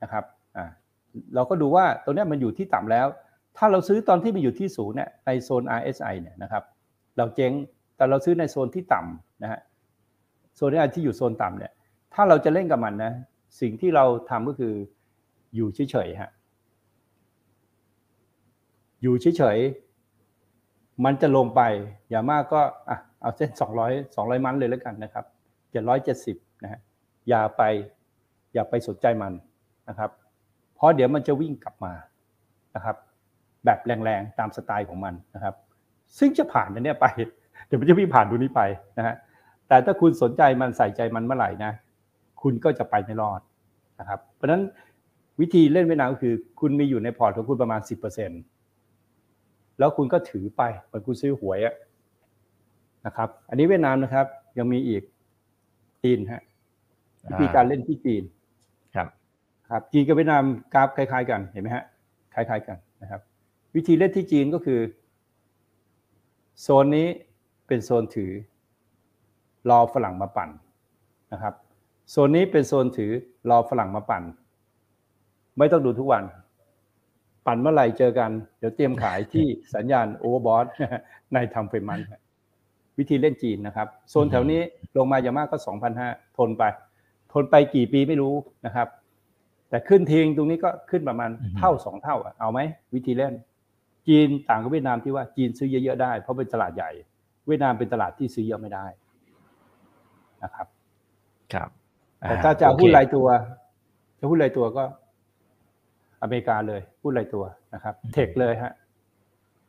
[0.02, 0.24] นะครับ
[0.56, 0.66] อ่า
[1.34, 3.06] เราก็ดูว่าตรงนี้มันอยู่ที่ต่ำแล้ว
[3.56, 6.62] ถ้าเราซื้อตอนที่มันอยู่ที่สูงเนี่ยในโซน RSI เนี่ยนะครับ
[7.16, 7.52] เราเจ๊ง
[7.96, 9.60] แต่เราซื้อในโซนที่ต่ำนะฮะ
[10.56, 11.72] โซนที่อยู่โซนต่ำเนี่ย
[12.14, 13.12] ถ้าเราจะเล่นกับมันนะ
[13.60, 14.72] สิ่งที่เราทำก็คือ
[15.54, 16.30] อยู่เฉยๆฮะ
[19.02, 21.60] อยู่เฉยๆมันจะลงไป
[22.10, 23.50] อย่างมากก็อะเอาเส้น
[23.84, 25.24] 200 200 มันเลยแล้วกันนะครับ
[25.92, 26.80] 770นะฮะ
[27.28, 27.62] อย่าไป
[28.54, 29.32] อย่าไปสนใจมัน
[29.88, 30.10] นะครับ
[30.74, 31.92] เพราะเดี๋ยวมันจะวิ่งกลับมา
[32.74, 32.96] นะครับ
[33.64, 35.54] แบบแรงๆตามสไตล์ของมันนะครับ
[36.18, 37.06] ซึ่งจะผ่านอันนี้ไป
[37.66, 38.62] เดี๋ยวมันจะวิ่งผ่านตรงนี้ไป
[38.98, 39.14] นะฮะ
[39.68, 41.72] แต่ถ้าคุณสนใจมันใส่ใจมันเมื่อไหร่นะ
[42.42, 43.40] คุณก็จะไปไม่รอด
[44.00, 44.62] นะครับ เพราะฉะนั้น
[45.40, 47.80] วิธีเล่นเวียดนามก็คือ คุณมีอยู่ในพอร์ตของคุณประมาณ
[48.60, 51.58] 10%แล้วคุณก็ถือไปเหมือนคุณซื้อหวย
[53.06, 54.26] นะครับ อันนี้เวียดนามนะครับ
[54.58, 55.02] ยังมีอีก
[56.02, 56.42] จีนฮะ
[57.28, 58.22] วิธีการเล่นที่จีน
[58.94, 59.08] ครับ
[59.70, 61.84] ครับ จีนกับเวียดนามกราฟคล้าย ๆ กันเห็นไหมฮะ
[62.34, 63.20] คล้าย ๆ กันนะครับ
[63.76, 64.80] วิธีเล่นที่จีนก็คือ
[66.60, 67.06] โซนนี้
[67.66, 68.30] เป็นโซนถือ
[69.70, 70.50] รอฝรั่งมาปั่น
[71.32, 71.54] นะครับ
[72.10, 73.12] โซนนี้เป็นโซนถือ
[73.50, 74.22] รอฝรั่งมาปั่น
[75.58, 76.24] ไม่ต้องดูทุกวัน
[77.46, 80.66] ปั่นเมื่อไหร่เจอกัน เดี๋ยวเตรียมขายที่สัญญาณโอเวอร์บอท
[81.34, 82.00] ในทำเฟรมัน
[82.98, 84.60] วิธีเล่นจีนนะครับ โซนแถวนี้
[84.96, 85.58] ลงมาอย่างมากก็
[85.98, 86.62] 2,500ทนไป
[87.32, 88.34] ทนไปกี่ปีไม่รู้
[88.66, 88.88] นะครับ
[89.70, 92.60] แต่ขึ้นทิ้งตรงนี้ก็ขึ้นประมาณเท่าสองเท่าอะเอาไหม
[92.94, 93.34] วิธีเล่น
[94.08, 96.90] จีนต่างกับเวียดนามที่ว่าจีนซื้อเยอะๆได้เพราะเป็นตลาดใหญ่
[97.46, 98.86] เวียดนามเป็นตลาดที่ซื้อเยอะไม่ได้
[100.42, 100.66] นะครับ
[101.52, 101.68] ครับ
[102.20, 103.26] แต่ถ้าจะหุ้นรายตัว
[104.18, 104.84] จะหุ้นรายตัวก็
[106.22, 107.44] อเมริกาเลยหุ้นรายตัว
[107.74, 108.72] นะครับ tech เลยฮะ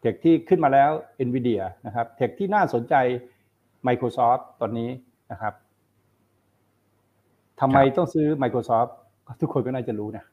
[0.02, 0.91] tech ที่ขึ้นมาแล้ว
[1.28, 2.95] NVIDIA นะครับ tech ที่น่าสนใจ
[3.88, 4.89] Microsoft ตอนนี้
[5.32, 5.54] นะครับ
[7.62, 8.89] ทำไมต้องซื้อ Microsoft
[9.41, 10.26] ทุกคนก็น่าจะรู้นะ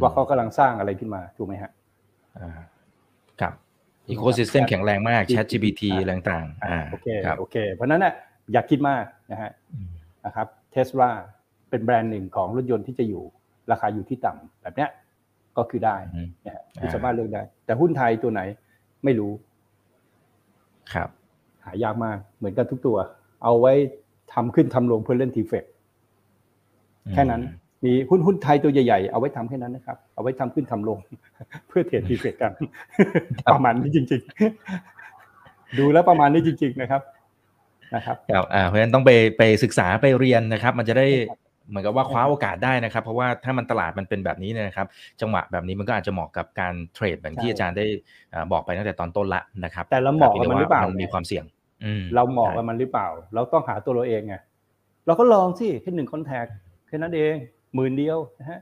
[0.00, 1.70] ว่าเขากำลังสร้างอะไรขึ้นมาถูกไหมฮะ
[3.40, 3.52] ครับ
[4.08, 7.08] ecosystem แข็งแรงมาก Chat GPT อะไรต่างๆอ่าโอเค
[7.38, 8.14] โอเค เพราะนั้นน่ะ
[8.52, 9.50] อย่าคิดมากนะฮะ
[10.26, 11.10] นะครับเทสลา
[11.70, 13.22] เป็นแบรนด์หนึ่งของรถยนต์ที่จะอยู่
[13.70, 14.90] ราคาอยู่ที่ต่ำแบบเนี้ย
[15.58, 15.96] ก็คือได้
[16.46, 18.40] นะฮะคุณสามารถเลือกได้ แต่หุ้นไทยตัวไหน
[19.04, 19.32] ไม่รู้
[20.94, 21.08] ครับ
[21.64, 22.96] หายากมากเหมือนกันทุกตัว
[23.44, 23.72] เอาไว้
[24.34, 25.64] ทำขึ้นทำลงเพื่อเล่นทีเฟก
[27.12, 27.42] แค่นั้น
[27.84, 30.98] มีหุ้นหุ้นไทยตัวใหญ่ๆเอาไว้ทำแค่นั้นนะครับ เอาไว้ทำขึ้นทำลง
[31.68, 32.52] เพื่อเทรดทีเฟกกัน
[33.52, 34.20] ประมาณนี้จริง
[35.00, 37.02] ๆ ดูแล้วประมาณนี้จริง ๆ นะครับ
[37.94, 41.06] นะครับครับอ่าเพราะฉะนั้นต้องไปไปศึกษาไปเรียนนะครับ มันจะได้
[41.68, 44.86] เหมือนกับว่าคว้าโอกาสได้นะครับ เพราะว่าถ้ามันตลาดมันเป็นแบบนี้นะครับ
[45.20, 47.86] จังหวะแบบนี้มันก็อาจจะเหมาะกับการเทรดแบบที่อาจารย์ได้
[48.52, 51.44] บอกไปตั้งแต่ตอนต้นละนะครับ แต่เราเหมาะกับมันหรือเปล่ามันมีความเสี่ยง
[52.14, 54.34] เราเหมาะกับมันหรือเปล่า เราต้องหาตัวเราเองไง
[55.06, 56.46] เราก็ลองสิแค่หนึ่งคอนแทค
[56.88, 57.34] แค่นั้นเอง
[57.74, 58.60] หมื่นเดียวนะฮะ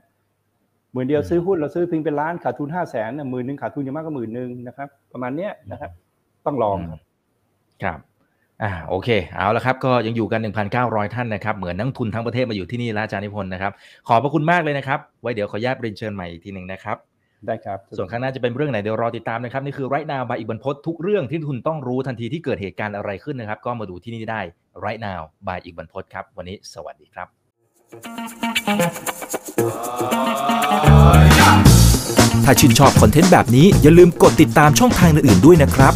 [0.93, 5.91] หมื่นเดียวซื้อหุ้นเราซื้อเพียงเป็นล้านขาดทุนห้าแสนหมื่นหนึ่งขาดทุนยังมากกว่าหมื่นหนึ่งนะครับ ประมาณเนี้ยนะครับ
[6.45, 6.99] ต้องลองครับ
[7.83, 7.99] ครับ
[8.63, 10.41] อ่าโอเคเอาละครับก็ยังอยู่กัน
[10.73, 13.71] 1,900 ท่านนะครับเหมือนนักทุนทั้งประเทศมาอยู่ที่นี่แล้วอาจารย์นิพนธ์นะครับ
[14.07, 16.97] ขอบพระคุณมากเลยนะครับไว้เดี๋ยวขออนุญาตเรียนเชิญใหม่อีกทีหนึ่งนะครับ
[17.47, 24.41] ได้ครับส่วนข้างหน้าจะเป็นเรื่องไหนเดี๋ยวรอติดตามนะครับนี่คือไรนาวบายอีกบรรพททุกเรื่องที่คุณต้องรู้ทันทีที่เกิดเหตุการณ์อะไรขึ้นนะครับ ก็มาดูที่นี่ได้
[24.79, 27.27] ไรนาวบายอีกบรรพทครับ วันนี้สวัสดีครับ
[32.45, 35.95] ถ้าชื่นชอบคอนเทนต์แบบนี้อย่าลืมกดติดตามช่องทางอื่นๆด้วยนะครับ